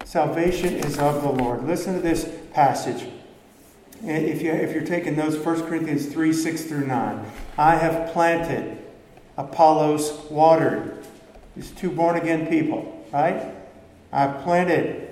Salvation 0.04 0.74
is 0.74 0.98
of 0.98 1.22
the 1.22 1.30
Lord. 1.30 1.64
Listen 1.64 1.94
to 1.94 2.00
this 2.00 2.30
passage. 2.52 3.08
If, 4.04 4.42
you, 4.42 4.50
if 4.50 4.74
you're 4.74 4.84
taking 4.84 5.14
those, 5.14 5.36
1 5.36 5.62
Corinthians 5.66 6.06
3 6.06 6.32
6 6.32 6.64
through 6.64 6.86
9. 6.86 7.24
I 7.56 7.76
have 7.76 8.12
planted, 8.12 8.78
Apollos 9.36 10.28
watered. 10.28 11.04
These 11.54 11.70
two 11.70 11.90
born 11.90 12.16
again 12.16 12.46
people, 12.48 13.06
right? 13.12 13.54
I 14.10 14.26
planted, 14.26 15.08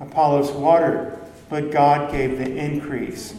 Apollos 0.00 0.52
watered, 0.52 1.18
but 1.48 1.72
God 1.72 2.12
gave 2.12 2.38
the 2.38 2.56
increase. 2.56 3.34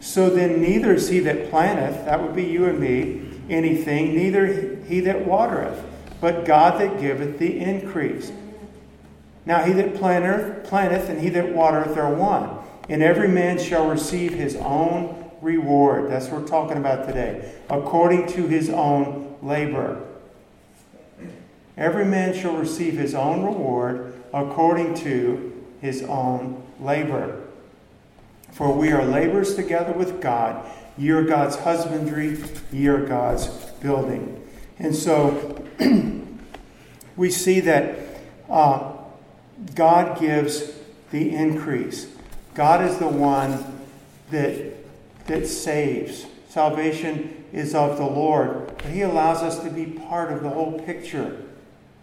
So 0.00 0.28
then, 0.28 0.60
neither 0.60 0.94
is 0.94 1.08
he 1.08 1.20
that 1.20 1.50
planteth, 1.50 2.04
that 2.04 2.20
would 2.20 2.34
be 2.34 2.44
you 2.44 2.66
and 2.66 2.78
me, 2.78 3.38
anything, 3.48 4.14
neither 4.14 4.78
he 4.86 5.00
that 5.00 5.24
watereth, 5.24 5.82
but 6.20 6.44
God 6.44 6.80
that 6.80 7.00
giveth 7.00 7.38
the 7.38 7.58
increase. 7.58 8.32
Now 9.46 9.62
he 9.62 9.72
that 9.74 9.94
planteth, 9.94 10.64
planteth 10.64 11.08
and 11.08 11.20
he 11.20 11.28
that 11.30 11.54
watereth 11.54 11.96
are 11.96 12.12
one, 12.12 12.63
and 12.88 13.02
every 13.02 13.28
man 13.28 13.58
shall 13.58 13.88
receive 13.88 14.34
his 14.34 14.56
own 14.56 15.30
reward. 15.40 16.10
That's 16.10 16.28
what 16.28 16.42
we're 16.42 16.48
talking 16.48 16.76
about 16.76 17.06
today. 17.06 17.52
According 17.68 18.26
to 18.28 18.46
his 18.46 18.70
own 18.70 19.36
labor. 19.42 20.02
Every 21.76 22.04
man 22.04 22.34
shall 22.34 22.56
receive 22.56 22.94
his 22.94 23.14
own 23.14 23.44
reward 23.44 24.14
according 24.32 24.94
to 24.94 25.64
his 25.80 26.02
own 26.02 26.62
labor. 26.80 27.40
For 28.52 28.72
we 28.72 28.92
are 28.92 29.04
laborers 29.04 29.56
together 29.56 29.92
with 29.92 30.20
God. 30.20 30.64
Ye 30.96 31.10
are 31.10 31.24
God's 31.24 31.56
husbandry, 31.56 32.38
ye 32.72 32.86
are 32.86 33.04
God's 33.04 33.48
building. 33.80 34.40
And 34.78 34.94
so 34.94 35.64
we 37.16 37.30
see 37.30 37.60
that 37.60 37.96
uh, 38.48 38.92
God 39.74 40.20
gives 40.20 40.72
the 41.10 41.34
increase. 41.34 42.13
God 42.54 42.88
is 42.88 42.98
the 42.98 43.08
one 43.08 43.82
that, 44.30 44.74
that 45.26 45.46
saves. 45.46 46.26
Salvation 46.48 47.44
is 47.52 47.74
of 47.74 47.98
the 47.98 48.06
Lord. 48.06 48.68
But 48.78 48.86
He 48.86 49.02
allows 49.02 49.42
us 49.42 49.58
to 49.64 49.70
be 49.70 49.86
part 49.86 50.32
of 50.32 50.42
the 50.42 50.50
whole 50.50 50.78
picture, 50.80 51.42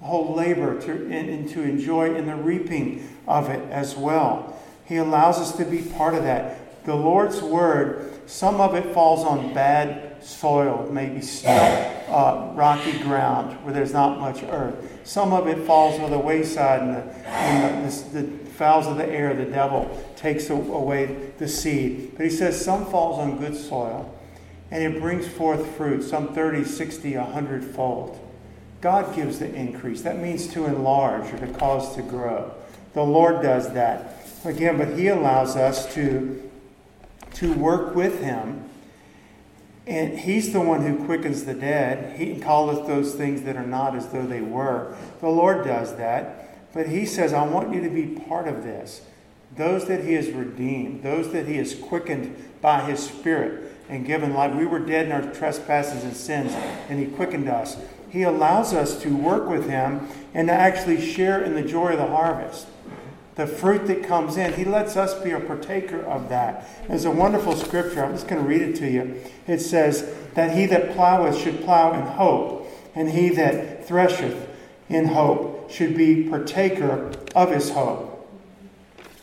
the 0.02 0.08
whole 0.08 0.36
labor, 0.36 0.80
to, 0.82 0.92
and, 0.92 1.30
and 1.30 1.50
to 1.50 1.62
enjoy 1.62 2.14
in 2.16 2.26
the 2.26 2.36
reaping 2.36 3.08
of 3.28 3.50
it 3.50 3.62
as 3.72 3.96
well. 3.96 4.60
He 4.86 4.98
allows 4.98 5.40
us 5.40 5.56
to 5.58 5.64
be 5.64 5.82
part 5.82 6.16
of 6.16 6.24
that. 6.24 6.86
The 6.86 6.96
Lord's 6.96 7.42
Word, 7.42 8.12
some 8.26 8.60
of 8.60 8.76
it 8.76 8.94
falls 8.94 9.24
on 9.24 9.54
bad 9.54 10.22
soil, 10.22 10.90
maybe 10.92 11.26
uh, 11.46 12.52
rocky 12.56 12.98
ground 13.00 13.54
where 13.64 13.74
there's 13.74 13.94
not 13.94 14.20
much 14.20 14.44
earth. 14.44 15.00
Some 15.04 15.32
of 15.32 15.48
it 15.48 15.66
falls 15.66 16.00
on 16.00 16.12
the 16.12 16.20
wayside, 16.20 16.82
and, 16.82 16.96
the, 16.96 17.28
and 17.28 17.90
the, 17.90 18.22
the, 18.22 18.22
the 18.22 18.50
fowls 18.52 18.88
of 18.88 18.98
the 18.98 19.08
air, 19.08 19.34
the 19.34 19.46
devil, 19.46 19.90
takes 20.22 20.50
away 20.50 21.32
the 21.40 21.48
seed. 21.48 22.14
But 22.16 22.26
he 22.26 22.30
says 22.30 22.64
some 22.64 22.86
falls 22.86 23.20
on 23.20 23.40
good 23.40 23.58
soil, 23.58 24.16
and 24.70 24.84
it 24.84 25.02
brings 25.02 25.28
forth 25.28 25.76
fruit, 25.76 26.04
some 26.04 26.34
30, 26.34 26.64
60, 26.64 27.18
100 27.18 27.64
fold. 27.64 28.20
God 28.82 29.16
gives 29.16 29.40
the 29.40 29.54
increase. 29.54 30.02
That 30.04 30.20
means 30.20 30.48
to 30.54 30.66
enlarge 30.66 31.34
or 31.34 31.40
to 31.40 31.54
cause 31.54 31.96
to 31.96 32.02
grow. 32.02 32.54
The 32.94 33.04
Lord 33.04 33.42
does 33.42 33.74
that. 33.74 34.18
Again, 34.46 34.78
but 34.78 34.98
He 34.98 35.08
allows 35.08 35.56
us 35.56 35.92
to, 35.96 36.50
to 37.36 37.54
work 37.54 37.96
with 37.96 38.22
Him. 38.22 38.66
And 39.88 40.20
He's 40.20 40.54
the 40.54 40.62
one 40.62 40.86
who 40.86 41.04
quickens 41.06 41.46
the 41.46 41.54
dead. 41.54 42.20
He 42.20 42.40
calleth 42.40 42.88
those 42.88 43.16
things 43.16 43.44
that 43.44 43.56
are 43.56 43.66
not 43.66 43.96
as 43.96 44.08
though 44.10 44.26
they 44.26 44.42
were. 44.42 44.96
The 45.20 45.30
Lord 45.30 45.66
does 45.66 45.96
that. 45.98 46.74
But 46.74 46.88
He 46.88 47.06
says, 47.06 47.34
I 47.34 47.46
want 47.46 47.74
you 47.74 47.82
to 47.82 47.90
be 47.90 48.20
part 48.22 48.48
of 48.48 48.64
this. 48.64 49.02
Those 49.56 49.88
that 49.88 50.04
He 50.04 50.14
has 50.14 50.30
redeemed, 50.30 51.04
those 51.04 51.32
that 51.34 51.48
He 51.48 51.58
has 51.58 51.76
quickened 51.76 52.36
by 52.62 52.82
His 52.82 53.00
Spirit 53.00 53.72
and 53.90 54.06
given 54.06 54.34
life. 54.34 54.56
We 54.56 54.66
were 54.66 54.80
dead 54.80 55.08
in 55.08 55.12
our 55.12 55.34
trespasses 55.34 56.04
and 56.04 56.16
sins, 56.16 56.54
and 56.90 57.00
He 57.00 57.08
quickened 57.08 57.50
us. 57.50 57.78
He 58.10 58.24
allows 58.24 58.74
us 58.74 59.02
to 59.02 59.16
work 59.16 59.48
with 59.50 59.70
Him 59.70 60.08
and 60.34 60.48
to 60.48 60.54
actually 60.54 61.02
share 61.02 61.42
in 61.42 61.56
the 61.56 61.64
joy 61.64 61.92
of 61.94 61.98
the 61.98 62.08
harvest 62.08 62.68
the 63.36 63.48
fruit 63.48 63.88
that 63.88 64.04
comes 64.04 64.38
in. 64.38 64.54
He 64.54 64.66
lets 64.66 64.98
us 64.98 65.14
be 65.24 65.32
a 65.32 65.40
partaker 65.40 66.02
of 66.02 66.30
that. 66.30 66.68
There's 66.88 67.06
a 67.06 67.12
wonderful 67.12 67.56
scripture. 67.56 68.04
I'm 68.04 68.12
just 68.12 68.28
going 68.28 68.42
to 68.42 68.48
read 68.48 68.62
it 68.62 68.76
to 68.78 68.90
you. 68.90 69.22
It 69.48 69.60
says 69.60 70.14
that 70.34 70.56
he 70.56 70.66
that 70.68 70.92
ploweth 70.96 71.42
should 71.42 71.64
plow 71.64 71.94
in 71.94 72.02
hope, 72.02 72.68
and 72.94 73.10
he 73.10 73.30
that 73.30 73.88
thresheth 73.88 74.50
in 74.90 75.06
hope 75.06 75.72
should 75.72 75.96
be 75.96 76.24
partaker 76.30 77.12
of 77.34 77.52
his 77.52 77.72
hope. 77.72 78.11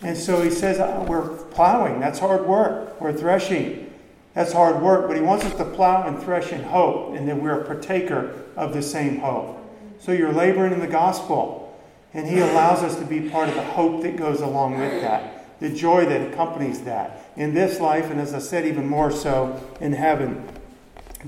And 0.02 0.16
so 0.16 0.42
he 0.42 0.50
says, 0.50 0.78
uh, 0.78 1.04
We're 1.08 1.28
plowing. 1.28 2.00
That's 2.00 2.18
hard 2.18 2.46
work. 2.46 3.00
We're 3.00 3.12
threshing. 3.12 3.92
That's 4.34 4.52
hard 4.52 4.80
work. 4.82 5.08
But 5.08 5.16
he 5.16 5.22
wants 5.22 5.44
us 5.44 5.54
to 5.54 5.64
plow 5.64 6.06
and 6.06 6.22
thresh 6.22 6.52
in 6.52 6.62
hope, 6.62 7.14
and 7.16 7.28
that 7.28 7.36
we're 7.36 7.60
a 7.60 7.64
partaker 7.64 8.34
of 8.56 8.72
the 8.72 8.82
same 8.82 9.18
hope. 9.18 9.56
So 10.00 10.12
you're 10.12 10.32
laboring 10.32 10.72
in 10.72 10.80
the 10.80 10.86
gospel. 10.86 11.68
And 12.14 12.26
He 12.26 12.38
allows 12.38 12.82
us 12.82 12.96
to 12.96 13.04
be 13.04 13.28
part 13.28 13.48
of 13.48 13.54
the 13.54 13.64
hope 13.64 14.02
that 14.02 14.16
goes 14.16 14.40
along 14.40 14.78
with 14.78 15.02
that, 15.02 15.60
the 15.60 15.70
joy 15.70 16.06
that 16.06 16.32
accompanies 16.32 16.82
that 16.82 17.30
in 17.36 17.54
this 17.54 17.80
life, 17.80 18.10
and 18.10 18.20
as 18.20 18.34
I 18.34 18.38
said, 18.38 18.66
even 18.66 18.88
more 18.88 19.10
so 19.10 19.62
in 19.80 19.92
heaven, 19.92 20.48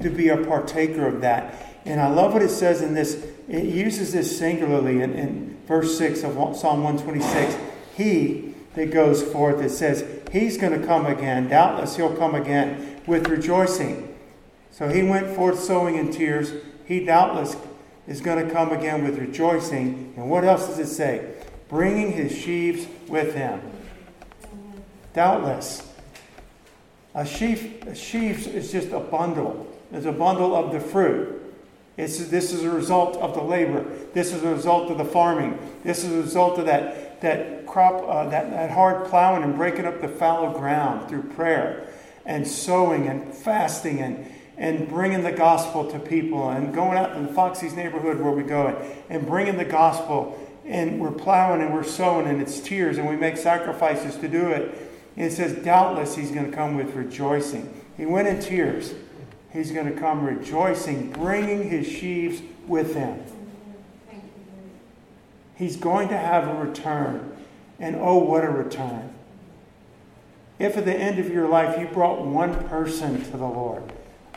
to 0.01 0.11
be 0.11 0.29
a 0.29 0.39
partaker 0.39 1.07
of 1.07 1.21
that. 1.21 1.55
And 1.85 2.01
I 2.01 2.09
love 2.09 2.33
what 2.33 2.43
it 2.43 2.51
says 2.51 2.81
in 2.81 2.95
this, 2.95 3.27
it 3.49 3.65
uses 3.65 4.13
this 4.13 4.39
singularly 4.39 5.03
in, 5.03 5.13
in 5.15 5.59
verse 5.67 5.97
6 5.99 6.25
of 6.25 6.35
Psalm 6.57 6.83
126. 6.83 7.57
He 7.97 8.50
that 8.75 8.91
goes 8.91 9.23
forth, 9.23 9.61
it 9.61 9.71
says, 9.71 10.05
He's 10.33 10.57
going 10.57 10.79
to 10.79 10.87
come 10.87 11.07
again. 11.07 11.49
Doubtless 11.49 11.97
He'll 11.97 12.17
come 12.17 12.35
again 12.35 13.01
with 13.07 13.29
rejoicing. 13.29 14.17
So 14.71 14.89
He 14.89 15.03
went 15.03 15.35
forth 15.35 15.59
sowing 15.59 15.97
in 15.97 16.13
tears. 16.13 16.53
He 16.85 17.05
doubtless 17.05 17.57
is 18.11 18.21
going 18.21 18.45
to 18.45 18.53
come 18.53 18.73
again 18.73 19.05
with 19.05 19.19
rejoicing. 19.19 20.13
And 20.17 20.29
what 20.29 20.45
else 20.45 20.67
does 20.67 20.81
it 20.81 20.89
say? 20.89 21.35
Bringing 21.69 22.13
his 22.13 22.37
sheaves 22.37 22.87
with 23.09 23.35
him. 23.35 23.61
Doubtless. 25.15 25.89
A 27.15 27.25
sheaf, 27.25 27.87
a 27.87 27.95
sheaves 27.95 28.49
is 28.49 28.73
just 28.73 28.91
a 28.91 28.99
bundle. 28.99 29.67
It's 29.93 30.07
a 30.07 30.13
bundle 30.13 30.57
of 30.57 30.73
the 30.73 30.81
fruit. 30.81 31.41
It's, 31.97 32.27
this 32.27 32.53
is 32.53 32.65
a 32.65 32.71
result 32.71 33.17
of 33.19 33.35
the 33.35 33.43
labor. 33.43 33.85
This 34.13 34.33
is 34.33 34.43
a 34.43 34.55
result 34.55 34.91
of 34.91 34.99
the 34.99 35.05
farming. 35.05 35.59
This 35.85 36.03
is 36.03 36.13
a 36.13 36.23
result 36.23 36.59
of 36.59 36.67
that, 36.67 37.00
that 37.21 37.67
crop, 37.67 38.03
uh, 38.07 38.29
that, 38.29 38.51
that 38.51 38.71
hard 38.71 39.07
plowing 39.07 39.43
and 39.43 39.55
breaking 39.57 39.87
up 39.87 40.01
the 40.01 40.09
fallow 40.09 40.59
ground 40.59 41.09
through 41.09 41.23
prayer 41.23 41.89
and 42.25 42.47
sowing 42.47 43.07
and 43.09 43.35
fasting 43.35 44.01
and, 44.01 44.27
and 44.57 44.89
bringing 44.89 45.23
the 45.23 45.33
gospel 45.33 45.91
to 45.91 45.99
people 45.99 46.51
and 46.51 46.75
going 46.75 46.99
out 46.99 47.17
in 47.17 47.27
the 47.27 47.33
Foxy's 47.33 47.75
neighborhood 47.75 48.21
where 48.21 48.33
we 48.33 48.43
go 48.43 48.69
and, 48.69 48.77
and 49.09 49.27
bringing 49.27 49.57
the 49.57 49.65
gospel. 49.65 50.39
And 50.67 51.01
we're 51.01 51.11
plowing 51.11 51.63
and 51.63 51.75
we're 51.75 51.83
sowing 51.83 52.27
and 52.27 52.41
it's 52.41 52.61
tears 52.61 52.99
and 52.99 53.09
we 53.09 53.17
make 53.17 53.37
sacrifices 53.37 54.17
to 54.17 54.29
do 54.29 54.51
it. 54.51 54.77
And 55.17 55.27
it 55.27 55.33
says, 55.33 55.65
doubtless 55.65 56.17
he's 56.17 56.31
going 56.31 56.51
to 56.51 56.57
come 56.57 56.77
with 56.77 56.95
rejoicing. 56.95 57.73
He 57.97 58.07
went 58.07 58.29
in 58.29 58.41
tears. 58.41 58.95
He's 59.53 59.73
going 59.73 59.93
to 59.93 59.99
come 59.99 60.25
rejoicing, 60.25 61.11
bringing 61.11 61.69
his 61.69 61.87
sheaves 61.87 62.41
with 62.67 62.95
him. 62.95 63.23
He's 65.61 65.77
going 65.77 66.09
to 66.09 66.17
have 66.17 66.49
a 66.49 66.55
return. 66.55 67.37
And 67.79 67.95
oh, 67.97 68.17
what 68.17 68.45
a 68.45 68.51
return. 68.51 69.13
If 70.59 70.79
at 70.79 70.87
the 70.87 70.97
end 70.97 71.19
of 71.19 71.29
your 71.29 71.47
life 71.49 71.79
you 71.79 71.87
brought 71.87 72.25
one 72.25 72.67
person 72.67 73.23
to 73.25 73.31
the 73.33 73.45
Lord, 73.45 73.83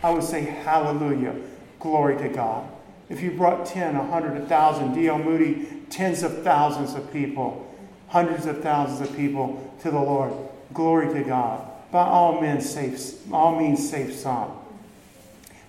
I 0.04 0.12
would 0.12 0.26
say, 0.26 0.42
Hallelujah. 0.42 1.34
Glory 1.80 2.18
to 2.18 2.28
God. 2.28 2.70
If 3.08 3.22
you 3.22 3.32
brought 3.32 3.66
10, 3.66 3.98
100, 3.98 4.40
1,000, 4.40 4.94
D.L. 4.94 5.18
Moody, 5.18 5.66
tens 5.90 6.24
of 6.24 6.44
thousands 6.44 6.94
of 6.94 7.12
people, 7.14 7.74
hundreds 8.10 8.46
of 8.46 8.62
thousands 8.62 9.10
of 9.10 9.16
people 9.16 9.74
to 9.82 9.92
the 9.92 10.00
Lord, 10.00 10.34
glory 10.74 11.14
to 11.14 11.24
God. 11.24 11.66
By 11.90 12.06
all 12.06 12.42
means, 12.42 12.70
save, 12.70 13.00
all 13.32 13.58
means, 13.58 13.90
save 13.90 14.14
some. 14.14 14.52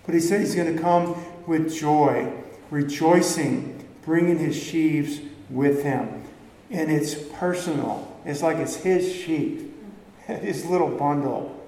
But 0.04 0.16
he 0.16 0.20
said 0.20 0.40
he's 0.40 0.56
going 0.56 0.74
to 0.74 0.82
come 0.82 1.16
with 1.46 1.72
joy, 1.72 2.32
rejoicing, 2.70 3.84
bringing 4.02 4.38
his 4.38 4.60
sheaves 4.60 5.20
with 5.50 5.82
him. 5.82 6.22
And 6.70 6.90
it's 6.90 7.14
personal. 7.14 8.20
It's 8.24 8.42
like 8.42 8.56
it's 8.56 8.76
his 8.76 9.14
sheep, 9.14 9.74
his 10.26 10.64
little 10.64 10.88
bundle. 10.88 11.60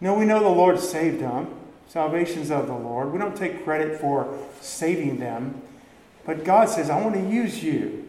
No, 0.00 0.14
we 0.14 0.24
know 0.24 0.40
the 0.40 0.48
Lord 0.48 0.78
saved 0.78 1.20
them. 1.20 1.54
Salvation's 1.88 2.50
of 2.50 2.66
the 2.66 2.74
Lord. 2.74 3.12
We 3.12 3.18
don't 3.18 3.36
take 3.36 3.64
credit 3.64 4.00
for 4.00 4.38
saving 4.60 5.18
them. 5.18 5.62
But 6.26 6.44
God 6.44 6.68
says, 6.68 6.90
I 6.90 7.00
want 7.00 7.14
to 7.14 7.22
use 7.22 7.64
you. 7.64 8.06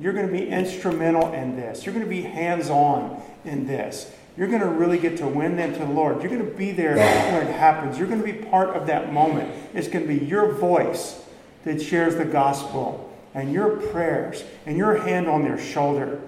You're 0.00 0.12
going 0.12 0.26
to 0.26 0.32
be 0.32 0.46
instrumental 0.46 1.32
in 1.32 1.56
this. 1.56 1.84
You're 1.84 1.94
going 1.94 2.04
to 2.04 2.10
be 2.10 2.22
hands 2.22 2.70
on 2.70 3.20
in 3.44 3.66
this. 3.66 4.10
You're 4.36 4.48
going 4.48 4.60
to 4.60 4.68
really 4.68 4.98
get 4.98 5.18
to 5.18 5.26
win 5.26 5.56
them 5.56 5.72
to 5.72 5.78
the 5.80 5.84
Lord. 5.84 6.22
You're 6.22 6.30
going 6.30 6.46
to 6.46 6.56
be 6.56 6.70
there 6.70 6.96
when 6.96 7.46
it 7.46 7.52
happens. 7.52 7.98
You're 7.98 8.06
going 8.06 8.22
to 8.22 8.32
be 8.32 8.32
part 8.32 8.70
of 8.70 8.86
that 8.86 9.12
moment. 9.12 9.52
It's 9.74 9.88
going 9.88 10.06
to 10.06 10.08
be 10.08 10.24
your 10.24 10.52
voice 10.52 11.22
that 11.64 11.82
shares 11.82 12.14
the 12.14 12.24
gospel 12.24 13.09
and 13.34 13.52
your 13.52 13.76
prayers 13.76 14.44
and 14.66 14.76
your 14.76 14.98
hand 14.98 15.28
on 15.28 15.42
their 15.42 15.58
shoulder. 15.58 16.20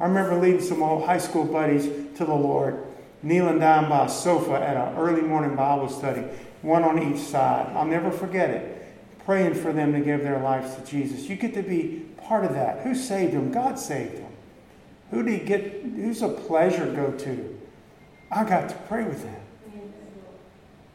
I 0.00 0.06
remember 0.06 0.36
leading 0.36 0.60
some 0.60 0.82
old 0.82 1.04
high 1.04 1.18
school 1.18 1.44
buddies 1.44 1.84
to 2.16 2.24
the 2.24 2.34
Lord, 2.34 2.82
kneeling 3.22 3.58
down 3.58 3.88
by 3.88 4.06
a 4.06 4.08
sofa 4.08 4.54
at 4.54 4.76
an 4.76 4.96
early 4.96 5.22
morning 5.22 5.54
Bible 5.54 5.88
study, 5.88 6.22
one 6.62 6.82
on 6.82 7.00
each 7.00 7.20
side. 7.20 7.74
I'll 7.76 7.84
never 7.84 8.10
forget 8.10 8.50
it. 8.50 8.70
Praying 9.24 9.54
for 9.54 9.72
them 9.72 9.92
to 9.92 10.00
give 10.00 10.22
their 10.22 10.40
lives 10.40 10.74
to 10.74 10.84
Jesus. 10.84 11.28
You 11.28 11.36
get 11.36 11.54
to 11.54 11.62
be 11.62 12.04
part 12.24 12.44
of 12.44 12.52
that. 12.54 12.80
Who 12.80 12.94
saved 12.94 13.32
them? 13.32 13.52
God 13.52 13.78
saved 13.78 14.18
them. 14.18 14.32
Who 15.10 15.22
do 15.22 15.30
you 15.30 15.38
get? 15.38 15.82
Who's 15.82 16.22
a 16.22 16.28
pleasure 16.28 16.92
go 16.92 17.12
to? 17.12 17.58
I 18.30 18.44
got 18.44 18.68
to 18.68 18.74
pray 18.88 19.04
with 19.04 19.22
them 19.22 19.40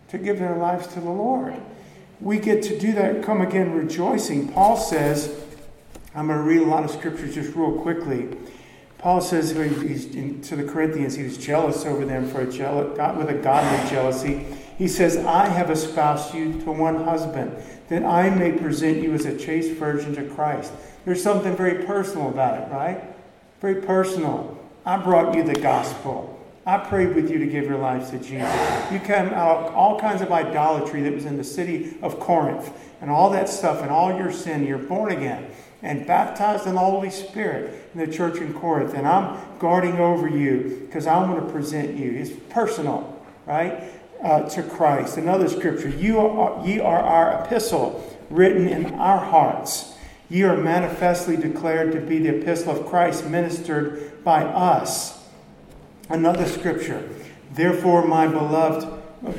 to 0.10 0.18
give 0.18 0.40
their 0.40 0.58
lives 0.58 0.88
to 0.88 1.00
the 1.00 1.10
Lord. 1.10 1.56
We 2.22 2.40
get 2.40 2.64
to 2.64 2.78
do 2.78 2.92
that. 2.94 3.24
Come 3.24 3.42
again 3.42 3.74
rejoicing. 3.74 4.50
Paul 4.50 4.78
says, 4.78 5.34
I'm 6.14 6.28
going 6.28 6.40
to 6.40 6.44
read 6.44 6.62
a 6.62 6.66
lot 6.66 6.84
of 6.84 6.92
scriptures 6.92 7.36
just 7.36 7.56
real 7.56 7.72
quickly. 7.72 8.28
Paul 8.98 9.22
says 9.22 9.54
to 9.54 10.56
the 10.56 10.70
Corinthians, 10.70 11.16
he 11.16 11.24
was 11.24 11.38
jealous 11.38 11.86
over 11.86 12.04
them 12.04 12.28
for 12.28 12.42
a 12.42 12.52
jealous, 12.52 12.98
with 13.18 13.30
a 13.30 13.40
godly 13.42 13.90
jealousy. 13.90 14.46
He 14.78 14.88
says, 14.90 15.18
I 15.18 15.48
have 15.48 15.70
espoused 15.70 16.34
you 16.34 16.54
to 16.62 16.72
one 16.72 17.04
husband, 17.04 17.54
that 17.88 18.04
I 18.04 18.30
may 18.30 18.52
present 18.52 19.02
you 19.02 19.14
as 19.14 19.26
a 19.26 19.38
chaste 19.38 19.72
virgin 19.74 20.16
to 20.16 20.24
Christ. 20.24 20.74
There's 21.06 21.24
something 21.24 21.56
very 21.56 21.86
personal 21.86 22.30
about 22.30 22.62
it, 22.62 22.74
right? 22.74 23.02
Very 23.62 23.82
personal. 23.82 24.58
I 24.86 24.98
brought 24.98 25.36
you 25.36 25.44
the 25.44 25.56
gospel. 25.56 26.39
I 26.70 26.78
prayed 26.78 27.16
with 27.16 27.32
you 27.32 27.40
to 27.40 27.48
give 27.48 27.66
your 27.66 27.80
lives 27.80 28.12
to 28.12 28.20
Jesus. 28.20 28.92
You 28.92 29.00
came 29.00 29.30
out 29.30 29.66
of 29.66 29.74
all 29.74 30.00
kinds 30.00 30.22
of 30.22 30.32
idolatry 30.32 31.02
that 31.02 31.12
was 31.12 31.26
in 31.26 31.36
the 31.36 31.44
city 31.44 31.98
of 32.04 32.20
Corinth 32.20 32.72
and 33.02 33.10
all 33.10 33.32
that 33.32 33.50
stuff 33.50 33.82
and 33.82 33.90
all 33.90 34.16
your 34.16 34.32
sin. 34.32 34.68
You're 34.68 34.78
born 34.78 35.12
again 35.12 35.50
and 35.82 36.06
baptized 36.06 36.68
in 36.68 36.76
the 36.76 36.80
Holy 36.80 37.10
Spirit 37.10 37.90
in 37.96 38.00
the 38.00 38.06
church 38.06 38.38
in 38.38 38.54
Corinth. 38.54 38.94
And 38.94 39.08
I'm 39.08 39.40
guarding 39.58 39.98
over 39.98 40.28
you 40.28 40.86
because 40.86 41.08
I 41.08 41.18
want 41.18 41.44
to 41.44 41.52
present 41.52 41.98
you. 41.98 42.12
It's 42.12 42.30
personal, 42.52 43.20
right? 43.48 43.86
Uh, 44.24 44.48
to 44.50 44.62
Christ. 44.62 45.18
Another 45.18 45.50
scripture 45.50 45.90
you 45.90 46.20
are, 46.20 46.64
ye 46.64 46.80
are 46.80 47.02
our 47.02 47.46
epistle 47.46 48.16
written 48.30 48.68
in 48.68 48.94
our 48.94 49.18
hearts. 49.18 49.96
Ye 50.30 50.44
are 50.44 50.56
manifestly 50.56 51.36
declared 51.36 51.94
to 51.94 52.00
be 52.00 52.20
the 52.20 52.38
epistle 52.40 52.80
of 52.80 52.86
Christ 52.86 53.26
ministered 53.26 54.24
by 54.24 54.44
us 54.44 55.19
Another 56.10 56.46
scripture. 56.48 57.08
Therefore, 57.54 58.06
my 58.06 58.28
beloved, 58.28 58.88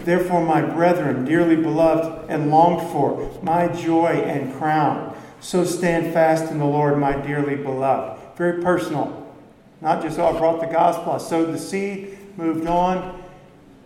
therefore, 0.05 0.45
my 0.45 0.63
brethren, 0.63 1.25
dearly 1.25 1.57
beloved 1.57 2.31
and 2.31 2.51
longed 2.51 2.91
for, 2.93 3.39
my 3.43 3.69
joy 3.69 4.09
and 4.09 4.55
crown. 4.55 5.17
So 5.41 5.65
stand 5.65 6.13
fast 6.13 6.51
in 6.51 6.59
the 6.59 6.65
Lord, 6.65 6.99
my 6.99 7.13
dearly 7.13 7.57
beloved. 7.57 8.21
Very 8.37 8.63
personal. 8.63 9.35
Not 9.81 10.03
just, 10.03 10.19
oh, 10.19 10.27
I 10.27 10.39
brought 10.39 10.61
the 10.61 10.67
gospel, 10.67 11.13
I 11.13 11.19
sowed 11.19 11.53
the 11.53 11.59
seed, 11.59 12.19
moved 12.37 12.67
on. 12.67 13.23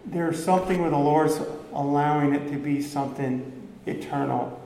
There's 0.05 0.45
something 0.45 0.83
where 0.83 0.91
the 0.91 0.99
Lord's 0.99 1.41
allowing 1.73 2.35
it 2.35 2.51
to 2.51 2.57
be 2.57 2.83
something 2.83 3.69
eternal 3.87 4.61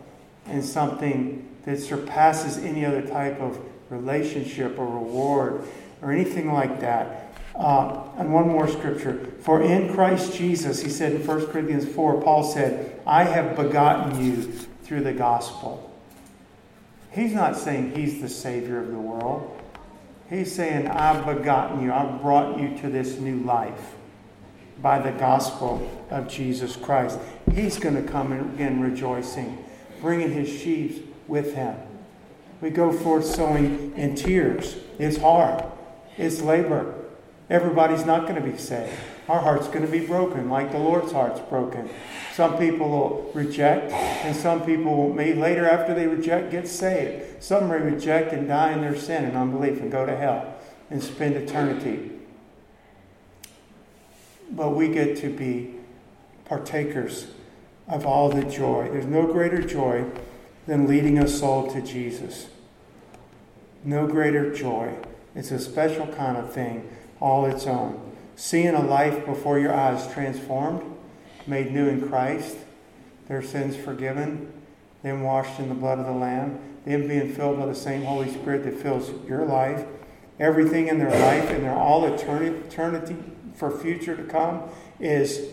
and 0.47 0.65
something 0.65 1.49
that 1.65 1.79
surpasses 1.79 2.59
any 2.59 2.85
other 2.85 3.03
type 3.03 3.39
of 3.41 3.59
relationship 3.91 4.79
or 4.79 4.87
reward 4.87 5.63
or 6.01 6.13
anything 6.13 6.53
like 6.53 6.81
that. 6.81 7.28
Uh, 7.59 8.05
and 8.17 8.33
one 8.33 8.47
more 8.49 8.69
scripture. 8.69 9.33
For 9.41 9.61
in 9.61 9.93
Christ 9.93 10.33
Jesus, 10.33 10.81
he 10.81 10.89
said 10.89 11.13
in 11.13 11.27
1 11.27 11.47
Corinthians 11.49 11.87
4, 11.89 12.23
Paul 12.23 12.45
said, 12.45 13.01
I 13.05 13.25
have 13.25 13.57
begotten 13.57 14.25
you 14.25 14.43
through 14.85 15.03
the 15.03 15.13
gospel. 15.13 15.93
He's 17.11 17.33
not 17.33 17.57
saying 17.57 17.97
he's 17.97 18.21
the 18.21 18.29
Savior 18.29 18.81
of 18.81 18.89
the 18.89 18.99
world. 18.99 19.61
He's 20.31 20.55
saying, 20.55 20.87
I've 20.87 21.27
begotten 21.27 21.83
you, 21.83 21.93
I've 21.93 22.23
brought 22.23 22.61
you 22.61 22.79
to 22.79 22.91
this 22.91 23.19
new 23.19 23.41
life 23.41 23.95
by 24.81 25.01
the 25.01 25.19
gospel 25.19 26.07
of 26.11 26.29
Jesus 26.29 26.77
Christ. 26.77 27.19
He's 27.53 27.79
going 27.79 27.97
to 27.97 28.09
come 28.09 28.33
again 28.33 28.81
rejoicing, 28.81 29.65
bringing 30.01 30.31
his 30.31 30.49
sheep 30.49 31.13
with 31.27 31.55
him. 31.55 31.77
We 32.61 32.71
go 32.71 32.93
forth 32.93 33.25
sowing 33.25 33.95
in 33.97 34.15
tears. 34.15 34.77
It's 34.99 35.17
hard, 35.17 35.65
it's 36.17 36.41
labor. 36.41 36.95
Everybody's 37.51 38.05
not 38.05 38.23
going 38.29 38.35
to 38.35 38.47
be 38.47 38.59
saved. 38.59 38.93
Our 39.29 39.41
heart's 39.41 39.69
going 39.69 39.85
to 39.85 39.91
be 39.91 40.07
broken, 40.07 40.51
like 40.51 40.71
the 40.71 40.79
Lord's 40.79 41.13
heart's 41.13 41.41
broken. 41.41 41.89
Some 42.35 42.59
people 42.59 42.89
will 42.89 43.31
reject, 43.35 43.91
and 43.93 44.37
some 44.37 44.65
people 44.65 45.13
may 45.13 45.33
later, 45.33 45.67
after 45.67 45.95
they 45.95 46.07
reject, 46.07 46.51
get 46.51 46.69
saved. 46.69 47.43
Some 47.43 47.69
may 47.69 47.79
reject 47.79 48.33
and 48.33 48.49
die 48.49 48.73
in 48.73 48.83
their 48.83 48.97
sin 48.97 49.25
and 49.25 49.37
unbelief 49.37 49.81
and 49.81 49.91
go 49.91 50.05
to 50.05 50.17
hell 50.17 50.55
and 50.91 51.03
spend 51.03 51.37
eternity. 51.37 52.13
But 54.51 54.71
we 54.71 54.89
get 54.89 55.17
to 55.19 55.33
be 55.33 55.75
partakers 56.45 57.29
of 57.87 58.07
all 58.07 58.29
the 58.29 58.45
joy. 58.45 58.89
There's 58.91 59.07
no 59.07 59.27
greater 59.27 59.63
joy 59.63 60.05
than 60.67 60.87
leading 60.87 61.19
a 61.19 61.29
soul 61.29 61.73
to 61.73 61.81
Jesus. 61.81 62.49
No 63.85 64.07
greater 64.07 64.55
joy. 64.55 64.95
It's 65.35 65.51
a 65.51 65.59
special 65.59 66.07
kind 66.07 66.37
of 66.37 66.53
thing 66.53 66.89
all 67.21 67.47
its 67.47 67.67
own. 67.67 68.01
Seeing 68.37 68.75
a 68.75 68.83
life 68.83 69.27
before 69.27 69.59
your 69.59 69.75
eyes 69.75 70.13
transformed, 70.13 70.83
made 71.47 71.73
new 71.73 71.89
in 71.89 72.09
Christ, 72.09 72.57
their 73.27 73.43
sins 73.43 73.77
forgiven, 73.77 74.53
them 75.03 75.23
washed 75.23 75.59
in 75.59 75.69
the 75.69 75.75
blood 75.75 75.99
of 75.99 76.07
the 76.07 76.13
Lamb, 76.13 76.59
them 76.85 77.09
being 77.09 77.33
filled 77.33 77.59
by 77.59 77.67
the 77.67 77.75
same 77.75 78.05
Holy 78.05 78.33
Spirit 78.33 78.65
that 78.65 78.81
fills 78.81 79.11
your 79.29 79.45
life, 79.45 79.85
everything 80.39 80.89
in 80.89 80.99
their 80.99 81.11
life 81.11 81.51
and 81.51 81.65
their 81.65 81.75
all 81.75 82.07
eternity 82.07 83.17
for 83.55 83.77
future 83.77 84.17
to 84.17 84.23
come 84.25 84.63
is, 85.01 85.49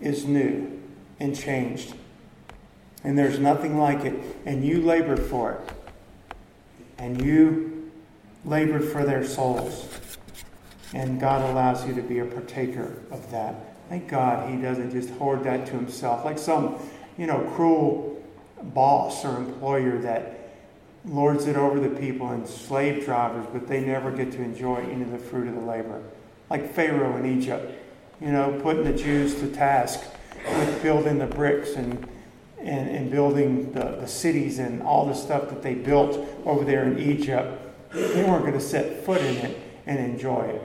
is 0.00 0.24
new 0.24 0.80
and 1.18 1.36
changed. 1.36 1.94
And 3.04 3.18
there's 3.18 3.38
nothing 3.38 3.78
like 3.78 4.04
it. 4.04 4.14
And 4.44 4.64
you 4.64 4.82
labored 4.82 5.20
for 5.20 5.52
it. 5.52 6.36
And 6.98 7.22
you 7.22 7.90
labored 8.44 8.84
for 8.84 9.04
their 9.04 9.24
souls. 9.24 9.86
And 10.92 11.20
God 11.20 11.48
allows 11.50 11.86
you 11.86 11.94
to 11.94 12.02
be 12.02 12.18
a 12.18 12.24
partaker 12.24 13.02
of 13.10 13.30
that. 13.30 13.54
Thank 13.88 14.08
God 14.08 14.50
he 14.50 14.60
doesn't 14.60 14.90
just 14.90 15.10
hoard 15.10 15.44
that 15.44 15.66
to 15.66 15.72
himself 15.72 16.24
like 16.24 16.38
some, 16.38 16.76
you 17.16 17.26
know, 17.26 17.40
cruel 17.54 18.22
boss 18.62 19.24
or 19.24 19.36
employer 19.36 19.98
that 19.98 20.52
lords 21.04 21.46
it 21.46 21.56
over 21.56 21.80
the 21.80 22.00
people 22.00 22.30
and 22.30 22.46
slave 22.46 23.04
drivers, 23.04 23.46
but 23.52 23.66
they 23.66 23.80
never 23.80 24.10
get 24.10 24.32
to 24.32 24.42
enjoy 24.42 24.76
any 24.76 25.02
of 25.02 25.10
the 25.10 25.18
fruit 25.18 25.48
of 25.48 25.54
the 25.54 25.60
labor. 25.60 26.02
Like 26.50 26.72
Pharaoh 26.72 27.16
in 27.16 27.38
Egypt, 27.38 27.72
you 28.20 28.30
know, 28.30 28.58
putting 28.62 28.84
the 28.84 28.92
Jews 28.92 29.36
to 29.36 29.50
task 29.50 30.00
with 30.44 30.82
building 30.82 31.18
the 31.18 31.26
bricks 31.26 31.70
and 31.70 32.06
and, 32.62 32.88
and 32.90 33.10
building 33.10 33.72
the, 33.72 33.96
the 34.00 34.06
cities 34.06 34.58
and 34.58 34.82
all 34.82 35.06
the 35.06 35.14
stuff 35.14 35.48
that 35.48 35.62
they 35.62 35.74
built 35.74 36.18
over 36.44 36.64
there 36.64 36.84
in 36.84 36.98
Egypt. 36.98 37.58
They 37.92 38.22
weren't 38.22 38.42
going 38.42 38.54
to 38.54 38.60
set 38.60 39.04
foot 39.04 39.20
in 39.20 39.36
it 39.36 39.58
and 39.86 39.98
enjoy 39.98 40.42
it. 40.42 40.62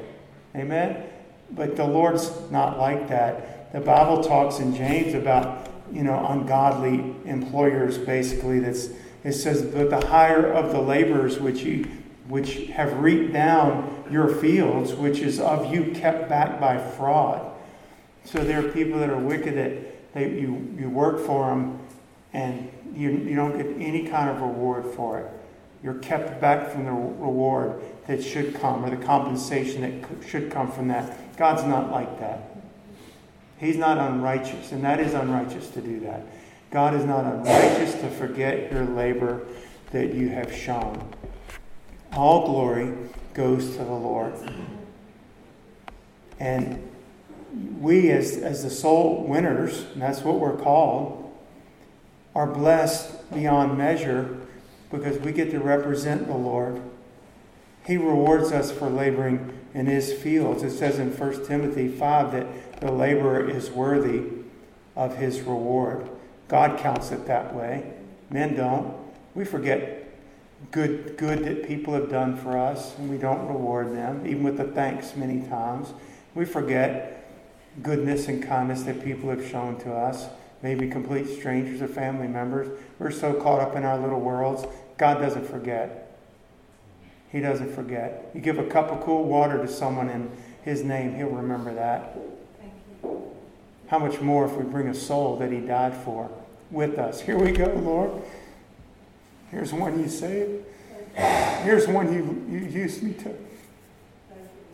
Amen? 0.56 1.04
But 1.52 1.76
the 1.76 1.86
Lord's 1.86 2.32
not 2.50 2.80
like 2.80 3.08
that. 3.10 3.72
The 3.74 3.82
Bible 3.82 4.24
talks 4.24 4.60
in 4.60 4.76
James 4.76 5.14
about, 5.14 5.70
you 5.92 6.04
know, 6.04 6.26
ungodly 6.28 7.16
employers, 7.26 7.98
basically. 7.98 8.60
That's, 8.60 8.90
it 9.24 9.34
says, 9.34 9.62
but 9.62 9.90
the 9.90 10.08
hire 10.08 10.52
of 10.52 10.72
the 10.72 10.82
laborers 10.82 11.40
which 11.40 11.62
you 11.64 11.86
which 12.28 12.68
have 12.68 13.00
reaped 13.00 13.34
down 13.34 14.04
your 14.10 14.28
fields, 14.28 14.94
which 14.94 15.20
is 15.20 15.40
of 15.40 15.72
you 15.72 15.92
kept 15.92 16.28
back 16.28 16.60
by 16.60 16.78
fraud. 16.78 17.52
So 18.24 18.44
there 18.44 18.66
are 18.66 18.72
people 18.72 19.00
that 19.00 19.10
are 19.10 19.20
wicked 19.20 19.56
that 19.56 20.14
they, 20.14 20.32
you, 20.32 20.76
you 20.78 20.90
work 20.90 21.20
for 21.20 21.50
them 21.50 21.80
and 22.34 22.72
you, 22.96 23.12
you 23.12 23.36
don't 23.36 23.56
get 23.56 23.68
any 23.80 24.08
kind 24.08 24.30
of 24.30 24.42
reward 24.42 24.86
for 24.96 25.20
it. 25.20 25.32
You're 25.84 26.00
kept 26.00 26.42
back 26.42 26.72
from 26.72 26.86
the 26.86 26.92
reward 26.92 27.80
that 28.08 28.24
should 28.24 28.56
come 28.56 28.86
or 28.86 28.90
the 28.90 29.04
compensation 29.04 29.82
that 29.82 30.28
should 30.28 30.52
come 30.52 30.72
from 30.72 30.88
that. 30.90 31.38
God's 31.38 31.64
not 31.64 31.92
like 31.92 32.20
that. 32.20 32.56
He's 33.58 33.78
not 33.78 33.98
unrighteous, 33.98 34.72
and 34.72 34.84
that 34.84 35.00
is 35.00 35.14
unrighteous 35.14 35.70
to 35.72 35.82
do 35.82 36.02
that. 36.02 36.26
God 36.72 36.94
is 36.94 37.06
not 37.06 37.26
unrighteous 37.26 37.94
to 38.02 38.10
forget 38.10 38.72
your 38.72 38.84
labor 38.84 39.46
that 39.92 40.14
you 40.14 40.30
have 40.30 40.54
shown. 40.54 41.08
All 42.14 42.46
glory 42.46 42.94
goes 43.34 43.72
to 43.72 43.78
the 43.78 43.94
Lord. 43.94 44.34
And 46.40 46.92
we, 47.80 48.12
as, 48.12 48.38
as 48.38 48.64
the 48.64 48.70
soul 48.70 49.26
winners, 49.28 49.86
and 49.94 50.02
that's 50.02 50.22
what 50.22 50.40
we're 50.40 50.58
called, 50.58 51.34
are 52.36 52.48
blessed 52.48 53.34
beyond 53.34 53.78
measure 53.78 54.38
because 54.92 55.18
we 55.20 55.32
get 55.32 55.52
to 55.52 55.60
represent 55.60 56.28
the 56.28 56.36
Lord 56.36 56.82
He 57.86 57.98
rewards 57.98 58.52
us 58.52 58.72
for 58.72 58.90
laboring 58.90 59.54
in 59.74 59.86
his 59.86 60.12
fields. 60.12 60.64
It 60.64 60.72
says 60.72 60.98
in 60.98 61.12
1 61.16 61.46
Timothy 61.46 61.88
5 61.88 62.32
that 62.32 62.82
the 62.82 62.92
laborer 62.92 63.48
is 63.48 63.70
worthy 63.70 64.24
of 64.96 65.18
his 65.18 65.42
reward. 65.42 66.10
God 66.48 66.80
counts 66.80 67.12
it 67.12 67.28
that 67.28 67.54
way. 67.54 67.94
Men 68.30 68.56
don't. 68.56 68.96
We 69.36 69.46
forget 69.46 70.02
good 70.72 71.18
good 71.18 71.44
that 71.44 71.68
people 71.68 71.94
have 71.94 72.10
done 72.10 72.38
for 72.38 72.58
us 72.58 72.98
and 72.98 73.10
we 73.10 73.18
don't 73.18 73.48
reward 73.48 73.96
them, 73.96 74.26
even 74.26 74.44
with 74.44 74.58
the 74.58 74.64
thanks 74.64 75.16
many 75.16 75.42
times. 75.48 75.94
We 76.34 76.46
forget 76.46 77.30
goodness 77.84 78.28
and 78.28 78.42
kindness 78.42 78.84
that 78.84 79.04
people 79.04 79.30
have 79.30 79.48
shown 79.48 79.78
to 79.82 79.94
us, 79.94 80.28
maybe 80.62 80.88
complete 80.88 81.28
strangers 81.28 81.82
or 81.82 81.88
family 81.88 82.28
members. 82.28 82.68
We're 83.00 83.12
so 83.12 83.34
caught 83.34 83.60
up 83.60 83.76
in 83.76 83.84
our 83.84 84.00
little 84.00 84.22
worlds. 84.22 84.66
God 84.98 85.16
doesn't 85.20 85.48
forget. 85.48 86.15
He 87.32 87.40
doesn't 87.40 87.74
forget. 87.74 88.32
You 88.34 88.42
give 88.42 88.60
a 88.60 88.64
cup 88.66 88.92
of 88.92 89.02
cool 89.04 89.24
water 89.24 89.58
to 89.58 89.68
someone 89.68 90.10
in 90.10 90.32
His 90.64 90.84
name, 90.84 91.16
He'll 91.16 91.30
remember 91.30 91.74
that. 91.74 92.18
How 93.88 94.00
much 94.00 94.20
more 94.20 94.46
if 94.46 94.54
we 94.54 94.64
bring 94.64 94.88
a 94.88 94.96
soul 94.96 95.38
that 95.38 95.52
He 95.52 95.60
died 95.60 95.96
for 95.96 96.30
with 96.72 96.98
us? 96.98 97.22
Here 97.22 97.38
we 97.38 97.52
go, 97.52 97.66
Lord. 97.66 98.12
Here's 99.52 99.72
one 99.72 100.00
you 100.00 100.10
saved. 100.10 100.66
Here's 101.16 101.88
one 101.88 102.14
you, 102.14 102.46
you 102.50 102.66
used 102.66 103.02
me 103.02 103.14
to, 103.14 103.34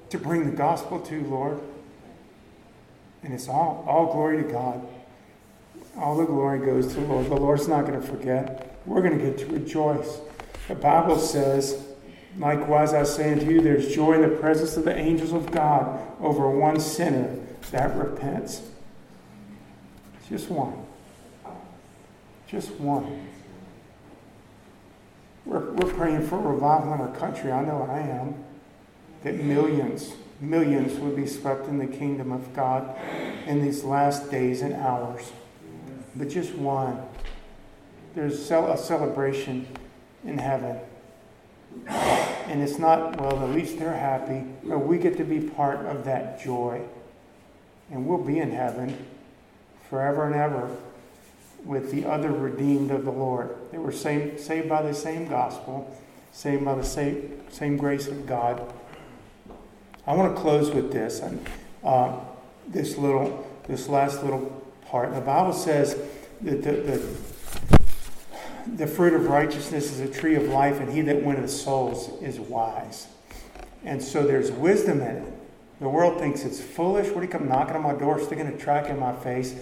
to 0.10 0.18
bring 0.18 0.50
the 0.50 0.56
gospel 0.56 1.00
to, 1.02 1.24
Lord. 1.26 1.62
And 3.24 3.34
it's 3.34 3.48
all, 3.48 3.86
all 3.88 4.12
glory 4.12 4.44
to 4.44 4.50
God. 4.50 4.88
All 5.98 6.16
the 6.16 6.26
glory 6.26 6.60
goes 6.60 6.88
to 6.94 7.02
the 7.02 7.06
Lord. 7.06 7.28
The 7.28 7.36
Lord's 7.36 7.68
not 7.68 7.86
going 7.86 8.00
to 8.00 8.06
forget. 8.06 8.80
We're 8.86 9.02
going 9.02 9.20
to 9.20 9.24
get 9.24 9.38
to 9.40 9.46
rejoice. 9.48 10.20
The 10.68 10.76
Bible 10.76 11.20
says, 11.20 11.86
likewise 12.38 12.94
I 12.94 13.04
say 13.04 13.32
unto 13.32 13.46
you, 13.46 13.62
there's 13.62 13.94
joy 13.94 14.14
in 14.14 14.22
the 14.22 14.36
presence 14.36 14.78
of 14.78 14.86
the 14.86 14.96
angels 14.96 15.34
of 15.34 15.52
God 15.52 16.00
over 16.20 16.50
one 16.50 16.80
sinner 16.80 17.38
that 17.72 17.96
repents. 17.96 18.62
Just 20.30 20.50
one. 20.50 20.74
Just 22.48 22.72
one. 22.76 23.28
We're, 25.46 25.72
we're 25.72 25.94
praying 25.94 26.28
for 26.28 26.38
revival 26.38 26.94
in 26.94 27.02
our 27.02 27.16
country. 27.16 27.52
I 27.52 27.64
know 27.64 27.88
I 27.90 28.00
am. 28.00 28.44
That 29.24 29.36
millions, 29.36 30.14
millions 30.40 31.00
would 31.00 31.16
be 31.16 31.28
swept 31.28 31.68
in 31.68 31.78
the 31.78 31.88
kingdom 31.88 32.32
of 32.32 32.54
God 32.56 32.96
in 33.46 33.62
these 33.62 33.84
last 33.84 34.32
days 34.32 34.62
and 34.62 34.74
hours. 34.74 35.32
But 36.16 36.30
just 36.30 36.56
one. 36.56 37.02
There's 38.16 38.52
a 38.52 38.78
celebration 38.78 39.68
in 40.26 40.38
heaven. 40.38 40.80
And 41.88 42.62
it's 42.62 42.78
not, 42.78 43.20
well, 43.20 43.44
at 43.44 43.56
least 43.56 43.80
they're 43.80 43.96
happy, 43.96 44.44
but 44.64 44.80
we 44.80 44.98
get 44.98 45.18
to 45.18 45.24
be 45.24 45.40
part 45.40 45.86
of 45.86 46.06
that 46.06 46.42
joy. 46.44 46.82
And 47.90 48.06
we'll 48.06 48.24
be 48.24 48.40
in 48.40 48.52
heaven 48.52 49.06
forever 49.90 50.26
and 50.26 50.36
ever 50.36 50.76
with 51.64 51.92
the 51.92 52.06
other 52.06 52.32
redeemed 52.32 52.92
of 52.92 53.06
the 53.06 53.12
Lord. 53.12 53.56
They 53.72 53.78
were 53.78 53.92
same, 53.92 54.38
saved 54.38 54.68
by 54.68 54.82
the 54.82 54.94
same 54.94 55.28
gospel, 55.28 55.96
saved 56.32 56.66
by 56.66 56.76
the 56.76 56.84
same, 56.84 57.42
same 57.52 57.78
grace 57.78 58.08
of 58.08 58.26
God. 58.26 58.74
I 60.08 60.16
want 60.16 60.36
to 60.36 60.42
close 60.42 60.72
with 60.72 60.92
this 60.92 61.20
and 61.20 61.46
uh, 61.84 62.20
this 62.68 62.98
little, 62.98 63.48
this 63.68 63.88
last 63.88 64.24
little 64.24 64.66
part. 64.88 65.14
The 65.14 65.22
Bible 65.22 65.54
says 65.54 65.96
that 66.42 66.64
the, 66.64 66.72
the, 66.72 66.98
the 68.68 68.88
fruit 68.88 69.14
of 69.14 69.28
righteousness 69.28 69.92
is 69.92 70.00
a 70.00 70.08
tree 70.08 70.36
of 70.36 70.44
life, 70.44 70.80
and 70.80 70.92
he 70.92 71.02
that 71.02 71.24
winneth 71.24 71.50
souls 71.50 72.22
is 72.22 72.40
wise. 72.40 73.08
And 73.84 74.02
so 74.02 74.24
there's 74.24 74.52
wisdom 74.52 75.02
in 75.02 75.18
it. 75.18 75.34
The 75.80 75.90
world 75.90 76.20
thinks 76.20 76.44
it's 76.44 76.62
foolish. 76.62 77.08
What 77.08 77.22
do 77.22 77.22
you 77.22 77.28
come 77.28 77.48
knocking 77.48 77.76
on 77.76 77.82
my 77.82 77.94
door, 77.94 78.20
sticking 78.20 78.48
a 78.48 78.58
track 78.58 78.88
in 78.88 79.00
my 79.00 79.14
face? 79.14 79.56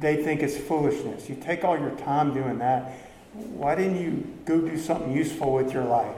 they 0.00 0.22
think 0.22 0.42
it's 0.42 0.56
foolishness. 0.56 1.28
You 1.28 1.36
take 1.36 1.64
all 1.64 1.78
your 1.78 1.92
time 1.92 2.34
doing 2.34 2.58
that. 2.58 2.92
Why 3.32 3.74
didn't 3.74 4.00
you 4.00 4.26
go 4.44 4.60
do 4.60 4.78
something 4.78 5.12
useful 5.12 5.52
with 5.52 5.72
your 5.72 5.84
life? 5.84 6.16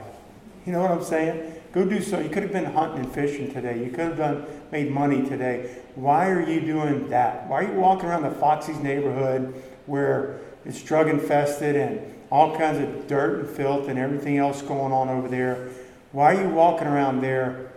You 0.65 0.73
know 0.73 0.81
what 0.81 0.91
I'm 0.91 1.03
saying? 1.03 1.53
Go 1.71 1.85
do 1.85 2.01
so. 2.01 2.19
You 2.19 2.29
could 2.29 2.43
have 2.43 2.51
been 2.51 2.65
hunting 2.65 3.05
and 3.05 3.11
fishing 3.11 3.51
today. 3.51 3.83
You 3.83 3.89
could 3.89 3.99
have 3.99 4.17
done 4.17 4.45
made 4.71 4.91
money 4.91 5.27
today. 5.27 5.77
Why 5.95 6.29
are 6.29 6.41
you 6.41 6.61
doing 6.61 7.09
that? 7.09 7.47
Why 7.47 7.63
are 7.63 7.71
you 7.71 7.79
walking 7.79 8.09
around 8.09 8.23
the 8.23 8.31
Foxy's 8.31 8.79
neighborhood 8.79 9.61
where 9.85 10.39
it's 10.65 10.81
drug 10.81 11.07
infested 11.07 11.75
and 11.75 12.13
all 12.29 12.57
kinds 12.57 12.79
of 12.79 13.07
dirt 13.07 13.39
and 13.39 13.49
filth 13.49 13.87
and 13.87 13.97
everything 13.97 14.37
else 14.37 14.61
going 14.61 14.91
on 14.91 15.09
over 15.09 15.27
there? 15.27 15.69
Why 16.11 16.35
are 16.35 16.41
you 16.41 16.49
walking 16.49 16.87
around 16.87 17.21
there 17.21 17.71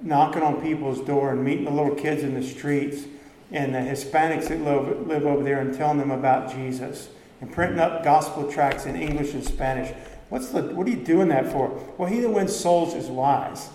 knocking 0.00 0.42
on 0.42 0.60
people's 0.60 1.00
door 1.00 1.32
and 1.32 1.42
meeting 1.42 1.64
the 1.64 1.70
little 1.70 1.94
kids 1.94 2.22
in 2.22 2.34
the 2.34 2.42
streets? 2.42 3.04
and 3.50 3.74
the 3.74 3.78
Hispanics 3.78 4.48
that 4.48 4.60
live, 4.60 5.06
live 5.06 5.26
over 5.26 5.42
there 5.42 5.60
and 5.60 5.74
telling 5.74 5.98
them 5.98 6.10
about 6.10 6.52
Jesus 6.52 7.08
and 7.40 7.52
printing 7.52 7.78
up 7.78 8.04
gospel 8.04 8.50
tracts 8.50 8.84
in 8.86 8.96
English 8.96 9.32
and 9.32 9.44
Spanish. 9.44 9.94
What's 10.28 10.48
the, 10.48 10.62
what 10.62 10.86
are 10.86 10.90
you 10.90 10.96
doing 10.96 11.28
that 11.28 11.50
for? 11.50 11.68
Well, 11.96 12.08
he 12.08 12.20
that 12.20 12.28
wins 12.28 12.54
souls 12.54 12.94
is 12.94 13.06
wise. 13.06 13.70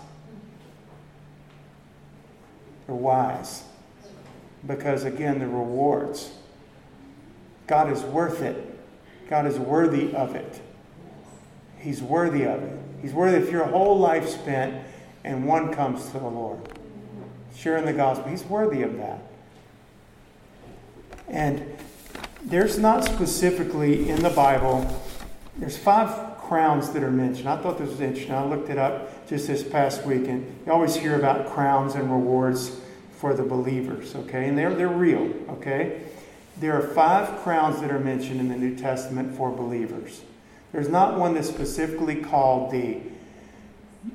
They're 2.86 2.96
wise. 2.96 3.64
Because, 4.66 5.04
again, 5.04 5.40
the 5.40 5.48
rewards. 5.48 6.32
God 7.66 7.92
is 7.92 8.02
worth 8.04 8.42
it. 8.42 8.73
God 9.30 9.46
is 9.46 9.58
worthy 9.58 10.14
of 10.14 10.36
it. 10.36 10.62
He's 11.78 12.02
worthy 12.02 12.44
of 12.44 12.64
it. 12.64 12.80
He's 13.02 13.14
worthy 13.14 13.38
if 13.38 13.52
your 13.52 13.66
whole 13.66 13.98
life 13.98 14.30
spent 14.30 14.86
and 15.24 15.46
one 15.46 15.74
comes 15.74 16.06
to 16.08 16.20
the 16.20 16.28
Lord, 16.28 16.60
sharing 17.56 17.86
the 17.86 17.94
gospel. 17.94 18.30
He's 18.30 18.44
worthy 18.44 18.84
of 18.84 18.98
that. 18.98 19.20
And 21.28 21.78
there's 22.44 22.78
not 22.78 23.04
specifically 23.04 24.10
in 24.10 24.22
the 24.22 24.30
Bible, 24.30 25.02
there's 25.58 25.78
five 25.78 26.38
crowns 26.38 26.92
that 26.92 27.04
are 27.04 27.12
mentioned. 27.12 27.48
I 27.48 27.58
thought 27.58 27.78
this 27.78 27.90
was 27.90 28.02
interesting. 28.02 28.34
I 28.34 28.46
looked 28.46 28.70
it 28.70 28.78
up 28.78 29.28
just 29.28 29.48
this 29.48 29.64
past 29.64 30.06
week, 30.06 30.28
and 30.28 30.46
you 30.66 30.72
always 30.72 30.96
hear 30.96 31.16
about 31.16 31.48
crowns 31.48 31.96
and 31.96 32.12
rewards 32.12 32.78
for 33.18 33.34
the 33.34 33.44
believers, 33.44 34.16
okay? 34.16 34.48
And 34.50 34.58
they're, 34.58 34.74
they're 34.76 34.88
real, 34.88 35.32
okay? 35.50 36.02
There 36.58 36.74
are 36.78 36.88
five 36.94 37.42
crowns 37.42 37.82
that 37.82 37.92
are 37.92 38.00
mentioned 38.00 38.40
in 38.40 38.50
the 38.50 38.56
New 38.56 38.76
Testament 38.76 39.36
for 39.36 39.52
believers. 39.52 40.22
There's 40.72 40.90
not 40.90 41.18
one 41.18 41.34
that's 41.34 41.50
specifically 41.50 42.16
called 42.16 42.72
the 42.72 43.00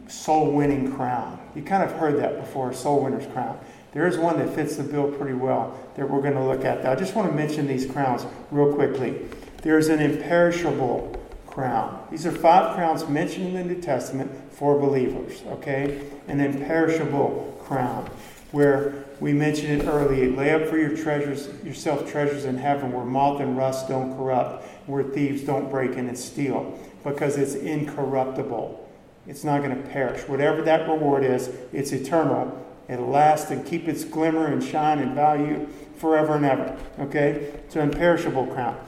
soul 0.06 0.52
winning 0.52 0.92
crown. 0.94 1.38
You 1.54 1.62
kind 1.62 1.82
of 1.82 1.92
heard 1.92 2.18
that 2.20 2.40
before, 2.40 2.72
soul 2.72 3.04
winner's 3.04 3.26
crown. 3.32 3.58
There 3.92 4.06
is 4.06 4.18
one 4.18 4.38
that 4.38 4.54
fits 4.54 4.76
the 4.76 4.82
bill 4.82 5.10
pretty 5.10 5.34
well 5.34 5.78
that 5.96 6.08
we're 6.08 6.20
going 6.20 6.34
to 6.34 6.44
look 6.44 6.64
at. 6.64 6.86
I 6.86 6.94
just 6.94 7.14
want 7.14 7.28
to 7.28 7.34
mention 7.34 7.66
these 7.66 7.90
crowns 7.90 8.26
real 8.50 8.72
quickly. 8.74 9.26
There's 9.62 9.88
an 9.88 10.00
imperishable 10.00 11.20
crown. 11.46 12.06
These 12.10 12.26
are 12.26 12.32
five 12.32 12.76
crowns 12.76 13.08
mentioned 13.08 13.48
in 13.48 13.54
the 13.54 13.74
New 13.74 13.80
Testament 13.80 14.30
for 14.52 14.78
believers, 14.78 15.42
okay? 15.46 16.00
An 16.28 16.40
imperishable 16.40 17.60
crown 17.64 18.08
where 18.52 19.04
we 19.20 19.32
mentioned 19.32 19.82
it 19.82 19.86
earlier. 19.86 20.30
Lay 20.30 20.52
up 20.52 20.68
for 20.68 20.78
your 20.78 20.96
treasures, 20.96 21.48
yourself 21.64 22.10
treasures 22.10 22.44
in 22.44 22.56
heaven 22.56 22.92
where 22.92 23.04
moth 23.04 23.40
and 23.40 23.56
rust 23.56 23.88
don't 23.88 24.16
corrupt, 24.16 24.64
where 24.86 25.02
thieves 25.02 25.42
don't 25.42 25.70
break 25.70 25.92
in 25.92 26.08
and 26.08 26.18
steal, 26.18 26.78
because 27.04 27.36
it's 27.36 27.54
incorruptible. 27.54 28.88
It's 29.26 29.44
not 29.44 29.62
going 29.62 29.76
to 29.76 29.88
perish. 29.90 30.26
Whatever 30.28 30.62
that 30.62 30.88
reward 30.88 31.24
is, 31.24 31.50
it's 31.72 31.92
eternal 31.92 32.64
It'll 32.88 33.06
last 33.06 33.50
and 33.50 33.64
keep 33.64 33.86
its 33.86 34.02
glimmer 34.02 34.46
and 34.46 34.64
shine 34.64 34.98
and 34.98 35.14
value 35.14 35.68
forever 35.96 36.36
and 36.36 36.44
ever. 36.44 36.76
Okay? 36.98 37.52
It's 37.66 37.76
an 37.76 37.82
imperishable 37.82 38.46
crown. 38.46 38.78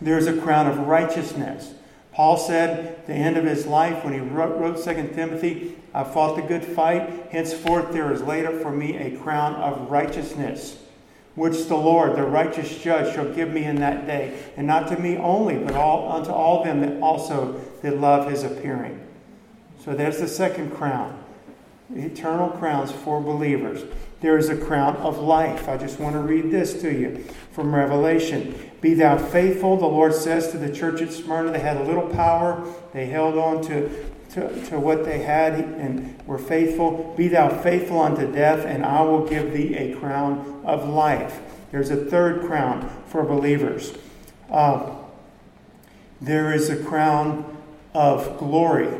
There's 0.00 0.26
a 0.26 0.40
crown 0.40 0.68
of 0.68 0.78
righteousness. 0.78 1.74
Paul 2.16 2.38
said 2.38 2.86
at 2.86 3.06
the 3.06 3.12
end 3.12 3.36
of 3.36 3.44
his 3.44 3.66
life 3.66 4.02
when 4.02 4.14
he 4.14 4.20
wrote, 4.20 4.58
wrote 4.58 4.82
2 4.82 5.12
Timothy, 5.14 5.76
I 5.92 6.02
fought 6.02 6.36
the 6.36 6.40
good 6.40 6.64
fight. 6.64 7.28
Henceforth 7.30 7.92
there 7.92 8.10
is 8.10 8.22
laid 8.22 8.46
up 8.46 8.54
for 8.62 8.72
me 8.72 8.96
a 8.96 9.18
crown 9.18 9.54
of 9.56 9.90
righteousness, 9.90 10.78
which 11.34 11.66
the 11.66 11.76
Lord, 11.76 12.16
the 12.16 12.22
righteous 12.22 12.78
judge, 12.78 13.14
shall 13.14 13.30
give 13.34 13.50
me 13.50 13.64
in 13.64 13.76
that 13.80 14.06
day. 14.06 14.38
And 14.56 14.66
not 14.66 14.88
to 14.88 14.98
me 14.98 15.18
only, 15.18 15.58
but 15.58 15.74
all, 15.74 16.10
unto 16.10 16.30
all 16.30 16.64
them 16.64 16.80
that 16.80 17.02
also 17.02 17.60
that 17.82 18.00
love 18.00 18.30
his 18.30 18.44
appearing. 18.44 18.98
So 19.84 19.94
there's 19.94 20.18
the 20.18 20.26
second 20.26 20.70
crown 20.70 21.22
eternal 21.94 22.48
crowns 22.48 22.90
for 22.90 23.20
believers. 23.20 23.84
There 24.26 24.38
is 24.38 24.48
a 24.48 24.56
crown 24.56 24.96
of 24.96 25.18
life. 25.18 25.68
I 25.68 25.76
just 25.76 26.00
want 26.00 26.16
to 26.16 26.18
read 26.18 26.50
this 26.50 26.80
to 26.80 26.92
you 26.92 27.24
from 27.52 27.72
Revelation. 27.72 28.58
Be 28.80 28.92
thou 28.92 29.16
faithful, 29.16 29.76
the 29.76 29.86
Lord 29.86 30.12
says 30.16 30.50
to 30.50 30.58
the 30.58 30.68
church 30.68 31.00
at 31.00 31.12
Smyrna. 31.12 31.52
They 31.52 31.60
had 31.60 31.76
a 31.76 31.84
little 31.84 32.08
power, 32.08 32.66
they 32.92 33.06
held 33.06 33.38
on 33.38 33.62
to, 33.66 33.88
to, 34.30 34.66
to 34.66 34.80
what 34.80 35.04
they 35.04 35.20
had 35.20 35.52
and 35.54 36.20
were 36.26 36.40
faithful. 36.40 37.14
Be 37.16 37.28
thou 37.28 37.50
faithful 37.62 38.00
unto 38.00 38.32
death, 38.32 38.66
and 38.66 38.84
I 38.84 39.02
will 39.02 39.24
give 39.28 39.52
thee 39.52 39.76
a 39.76 39.94
crown 39.94 40.60
of 40.64 40.88
life. 40.88 41.38
There's 41.70 41.90
a 41.90 41.96
third 41.96 42.40
crown 42.46 42.90
for 43.06 43.22
believers. 43.22 43.94
Uh, 44.50 44.90
there 46.20 46.52
is 46.52 46.68
a 46.68 46.82
crown 46.82 47.58
of 47.94 48.38
glory. 48.38 48.92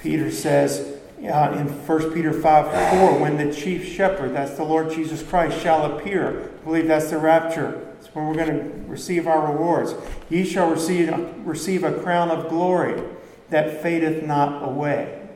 Peter 0.00 0.32
says, 0.32 0.93
uh, 1.28 1.52
in 1.52 1.68
1 1.68 2.12
Peter 2.12 2.32
5 2.32 2.98
4, 2.98 3.18
when 3.18 3.36
the 3.36 3.54
chief 3.54 3.86
shepherd, 3.86 4.34
that's 4.34 4.56
the 4.56 4.64
Lord 4.64 4.90
Jesus 4.90 5.22
Christ, 5.22 5.60
shall 5.60 5.84
appear. 5.84 6.50
I 6.60 6.64
believe 6.64 6.88
that's 6.88 7.10
the 7.10 7.18
rapture. 7.18 7.94
It's 7.98 8.14
where 8.14 8.24
we're 8.24 8.34
going 8.34 8.58
to 8.58 8.90
receive 8.90 9.26
our 9.26 9.50
rewards. 9.52 9.94
Ye 10.28 10.44
shall 10.44 10.70
receive, 10.70 11.12
receive 11.46 11.84
a 11.84 11.92
crown 11.92 12.30
of 12.30 12.48
glory 12.48 13.02
that 13.50 13.82
fadeth 13.82 14.22
not 14.24 14.66
away. 14.66 15.28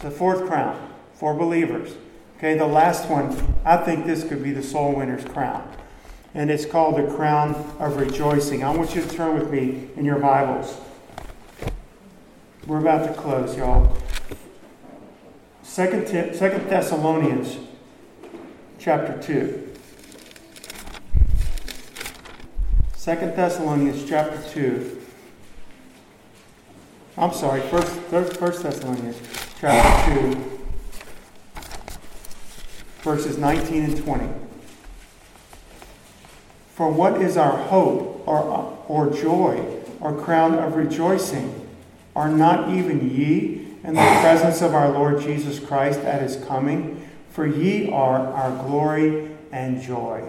The 0.00 0.10
fourth 0.10 0.46
crown 0.46 0.92
for 1.14 1.34
believers. 1.34 1.94
Okay, 2.38 2.56
the 2.56 2.66
last 2.66 3.08
one, 3.08 3.56
I 3.64 3.78
think 3.78 4.04
this 4.04 4.24
could 4.24 4.42
be 4.42 4.52
the 4.52 4.62
soul 4.62 4.94
winner's 4.94 5.24
crown. 5.24 5.70
And 6.34 6.50
it's 6.50 6.66
called 6.66 6.96
the 6.96 7.14
crown 7.14 7.54
of 7.78 7.96
rejoicing. 7.96 8.62
I 8.62 8.70
want 8.70 8.94
you 8.94 9.00
to 9.00 9.08
turn 9.08 9.38
with 9.38 9.50
me 9.50 9.88
in 9.96 10.04
your 10.04 10.18
Bibles. 10.18 10.78
We're 12.66 12.80
about 12.80 13.06
to 13.06 13.14
close, 13.14 13.56
y'all. 13.56 13.96
Second, 15.76 16.34
Second 16.34 16.70
Thessalonians 16.70 17.58
chapter 18.78 19.20
2. 19.22 19.74
Second 22.94 23.36
Thessalonians 23.36 24.08
chapter 24.08 24.42
2. 24.52 25.02
I'm 27.18 27.34
sorry, 27.34 27.60
First, 27.60 27.92
First 28.38 28.62
Thessalonians 28.62 29.20
chapter 29.60 30.32
2, 30.32 30.60
verses 33.02 33.36
19 33.36 33.84
and 33.84 34.02
20. 34.02 34.28
For 36.74 36.90
what 36.90 37.20
is 37.20 37.36
our 37.36 37.54
hope 37.54 38.26
or, 38.26 38.78
or 38.88 39.10
joy 39.10 39.62
or 40.00 40.18
crown 40.18 40.54
of 40.54 40.74
rejoicing? 40.74 41.68
Are 42.14 42.30
not 42.30 42.70
even 42.70 43.10
ye 43.10 43.65
in 43.86 43.94
the 43.94 44.00
presence 44.20 44.62
of 44.62 44.74
our 44.74 44.90
Lord 44.90 45.22
Jesus 45.22 45.60
Christ 45.60 46.00
at 46.00 46.20
his 46.20 46.36
coming? 46.44 47.08
For 47.30 47.46
ye 47.46 47.88
are 47.90 48.18
our 48.18 48.50
glory 48.64 49.30
and 49.52 49.80
joy. 49.80 50.28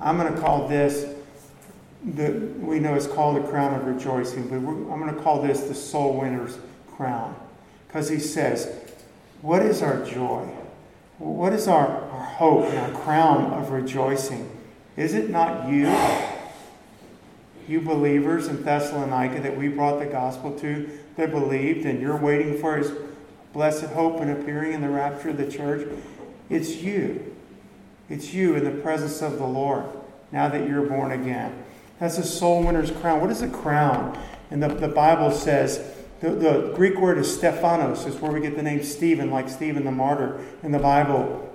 I'm 0.00 0.16
going 0.16 0.32
to 0.32 0.40
call 0.40 0.66
this, 0.66 1.14
the, 2.02 2.30
we 2.58 2.80
know 2.80 2.94
it's 2.94 3.06
called 3.06 3.36
the 3.36 3.46
crown 3.48 3.74
of 3.74 3.86
rejoicing, 3.86 4.48
but 4.48 4.56
I'm 4.56 4.98
going 4.98 5.14
to 5.14 5.20
call 5.20 5.42
this 5.42 5.60
the 5.62 5.74
soul 5.74 6.20
winner's 6.20 6.58
crown. 6.96 7.36
Because 7.86 8.08
he 8.08 8.18
says, 8.18 8.80
What 9.42 9.62
is 9.62 9.82
our 9.82 10.04
joy? 10.04 10.48
What 11.18 11.52
is 11.52 11.68
our, 11.68 11.86
our 11.86 12.24
hope 12.24 12.64
and 12.64 12.78
our 12.78 13.02
crown 13.02 13.52
of 13.52 13.70
rejoicing? 13.70 14.50
Is 14.96 15.14
it 15.14 15.30
not 15.30 15.68
you, 15.68 15.94
you 17.68 17.80
believers 17.80 18.48
in 18.48 18.62
Thessalonica 18.62 19.40
that 19.40 19.56
we 19.56 19.68
brought 19.68 19.98
the 19.98 20.06
gospel 20.06 20.58
to 20.60 20.98
that 21.16 21.30
believed 21.30 21.86
and 21.86 22.00
you're 22.00 22.16
waiting 22.16 22.58
for 22.58 22.76
his 22.76 22.92
blessed 23.52 23.86
hope 23.86 24.20
and 24.20 24.30
appearing 24.30 24.72
in 24.72 24.80
the 24.80 24.88
rapture 24.88 25.30
of 25.30 25.36
the 25.36 25.50
church? 25.50 25.88
It's 26.48 26.76
you. 26.76 27.34
It's 28.08 28.32
you 28.32 28.56
in 28.56 28.64
the 28.64 28.82
presence 28.82 29.22
of 29.22 29.38
the 29.38 29.46
Lord 29.46 29.86
now 30.30 30.48
that 30.48 30.68
you're 30.68 30.86
born 30.86 31.12
again. 31.12 31.64
That's 31.98 32.18
a 32.18 32.24
soul 32.24 32.64
winner's 32.64 32.90
crown. 32.90 33.20
What 33.20 33.30
is 33.30 33.42
a 33.42 33.48
crown? 33.48 34.18
And 34.50 34.62
the, 34.62 34.68
the 34.68 34.88
Bible 34.88 35.30
says 35.30 35.82
the, 36.20 36.30
the 36.30 36.72
Greek 36.76 36.98
word 36.98 37.18
is 37.18 37.34
Stephanos, 37.34 38.06
is 38.06 38.16
where 38.16 38.30
we 38.30 38.40
get 38.40 38.56
the 38.56 38.62
name 38.62 38.82
Stephen, 38.82 39.30
like 39.30 39.48
Stephen 39.48 39.84
the 39.84 39.90
martyr 39.90 40.40
in 40.62 40.72
the 40.72 40.78
Bible. 40.78 41.52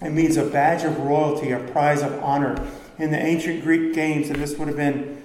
It 0.00 0.10
means 0.10 0.36
a 0.36 0.44
badge 0.44 0.82
of 0.82 0.98
royalty, 0.98 1.52
a 1.52 1.60
prize 1.60 2.02
of 2.02 2.12
honor. 2.22 2.56
In 2.98 3.10
the 3.10 3.18
ancient 3.18 3.62
Greek 3.62 3.94
games, 3.94 4.28
and 4.28 4.40
this 4.40 4.56
would 4.58 4.68
have 4.68 4.76
been, 4.76 5.21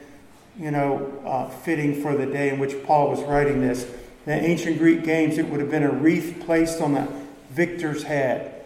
you 0.60 0.72
know, 0.72 1.22
uh, 1.26 1.50
fitting 1.50 2.02
for 2.02 2.16
the 2.16 2.26
day 2.26 2.50
in 2.50 2.60
which 2.60 2.84
Paul 2.84 3.12
was 3.12 3.22
writing 3.24 3.62
this, 3.62 3.90
the 4.26 4.34
ancient 4.34 4.78
Greek 4.80 5.04
games, 5.04 5.38
it 5.38 5.48
would 5.48 5.60
have 5.60 5.72
been 5.72 5.84
a 5.84 5.92
wreath 5.92 6.44
placed 6.46 6.82
on 6.82 6.94
the 6.94 7.08
victor's 7.50 8.04
head, 8.04 8.66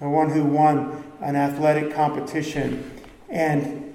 the 0.00 0.08
one 0.08 0.30
who 0.30 0.44
won 0.44 1.04
an 1.20 1.36
athletic 1.36 1.94
competition. 1.94 2.90
And, 3.28 3.94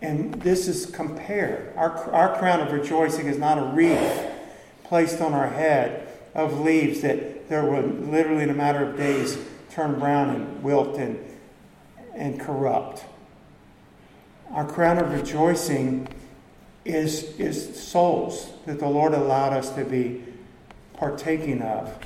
and 0.00 0.34
this 0.42 0.68
is 0.68 0.86
compared. 0.86 1.76
Our, 1.76 1.90
our 2.12 2.38
crown 2.38 2.60
of 2.60 2.72
rejoicing 2.72 3.26
is 3.26 3.38
not 3.38 3.58
a 3.58 3.74
wreath 3.74 4.26
placed 4.84 5.20
on 5.20 5.34
our 5.34 5.48
head 5.48 6.08
of 6.34 6.60
leaves 6.60 7.00
that 7.02 7.48
there 7.48 7.64
would 7.64 8.08
literally 8.08 8.42
in 8.42 8.50
a 8.50 8.54
matter 8.54 8.84
of 8.84 8.96
days 8.96 9.38
turn 9.70 9.98
brown 9.98 10.30
and 10.30 10.62
wilt 10.62 10.96
and, 10.96 11.18
and 12.14 12.40
corrupt. 12.40 13.04
Our 14.50 14.66
crown 14.66 14.98
of 14.98 15.12
rejoicing 15.12 16.08
is, 16.84 17.24
is 17.38 17.82
souls 17.82 18.50
that 18.66 18.78
the 18.78 18.88
Lord 18.88 19.12
allowed 19.12 19.52
us 19.52 19.70
to 19.74 19.84
be 19.84 20.24
partaking 20.94 21.62
of 21.62 21.98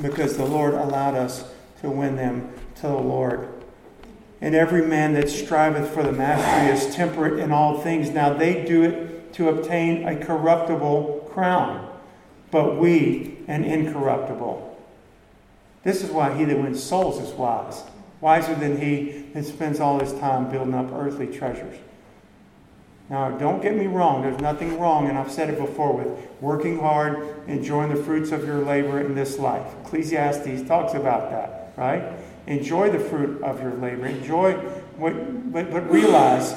because 0.00 0.36
the 0.36 0.44
Lord 0.44 0.74
allowed 0.74 1.14
us 1.14 1.44
to 1.80 1.90
win 1.90 2.16
them 2.16 2.52
to 2.76 2.82
the 2.82 2.92
Lord. 2.92 3.48
And 4.40 4.54
every 4.54 4.86
man 4.86 5.14
that 5.14 5.28
striveth 5.28 5.90
for 5.90 6.02
the 6.02 6.12
mastery 6.12 6.72
is 6.72 6.94
temperate 6.94 7.40
in 7.40 7.50
all 7.50 7.80
things. 7.80 8.10
Now 8.10 8.32
they 8.32 8.64
do 8.64 8.82
it 8.84 9.32
to 9.34 9.48
obtain 9.48 10.06
a 10.06 10.16
corruptible 10.16 11.28
crown, 11.32 11.90
but 12.50 12.76
we 12.76 13.38
an 13.48 13.64
incorruptible. 13.64 14.64
This 15.82 16.02
is 16.02 16.10
why 16.10 16.36
he 16.36 16.44
that 16.44 16.58
wins 16.58 16.82
souls 16.82 17.20
is 17.20 17.34
wise, 17.34 17.82
wiser 18.20 18.54
than 18.54 18.80
he 18.80 19.24
that 19.34 19.44
spends 19.44 19.80
all 19.80 19.98
his 20.00 20.12
time 20.14 20.50
building 20.50 20.74
up 20.74 20.92
earthly 20.92 21.26
treasures. 21.26 21.76
Now, 23.10 23.30
don't 23.30 23.62
get 23.62 23.74
me 23.74 23.86
wrong, 23.86 24.20
there's 24.20 24.40
nothing 24.40 24.78
wrong, 24.78 25.08
and 25.08 25.16
I've 25.16 25.30
said 25.30 25.48
it 25.48 25.58
before, 25.58 25.94
with 25.94 26.08
working 26.42 26.78
hard, 26.78 27.34
enjoying 27.46 27.88
the 27.88 28.02
fruits 28.02 28.32
of 28.32 28.44
your 28.44 28.58
labor 28.58 29.00
in 29.00 29.14
this 29.14 29.38
life. 29.38 29.66
Ecclesiastes 29.84 30.68
talks 30.68 30.92
about 30.92 31.30
that, 31.30 31.72
right? 31.76 32.02
Enjoy 32.46 32.90
the 32.90 32.98
fruit 32.98 33.42
of 33.42 33.62
your 33.62 33.72
labor. 33.74 34.06
Enjoy 34.06 34.52
what, 34.98 35.52
but, 35.52 35.70
but 35.70 35.90
realize 35.90 36.54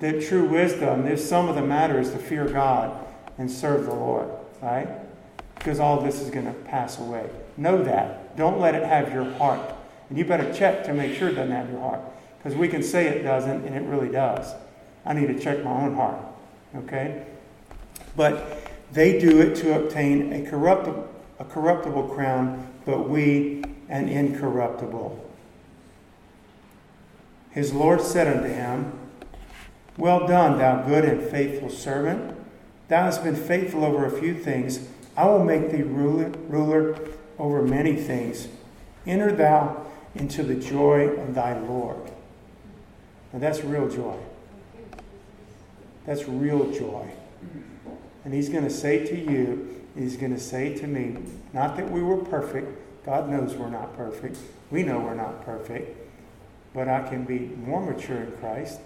that 0.00 0.22
true 0.22 0.48
wisdom, 0.48 1.04
there's 1.04 1.26
sum 1.26 1.48
of 1.48 1.54
the 1.54 1.62
matter 1.62 2.00
is 2.00 2.10
to 2.10 2.18
fear 2.18 2.46
God 2.46 3.06
and 3.38 3.50
serve 3.50 3.86
the 3.86 3.94
Lord, 3.94 4.28
right? 4.60 4.88
Because 5.54 5.78
all 5.78 6.00
this 6.00 6.20
is 6.20 6.30
going 6.30 6.46
to 6.46 6.52
pass 6.52 6.98
away. 6.98 7.28
Know 7.56 7.82
that. 7.84 8.36
Don't 8.36 8.60
let 8.60 8.74
it 8.74 8.84
have 8.84 9.12
your 9.12 9.24
heart. 9.34 9.74
And 10.08 10.18
you 10.18 10.24
better 10.24 10.52
check 10.52 10.84
to 10.84 10.92
make 10.92 11.16
sure 11.16 11.28
it 11.28 11.34
doesn't 11.34 11.54
have 11.54 11.70
your 11.70 11.80
heart. 11.80 12.00
Because 12.38 12.56
we 12.56 12.68
can 12.68 12.82
say 12.82 13.06
it 13.06 13.22
doesn't, 13.22 13.64
and 13.64 13.74
it 13.74 13.82
really 13.88 14.08
does. 14.08 14.52
I 15.06 15.12
need 15.12 15.28
to 15.28 15.38
check 15.38 15.64
my 15.64 15.70
own 15.70 15.94
heart. 15.94 16.18
Okay? 16.74 17.24
But 18.16 18.70
they 18.92 19.18
do 19.18 19.40
it 19.40 19.54
to 19.56 19.80
obtain 19.80 20.32
a 20.32 20.50
corruptible, 20.50 21.08
a 21.38 21.44
corruptible 21.44 22.08
crown, 22.08 22.66
but 22.84 23.08
we 23.08 23.62
an 23.88 24.08
incorruptible. 24.08 25.22
His 27.50 27.72
Lord 27.72 28.02
said 28.02 28.26
unto 28.26 28.48
him, 28.48 28.92
Well 29.96 30.26
done, 30.26 30.58
thou 30.58 30.82
good 30.82 31.04
and 31.04 31.22
faithful 31.22 31.70
servant. 31.70 32.36
Thou 32.88 33.04
hast 33.04 33.24
been 33.24 33.36
faithful 33.36 33.84
over 33.84 34.04
a 34.04 34.10
few 34.10 34.34
things. 34.34 34.88
I 35.16 35.26
will 35.26 35.44
make 35.44 35.70
thee 35.70 35.82
ruler, 35.82 36.30
ruler 36.48 36.98
over 37.38 37.62
many 37.62 37.96
things. 37.96 38.48
Enter 39.06 39.32
thou 39.32 39.86
into 40.14 40.42
the 40.42 40.54
joy 40.54 41.08
of 41.08 41.34
thy 41.34 41.58
Lord. 41.58 42.10
Now 43.32 43.38
that's 43.38 43.62
real 43.64 43.88
joy. 43.88 44.16
That's 46.06 46.28
real 46.28 46.70
joy. 46.72 47.10
And 48.24 48.32
he's 48.32 48.48
going 48.48 48.64
to 48.64 48.70
say 48.70 49.04
to 49.06 49.16
you, 49.16 49.84
he's 49.96 50.16
going 50.16 50.34
to 50.34 50.40
say 50.40 50.74
to 50.78 50.86
me, 50.86 51.16
not 51.52 51.76
that 51.76 51.90
we 51.90 52.02
were 52.02 52.16
perfect. 52.16 53.04
God 53.04 53.28
knows 53.28 53.54
we're 53.54 53.70
not 53.70 53.96
perfect. 53.96 54.38
We 54.70 54.82
know 54.82 54.98
we're 54.98 55.14
not 55.14 55.44
perfect. 55.44 55.96
But 56.74 56.88
I 56.88 57.08
can 57.08 57.24
be 57.24 57.38
more 57.38 57.84
mature 57.84 58.22
in 58.22 58.32
Christ. 58.32 58.80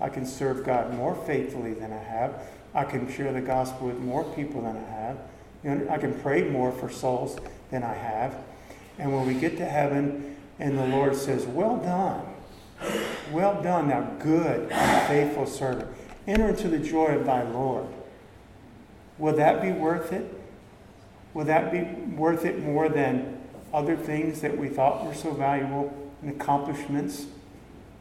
I 0.00 0.08
can 0.08 0.26
serve 0.26 0.64
God 0.64 0.94
more 0.94 1.14
faithfully 1.14 1.74
than 1.74 1.92
I 1.92 1.98
have. 1.98 2.42
I 2.74 2.84
can 2.84 3.10
share 3.10 3.32
the 3.32 3.40
gospel 3.40 3.88
with 3.88 3.98
more 3.98 4.24
people 4.34 4.62
than 4.62 4.76
I 4.76 4.90
have. 4.90 5.18
You 5.62 5.74
know, 5.74 5.88
I 5.90 5.98
can 5.98 6.18
pray 6.20 6.42
more 6.42 6.72
for 6.72 6.90
souls 6.90 7.38
than 7.70 7.82
I 7.82 7.94
have. 7.94 8.36
And 8.98 9.14
when 9.14 9.26
we 9.26 9.34
get 9.34 9.56
to 9.58 9.64
heaven 9.64 10.36
and 10.58 10.78
the 10.78 10.86
Lord 10.86 11.16
says, 11.16 11.46
Well 11.46 11.76
done, 11.78 12.26
well 13.32 13.62
done, 13.62 13.88
thou 13.88 14.02
good 14.18 14.70
and 14.70 15.08
faithful 15.08 15.46
servant, 15.46 15.88
enter 16.26 16.48
into 16.48 16.68
the 16.68 16.78
joy 16.78 17.08
of 17.08 17.26
thy 17.26 17.42
Lord. 17.42 17.86
Will 19.18 19.36
that 19.36 19.62
be 19.62 19.70
worth 19.70 20.12
it? 20.12 20.32
Will 21.32 21.44
that 21.44 21.72
be 21.72 21.82
worth 22.14 22.44
it 22.44 22.60
more 22.60 22.88
than 22.88 23.40
other 23.72 23.96
things 23.96 24.40
that 24.40 24.56
we 24.56 24.68
thought 24.68 25.04
were 25.04 25.14
so 25.14 25.32
valuable 25.32 25.92
and 26.22 26.30
accomplishments 26.30 27.26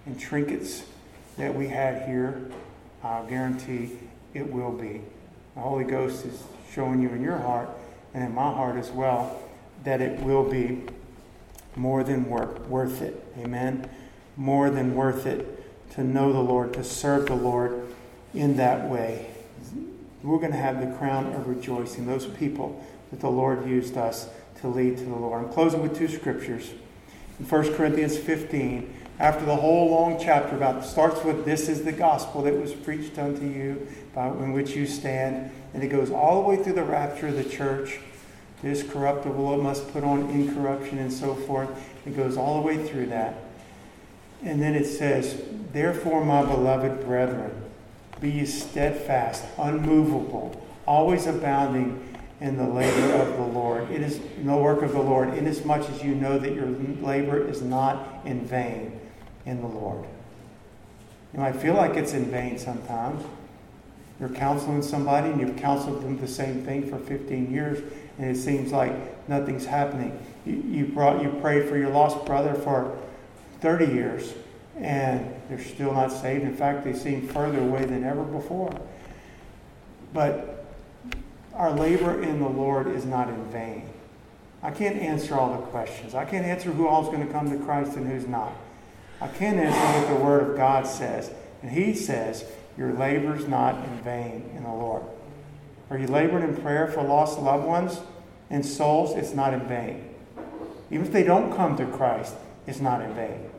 and 0.05 0.19
trinkets 0.19 0.83
that 1.37 1.53
we 1.53 1.67
had 1.67 2.07
here? 2.07 2.49
I'll 3.03 3.25
guarantee 3.25 3.91
it 4.33 4.51
will 4.51 4.71
be. 4.71 5.01
The 5.55 5.61
Holy 5.61 5.83
Ghost 5.83 6.25
is 6.25 6.43
showing 6.73 7.01
you 7.01 7.09
in 7.09 7.21
your 7.21 7.37
heart 7.37 7.69
and 8.13 8.23
in 8.23 8.33
my 8.33 8.51
heart 8.51 8.77
as 8.77 8.89
well 8.91 9.39
that 9.83 10.01
it 10.01 10.19
will 10.21 10.49
be 10.49 10.83
more 11.75 12.03
than 12.03 12.29
worth, 12.29 12.59
worth 12.67 13.01
it. 13.01 13.23
Amen. 13.39 13.89
More 14.37 14.69
than 14.69 14.95
worth 14.95 15.25
it 15.25 15.91
to 15.91 16.03
know 16.03 16.31
the 16.31 16.39
Lord, 16.39 16.73
to 16.73 16.83
serve 16.83 17.27
the 17.27 17.35
Lord 17.35 17.82
in 18.33 18.57
that 18.57 18.89
way. 18.89 19.27
We're 20.21 20.39
going 20.39 20.51
to 20.51 20.57
have 20.57 20.79
the 20.79 20.95
crown 20.97 21.33
of 21.33 21.47
rejoicing. 21.47 22.05
Those 22.05 22.25
people 22.25 22.83
that 23.11 23.19
the 23.19 23.29
Lord 23.29 23.67
used 23.67 23.97
us 23.97 24.29
to 24.61 24.67
lead 24.67 24.97
to 24.97 25.03
the 25.03 25.15
Lord. 25.15 25.43
I'm 25.43 25.51
closing 25.51 25.81
with 25.81 25.97
two 25.97 26.07
scriptures. 26.07 26.71
In 27.39 27.45
1 27.45 27.73
Corinthians 27.73 28.17
15, 28.17 28.93
after 29.19 29.45
the 29.45 29.55
whole 29.55 29.91
long 29.91 30.19
chapter 30.19 30.55
about 30.55 30.83
starts 30.85 31.23
with 31.23 31.45
this 31.45 31.69
is 31.69 31.83
the 31.83 31.91
gospel 31.91 32.41
that 32.43 32.59
was 32.59 32.73
preached 32.73 33.17
unto 33.19 33.45
you 33.45 33.87
by 34.13 34.27
in 34.27 34.53
which 34.53 34.71
you 34.71 34.87
stand 34.87 35.51
and 35.73 35.83
it 35.83 35.87
goes 35.87 36.09
all 36.09 36.41
the 36.41 36.49
way 36.49 36.61
through 36.61 36.73
the 36.73 36.83
rapture 36.83 37.27
of 37.27 37.35
the 37.35 37.43
church 37.43 37.99
this 38.63 38.81
corruptible 38.81 39.53
it 39.53 39.61
must 39.61 39.91
put 39.93 40.03
on 40.03 40.29
incorruption 40.29 40.97
and 40.97 41.13
so 41.13 41.35
forth 41.35 41.69
it 42.05 42.15
goes 42.15 42.37
all 42.37 42.59
the 42.59 42.67
way 42.67 42.83
through 42.83 43.05
that 43.05 43.35
and 44.43 44.61
then 44.61 44.73
it 44.73 44.85
says 44.85 45.41
therefore 45.71 46.25
my 46.25 46.41
beloved 46.43 47.05
brethren 47.05 47.62
be 48.23 48.45
steadfast 48.45 49.43
unmovable 49.59 50.59
always 50.85 51.27
abounding 51.27 52.01
in 52.41 52.57
the 52.57 52.67
labor 52.67 53.13
of 53.15 53.37
the 53.37 53.43
Lord. 53.43 53.89
It 53.91 54.01
is 54.01 54.19
in 54.37 54.47
the 54.47 54.55
work 54.55 54.81
of 54.81 54.91
the 54.91 55.01
Lord, 55.01 55.33
inasmuch 55.33 55.89
as 55.89 56.03
you 56.03 56.15
know 56.15 56.37
that 56.39 56.53
your 56.53 56.65
labor 56.65 57.47
is 57.47 57.61
not 57.61 58.21
in 58.25 58.45
vain 58.45 58.99
in 59.45 59.61
the 59.61 59.67
Lord. 59.67 60.05
You 61.33 61.39
might 61.39 61.55
feel 61.55 61.73
like 61.73 61.95
it's 61.95 62.13
in 62.13 62.25
vain 62.29 62.59
sometimes. 62.59 63.23
You're 64.19 64.29
counseling 64.29 64.81
somebody 64.81 65.29
and 65.29 65.39
you've 65.39 65.57
counseled 65.57 66.03
them 66.03 66.19
the 66.19 66.27
same 66.27 66.63
thing 66.63 66.89
for 66.89 66.99
15 66.99 67.51
years, 67.51 67.79
and 68.17 68.29
it 68.29 68.39
seems 68.39 68.71
like 68.71 69.27
nothing's 69.27 69.65
happening. 69.65 70.17
You, 70.45 70.63
you 70.67 70.85
brought 70.87 71.23
you 71.23 71.29
prayed 71.41 71.67
for 71.67 71.77
your 71.77 71.89
lost 71.89 72.25
brother 72.25 72.53
for 72.53 72.97
30 73.61 73.85
years, 73.85 74.33
and 74.77 75.33
they're 75.49 75.63
still 75.63 75.93
not 75.93 76.11
saved. 76.11 76.43
In 76.43 76.55
fact, 76.55 76.83
they 76.83 76.93
seem 76.93 77.27
further 77.27 77.59
away 77.59 77.85
than 77.85 78.03
ever 78.03 78.23
before. 78.23 78.73
But 80.13 80.65
our 81.53 81.71
labor 81.71 82.21
in 82.21 82.39
the 82.39 82.49
Lord 82.49 82.87
is 82.87 83.05
not 83.05 83.29
in 83.29 83.45
vain. 83.45 83.89
I 84.61 84.71
can't 84.71 84.97
answer 84.97 85.35
all 85.35 85.51
the 85.51 85.65
questions. 85.67 86.15
I 86.15 86.25
can't 86.25 86.45
answer 86.45 86.71
who 86.71 86.87
all 86.87 87.03
is 87.03 87.09
going 87.09 87.25
to 87.25 87.31
come 87.31 87.49
to 87.51 87.63
Christ 87.65 87.95
and 87.97 88.07
who's 88.07 88.27
not. 88.27 88.53
I 89.19 89.27
can 89.27 89.59
answer 89.59 89.99
what 89.99 90.17
the 90.17 90.23
Word 90.23 90.49
of 90.49 90.57
God 90.57 90.87
says. 90.87 91.29
And 91.61 91.71
He 91.71 91.93
says, 91.93 92.45
Your 92.77 92.93
labor's 92.93 93.47
not 93.47 93.75
in 93.75 93.97
vain 93.99 94.49
in 94.55 94.63
the 94.63 94.69
Lord. 94.69 95.03
Are 95.89 95.97
you 95.97 96.07
laboring 96.07 96.47
in 96.47 96.61
prayer 96.61 96.87
for 96.87 97.03
lost 97.03 97.39
loved 97.39 97.65
ones 97.65 97.99
and 98.49 98.65
souls? 98.65 99.15
It's 99.15 99.33
not 99.33 99.53
in 99.53 99.67
vain. 99.67 100.09
Even 100.89 101.05
if 101.05 101.11
they 101.11 101.23
don't 101.23 101.55
come 101.55 101.75
to 101.77 101.85
Christ, 101.85 102.35
it's 102.65 102.79
not 102.79 103.01
in 103.01 103.13
vain. 103.13 103.49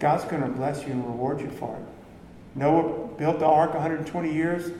God's 0.00 0.24
going 0.24 0.42
to 0.42 0.48
bless 0.48 0.84
you 0.84 0.92
and 0.92 1.06
reward 1.06 1.40
you 1.40 1.50
for 1.50 1.76
it. 1.76 1.82
Noah 2.56 3.06
built 3.16 3.38
the 3.38 3.46
ark 3.46 3.74
120 3.74 4.32
years, 4.32 4.72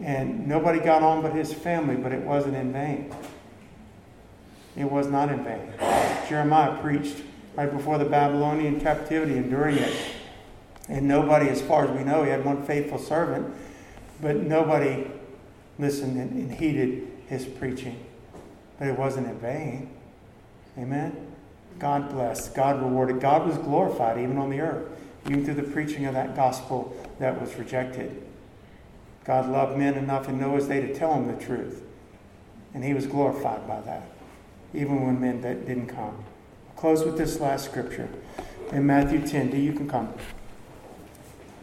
and 0.00 0.46
nobody 0.46 0.80
got 0.80 1.02
on 1.02 1.22
but 1.22 1.32
his 1.32 1.52
family, 1.52 1.96
but 1.96 2.12
it 2.12 2.20
wasn't 2.20 2.56
in 2.56 2.72
vain. 2.72 3.14
It 4.76 4.84
was 4.84 5.06
not 5.06 5.30
in 5.30 5.42
vain. 5.44 5.72
Jeremiah 6.28 6.76
preached 6.80 7.16
right 7.54 7.70
before 7.70 7.98
the 7.98 8.04
Babylonian 8.04 8.80
captivity 8.80 9.36
and 9.36 9.50
during 9.50 9.76
it. 9.76 9.96
And 10.88 11.06
nobody, 11.06 11.48
as 11.48 11.62
far 11.62 11.84
as 11.84 11.90
we 11.96 12.02
know, 12.02 12.24
he 12.24 12.30
had 12.30 12.44
one 12.44 12.64
faithful 12.66 12.98
servant, 12.98 13.54
but 14.20 14.36
nobody 14.36 15.06
listened 15.78 16.18
and, 16.18 16.52
heeded 16.52 17.08
his 17.28 17.46
preaching. 17.46 18.04
But 18.78 18.88
it 18.88 18.98
wasn't 18.98 19.28
in 19.28 19.38
vain. 19.38 19.90
Amen? 20.76 21.29
God 21.80 22.10
blessed. 22.10 22.54
God 22.54 22.80
rewarded. 22.80 23.20
God 23.20 23.46
was 23.48 23.56
glorified 23.56 24.18
even 24.18 24.36
on 24.36 24.50
the 24.50 24.60
earth, 24.60 24.86
even 25.26 25.44
through 25.44 25.54
the 25.54 25.62
preaching 25.62 26.04
of 26.04 26.14
that 26.14 26.36
gospel 26.36 26.94
that 27.18 27.40
was 27.40 27.56
rejected. 27.56 28.22
God 29.24 29.48
loved 29.48 29.76
men 29.78 29.94
enough 29.94 30.28
in 30.28 30.38
Noah's 30.38 30.68
day 30.68 30.80
to 30.82 30.94
tell 30.94 31.14
them 31.14 31.26
the 31.26 31.42
truth. 31.42 31.82
And 32.74 32.84
he 32.84 32.94
was 32.94 33.06
glorified 33.06 33.66
by 33.66 33.80
that, 33.80 34.10
even 34.74 35.04
when 35.04 35.20
men 35.20 35.40
that 35.40 35.66
didn't 35.66 35.88
come 35.88 36.24
I'll 36.68 36.76
close 36.76 37.04
with 37.04 37.18
this 37.18 37.40
last 37.40 37.64
scripture 37.64 38.08
in 38.72 38.86
Matthew 38.86 39.26
10. 39.26 39.50
D, 39.50 39.60
you 39.60 39.72
can 39.72 39.88
come. 39.88 40.12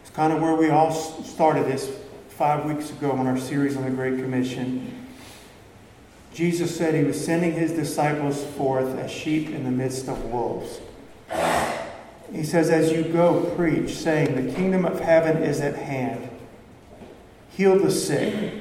It's 0.00 0.10
kind 0.10 0.32
of 0.32 0.42
where 0.42 0.54
we 0.54 0.68
all 0.70 0.92
started 0.92 1.66
this 1.66 1.90
five 2.28 2.64
weeks 2.64 2.90
ago 2.90 3.12
on 3.12 3.26
our 3.26 3.38
series 3.38 3.76
on 3.76 3.84
the 3.84 3.90
Great 3.90 4.18
Commission. 4.18 5.07
Jesus 6.38 6.76
said 6.76 6.94
he 6.94 7.02
was 7.02 7.22
sending 7.22 7.50
his 7.50 7.72
disciples 7.72 8.44
forth 8.54 8.96
as 8.96 9.10
sheep 9.10 9.48
in 9.48 9.64
the 9.64 9.72
midst 9.72 10.06
of 10.06 10.26
wolves. 10.26 10.78
He 12.32 12.44
says, 12.44 12.70
As 12.70 12.92
you 12.92 13.02
go, 13.02 13.52
preach, 13.56 13.90
saying, 13.90 14.46
The 14.46 14.52
kingdom 14.54 14.84
of 14.84 15.00
heaven 15.00 15.42
is 15.42 15.58
at 15.60 15.74
hand. 15.74 16.30
Heal 17.50 17.80
the 17.80 17.90
sick 17.90 18.52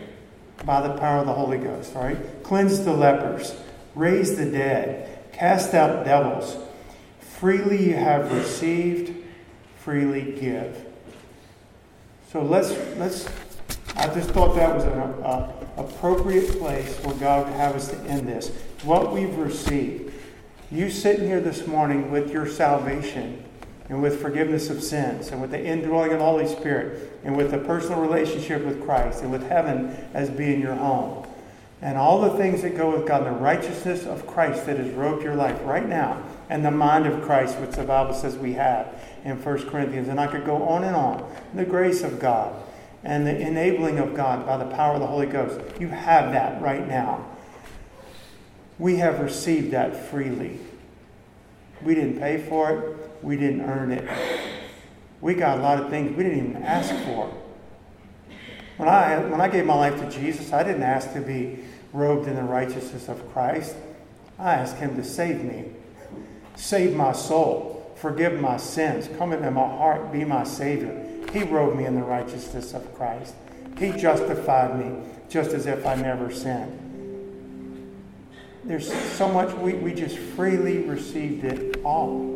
by 0.65 0.87
the 0.87 0.97
power 0.97 1.19
of 1.19 1.27
the 1.27 1.33
Holy 1.33 1.59
Ghost, 1.59 1.93
right? 1.93 2.17
Cleanse 2.41 2.83
the 2.83 2.93
lepers, 2.93 3.55
raise 3.93 4.37
the 4.37 4.49
dead 4.49 5.19
Cast 5.31 5.75
out 5.75 6.03
devils. 6.03 6.57
Freely 7.19 7.89
you 7.89 7.93
have 7.93 8.33
received, 8.33 9.23
freely 9.77 10.35
give. 10.41 10.83
So 12.31 12.41
let's 12.41 12.71
let's. 12.97 13.29
I 13.95 14.11
just 14.15 14.31
thought 14.31 14.55
that 14.55 14.73
was 14.73 14.85
an 14.85 14.93
uh, 14.93 15.56
appropriate 15.77 16.59
place 16.59 16.97
where 17.03 17.15
God 17.15 17.47
would 17.47 17.55
have 17.55 17.75
us 17.75 17.89
to 17.89 17.97
end 18.01 18.27
this. 18.27 18.49
What 18.83 19.13
we've 19.13 19.35
received. 19.37 20.13
You 20.71 20.89
sitting 20.89 21.25
here 21.25 21.39
this 21.39 21.65
morning 21.65 22.11
with 22.11 22.31
your 22.31 22.47
salvation 22.47 23.43
and 23.89 24.01
with 24.01 24.21
forgiveness 24.21 24.69
of 24.69 24.83
sins 24.83 25.29
and 25.29 25.39
with 25.39 25.51
the 25.51 25.63
indwelling 25.63 26.11
of 26.11 26.19
the 26.19 26.25
Holy 26.25 26.47
Spirit 26.47 27.13
and 27.23 27.37
with 27.37 27.53
a 27.53 27.59
personal 27.59 28.01
relationship 28.01 28.65
with 28.65 28.83
Christ 28.83 29.21
and 29.21 29.31
with 29.31 29.47
heaven 29.47 29.95
as 30.13 30.29
being 30.29 30.59
your 30.59 30.75
home 30.75 31.25
and 31.81 31.97
all 31.97 32.21
the 32.21 32.31
things 32.31 32.63
that 32.63 32.75
go 32.75 32.97
with 32.97 33.07
God, 33.07 33.25
the 33.25 33.31
righteousness 33.31 34.05
of 34.05 34.25
Christ 34.25 34.65
that 34.65 34.77
has 34.77 34.91
robed 34.93 35.23
your 35.23 35.35
life 35.35 35.59
right 35.63 35.87
now, 35.87 36.23
and 36.49 36.65
the 36.65 36.71
mind 36.71 37.05
of 37.05 37.21
Christ, 37.21 37.59
which 37.59 37.71
the 37.71 37.83
Bible 37.83 38.13
says 38.13 38.35
we 38.35 38.53
have 38.53 38.99
in 39.23 39.41
1 39.41 39.69
Corinthians. 39.69 40.07
And 40.07 40.19
I 40.19 40.27
could 40.27 40.45
go 40.45 40.63
on 40.63 40.83
and 40.83 40.95
on. 40.95 41.29
The 41.53 41.65
grace 41.65 42.01
of 42.03 42.19
God 42.19 42.55
and 43.07 43.25
the 43.25 43.39
enabling 43.39 43.99
of 43.99 44.13
God 44.13 44.45
by 44.45 44.57
the 44.57 44.65
power 44.65 44.95
of 44.95 44.99
the 44.99 45.07
Holy 45.07 45.27
Ghost. 45.27 45.61
You 45.79 45.87
have 45.87 46.33
that 46.33 46.61
right 46.61 46.85
now. 46.85 47.25
We 48.77 48.97
have 48.97 49.21
received 49.21 49.71
that 49.71 50.09
freely. 50.09 50.59
We 51.81 51.95
didn't 51.95 52.19
pay 52.19 52.37
for 52.37 52.71
it, 52.71 53.23
we 53.23 53.37
didn't 53.37 53.61
earn 53.61 53.93
it. 53.93 54.07
We 55.21 55.35
got 55.35 55.57
a 55.57 55.61
lot 55.61 55.81
of 55.81 55.89
things 55.89 56.17
we 56.17 56.23
didn't 56.23 56.49
even 56.49 56.63
ask 56.63 56.93
for. 57.05 57.33
When 58.75 58.89
I, 58.89 59.17
when 59.19 59.39
I 59.39 59.47
gave 59.47 59.65
my 59.65 59.75
life 59.75 59.97
to 60.01 60.11
Jesus, 60.11 60.51
I 60.51 60.63
didn't 60.63 60.83
ask 60.83 61.13
to 61.13 61.21
be 61.21 61.59
robed 61.93 62.27
in 62.27 62.35
the 62.35 62.43
righteousness 62.43 63.07
of 63.07 63.31
Christ. 63.31 63.75
I 64.37 64.55
asked 64.55 64.77
Him 64.77 64.97
to 64.97 65.03
save 65.03 65.43
me, 65.43 65.71
save 66.55 66.93
my 66.93 67.13
soul, 67.13 67.95
forgive 67.95 68.39
my 68.39 68.57
sins, 68.57 69.09
come 69.17 69.31
into 69.31 69.49
my 69.49 69.61
heart, 69.61 70.11
be 70.11 70.25
my 70.25 70.43
Savior. 70.43 71.06
He 71.37 71.43
robed 71.43 71.77
me 71.77 71.85
in 71.85 71.93
the 71.93 72.01
righteousness 72.01 72.73
of 72.73 72.95
Christ. 72.95 73.35
He 73.77 73.91
justified 73.91 74.79
me 74.79 75.03
just 75.29 75.51
as 75.51 75.67
if 75.67 75.85
I 75.85 75.93
never 75.93 76.31
sinned. 76.31 76.83
There's 78.63 78.91
so 78.91 79.29
much, 79.29 79.53
we, 79.53 79.73
we 79.73 79.93
just 79.93 80.17
freely 80.17 80.79
received 80.79 81.43
it 81.43 81.79
all 81.83 82.35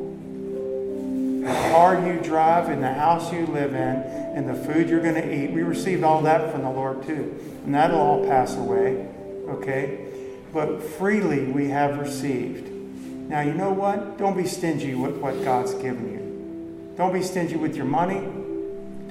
the 1.41 1.47
car 1.72 2.06
you 2.06 2.20
drive 2.22 2.70
and 2.70 2.84
the 2.84 2.93
house 2.93 3.34
you 3.34 3.47
live 3.47 3.74
in 3.74 4.04
and 4.38 4.47
the 4.47 4.54
food 4.54 4.88
you're 4.88 5.02
going 5.02 5.16
to 5.16 5.34
eat. 5.34 5.49
We 5.49 5.64
received 5.64 6.04
all 6.04 6.22
that 6.22 6.52
from 6.52 6.62
the 6.62 6.70
Lord 6.70 7.02
too. 7.02 7.36
And 7.66 7.74
that'll 7.74 7.99
all 7.99 8.24
pass 8.28 8.56
away. 8.56 9.10
Okay? 9.47 10.10
But 10.54 10.84
freely 10.84 11.45
we 11.45 11.70
have 11.70 11.97
received. 11.97 12.70
Now, 13.28 13.41
you 13.41 13.56
know 13.56 13.72
what? 13.72 14.20
Don't 14.20 14.38
be 14.38 14.45
stingy 14.45 14.93
with 14.93 15.18
what 15.18 15.43
God's 15.43 15.74
given 15.74 16.12
you. 16.12 16.93
Don't 16.97 17.14
be 17.14 17.24
stingy 17.24 17.56
with 17.56 17.76
your 17.76 17.86
money. 17.86 18.41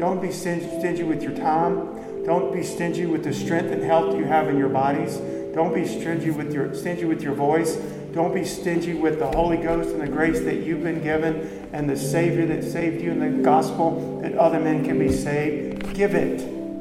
Don't 0.00 0.22
be 0.22 0.32
stingy 0.32 1.02
with 1.02 1.22
your 1.22 1.36
time. 1.36 2.24
Don't 2.24 2.54
be 2.54 2.62
stingy 2.62 3.04
with 3.04 3.22
the 3.22 3.34
strength 3.34 3.70
and 3.70 3.82
health 3.82 4.16
you 4.16 4.24
have 4.24 4.48
in 4.48 4.56
your 4.56 4.70
bodies. 4.70 5.18
Don't 5.54 5.74
be 5.74 5.86
stingy 5.86 6.30
with 6.30 6.54
your 6.54 6.74
stingy 6.74 7.04
with 7.04 7.20
your 7.20 7.34
voice. 7.34 7.76
Don't 8.14 8.32
be 8.34 8.42
stingy 8.42 8.94
with 8.94 9.18
the 9.18 9.26
Holy 9.26 9.58
Ghost 9.58 9.90
and 9.90 10.00
the 10.00 10.08
grace 10.08 10.40
that 10.40 10.62
you've 10.62 10.82
been 10.82 11.02
given 11.02 11.68
and 11.74 11.88
the 11.88 11.98
Savior 11.98 12.46
that 12.46 12.64
saved 12.64 13.02
you 13.02 13.10
and 13.10 13.20
the 13.20 13.42
gospel 13.42 14.22
that 14.22 14.34
other 14.38 14.58
men 14.58 14.86
can 14.86 14.98
be 14.98 15.12
saved. 15.12 15.92
Give 15.92 16.14
it. 16.14 16.40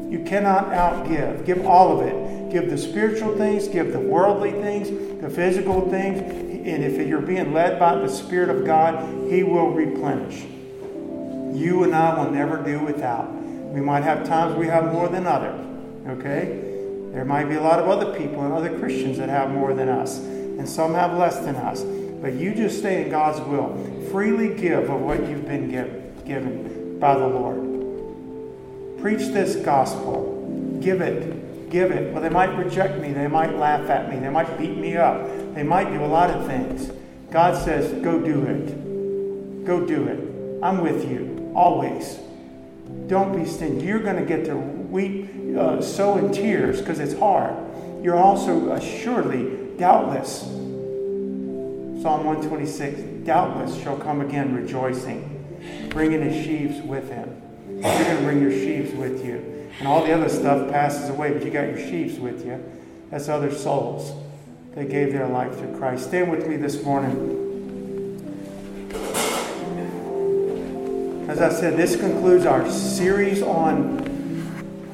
You 0.09 0.23
cannot 0.25 0.67
outgive. 0.67 1.45
Give 1.45 1.65
all 1.65 1.99
of 1.99 2.07
it. 2.07 2.51
Give 2.53 2.69
the 2.69 2.77
spiritual 2.77 3.35
things, 3.35 3.67
give 3.67 3.91
the 3.91 3.99
worldly 3.99 4.53
things, 4.53 4.89
the 5.21 5.29
physical 5.29 5.89
things. 5.89 6.21
And 6.21 6.85
if 6.85 7.05
you're 7.05 7.19
being 7.19 7.53
led 7.53 7.79
by 7.79 7.95
the 7.95 8.07
Spirit 8.07 8.49
of 8.49 8.65
God, 8.65 9.29
He 9.29 9.43
will 9.43 9.71
replenish. 9.71 10.45
You 11.53 11.83
and 11.83 11.95
I 11.95 12.17
will 12.17 12.31
never 12.31 12.63
do 12.63 12.79
without. 12.79 13.31
We 13.33 13.81
might 13.81 14.03
have 14.03 14.27
times 14.27 14.55
we 14.55 14.67
have 14.67 14.91
more 14.91 15.09
than 15.09 15.25
others. 15.27 15.65
Okay? 16.07 16.59
There 17.11 17.25
might 17.25 17.45
be 17.45 17.55
a 17.55 17.61
lot 17.61 17.79
of 17.79 17.87
other 17.87 18.17
people 18.17 18.43
and 18.43 18.53
other 18.53 18.77
Christians 18.79 19.17
that 19.17 19.29
have 19.29 19.51
more 19.51 19.73
than 19.73 19.89
us, 19.89 20.19
and 20.19 20.67
some 20.67 20.93
have 20.93 21.17
less 21.17 21.39
than 21.39 21.55
us. 21.55 21.83
But 22.21 22.33
you 22.33 22.53
just 22.53 22.79
stay 22.79 23.03
in 23.03 23.09
God's 23.09 23.39
will. 23.41 23.75
Freely 24.11 24.53
give 24.53 24.89
of 24.89 25.01
what 25.01 25.27
you've 25.27 25.45
been 25.47 25.71
given, 25.71 26.13
given 26.25 26.99
by 26.99 27.15
the 27.15 27.27
Lord. 27.27 29.01
Preach 29.01 29.31
this 29.31 29.55
gospel. 29.57 30.79
Give 30.81 31.01
it. 31.01 31.69
Give 31.69 31.91
it. 31.91 32.13
Well, 32.13 32.21
they 32.21 32.29
might 32.29 32.55
reject 32.57 32.99
me. 32.99 33.13
They 33.13 33.27
might 33.27 33.55
laugh 33.55 33.89
at 33.89 34.09
me. 34.09 34.19
They 34.19 34.29
might 34.29 34.57
beat 34.57 34.77
me 34.77 34.97
up. 34.97 35.25
They 35.55 35.63
might 35.63 35.91
do 35.91 36.03
a 36.03 36.07
lot 36.07 36.29
of 36.29 36.45
things. 36.45 36.91
God 37.31 37.63
says, 37.63 37.91
go 38.03 38.19
do 38.19 38.43
it. 38.43 39.65
Go 39.65 39.85
do 39.85 40.07
it. 40.07 40.63
I'm 40.63 40.81
with 40.81 41.09
you 41.09 41.38
always. 41.55 42.19
Don't 43.07 43.35
be 43.35 43.45
stingy. 43.45 43.85
You're 43.85 43.99
going 43.99 44.15
to 44.15 44.25
get 44.25 44.45
to 44.45 44.55
weep, 44.55 45.29
uh, 45.57 45.81
sow 45.81 46.17
in 46.17 46.31
tears 46.31 46.79
because 46.79 46.99
it's 46.99 47.17
hard. 47.17 47.55
You're 48.03 48.17
also 48.17 48.71
assuredly, 48.71 49.77
doubtless, 49.77 50.41
Psalm 52.01 52.23
126, 52.23 53.25
doubtless 53.25 53.81
shall 53.83 53.97
come 53.97 54.21
again 54.21 54.55
rejoicing, 54.55 55.89
bringing 55.89 56.21
his 56.21 56.45
sheaves 56.45 56.81
with 56.81 57.09
him. 57.09 57.41
You're 57.67 57.81
going 57.81 58.17
to 58.17 58.23
bring 58.23 58.41
your 58.41 58.51
sheaves 58.51 58.93
with 58.93 59.25
you. 59.25 59.69
And 59.79 59.87
all 59.87 60.05
the 60.05 60.13
other 60.13 60.29
stuff 60.29 60.71
passes 60.71 61.09
away, 61.09 61.33
but 61.33 61.43
you 61.43 61.51
got 61.51 61.67
your 61.67 61.77
sheaves 61.77 62.17
with 62.17 62.45
you. 62.45 62.63
That's 63.11 63.27
other 63.27 63.51
souls 63.51 64.13
that 64.75 64.89
gave 64.89 65.11
their 65.11 65.27
life 65.27 65.59
to 65.59 65.77
Christ. 65.77 66.07
Stand 66.07 66.31
with 66.31 66.47
me 66.47 66.55
this 66.55 66.83
morning. 66.83 67.48
As 71.39 71.55
I 71.55 71.57
said, 71.57 71.77
this 71.77 71.95
concludes 71.95 72.45
our 72.45 72.69
series 72.69 73.41
on 73.41 73.95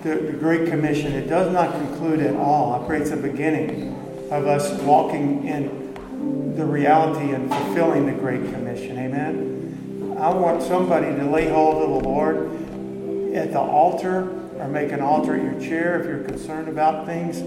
the, 0.04 0.16
the 0.16 0.34
Great 0.34 0.70
Commission. 0.70 1.12
It 1.14 1.28
does 1.28 1.52
not 1.52 1.72
conclude 1.72 2.20
at 2.20 2.36
all. 2.36 2.80
I 2.80 2.86
pray 2.86 3.02
it's 3.02 3.10
the 3.10 3.18
beginning 3.18 3.96
of 4.30 4.46
us 4.46 4.80
walking 4.84 5.48
in 5.48 6.54
the 6.56 6.64
reality 6.64 7.34
and 7.34 7.50
fulfilling 7.50 8.06
the 8.06 8.12
Great 8.12 8.44
Commission. 8.54 8.96
Amen. 9.00 10.18
I 10.20 10.30
want 10.36 10.62
somebody 10.62 11.08
to 11.16 11.26
lay 11.28 11.50
hold 11.50 11.82
of 11.82 12.04
the 12.04 12.10
Lord 12.10 13.34
at 13.34 13.52
the 13.52 13.60
altar 13.60 14.30
or 14.60 14.68
make 14.68 14.92
an 14.92 15.02
altar 15.02 15.36
at 15.36 15.42
your 15.42 15.60
chair 15.60 16.00
if 16.00 16.06
you're 16.06 16.24
concerned 16.26 16.68
about 16.68 17.08
things. 17.08 17.40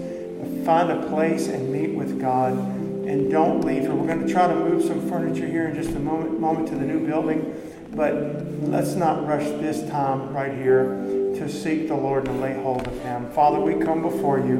Find 0.65 0.91
a 0.91 1.07
place 1.07 1.47
and 1.47 1.71
meet 1.71 1.95
with 1.95 2.19
God 2.19 2.51
and 2.51 3.31
don't 3.31 3.61
leave. 3.61 3.83
We're 3.83 4.05
going 4.05 4.27
to 4.27 4.33
try 4.33 4.47
to 4.47 4.55
move 4.55 4.83
some 4.83 5.09
furniture 5.09 5.47
here 5.47 5.69
in 5.69 5.81
just 5.81 5.95
a 5.95 5.99
moment, 5.99 6.37
moment 6.37 6.67
to 6.67 6.75
the 6.75 6.83
new 6.83 7.07
building, 7.07 7.55
but 7.95 8.13
let's 8.61 8.93
not 8.95 9.25
rush 9.27 9.45
this 9.61 9.87
time 9.89 10.33
right 10.33 10.53
here 10.53 10.85
to 11.35 11.49
seek 11.49 11.87
the 11.87 11.95
Lord 11.95 12.27
and 12.27 12.41
lay 12.41 12.53
hold 12.53 12.87
of 12.87 13.01
Him. 13.01 13.29
Father, 13.31 13.59
we 13.59 13.83
come 13.83 14.01
before 14.01 14.39
you 14.39 14.57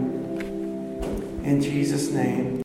in 1.44 1.62
Jesus' 1.62 2.10
name. 2.10 2.58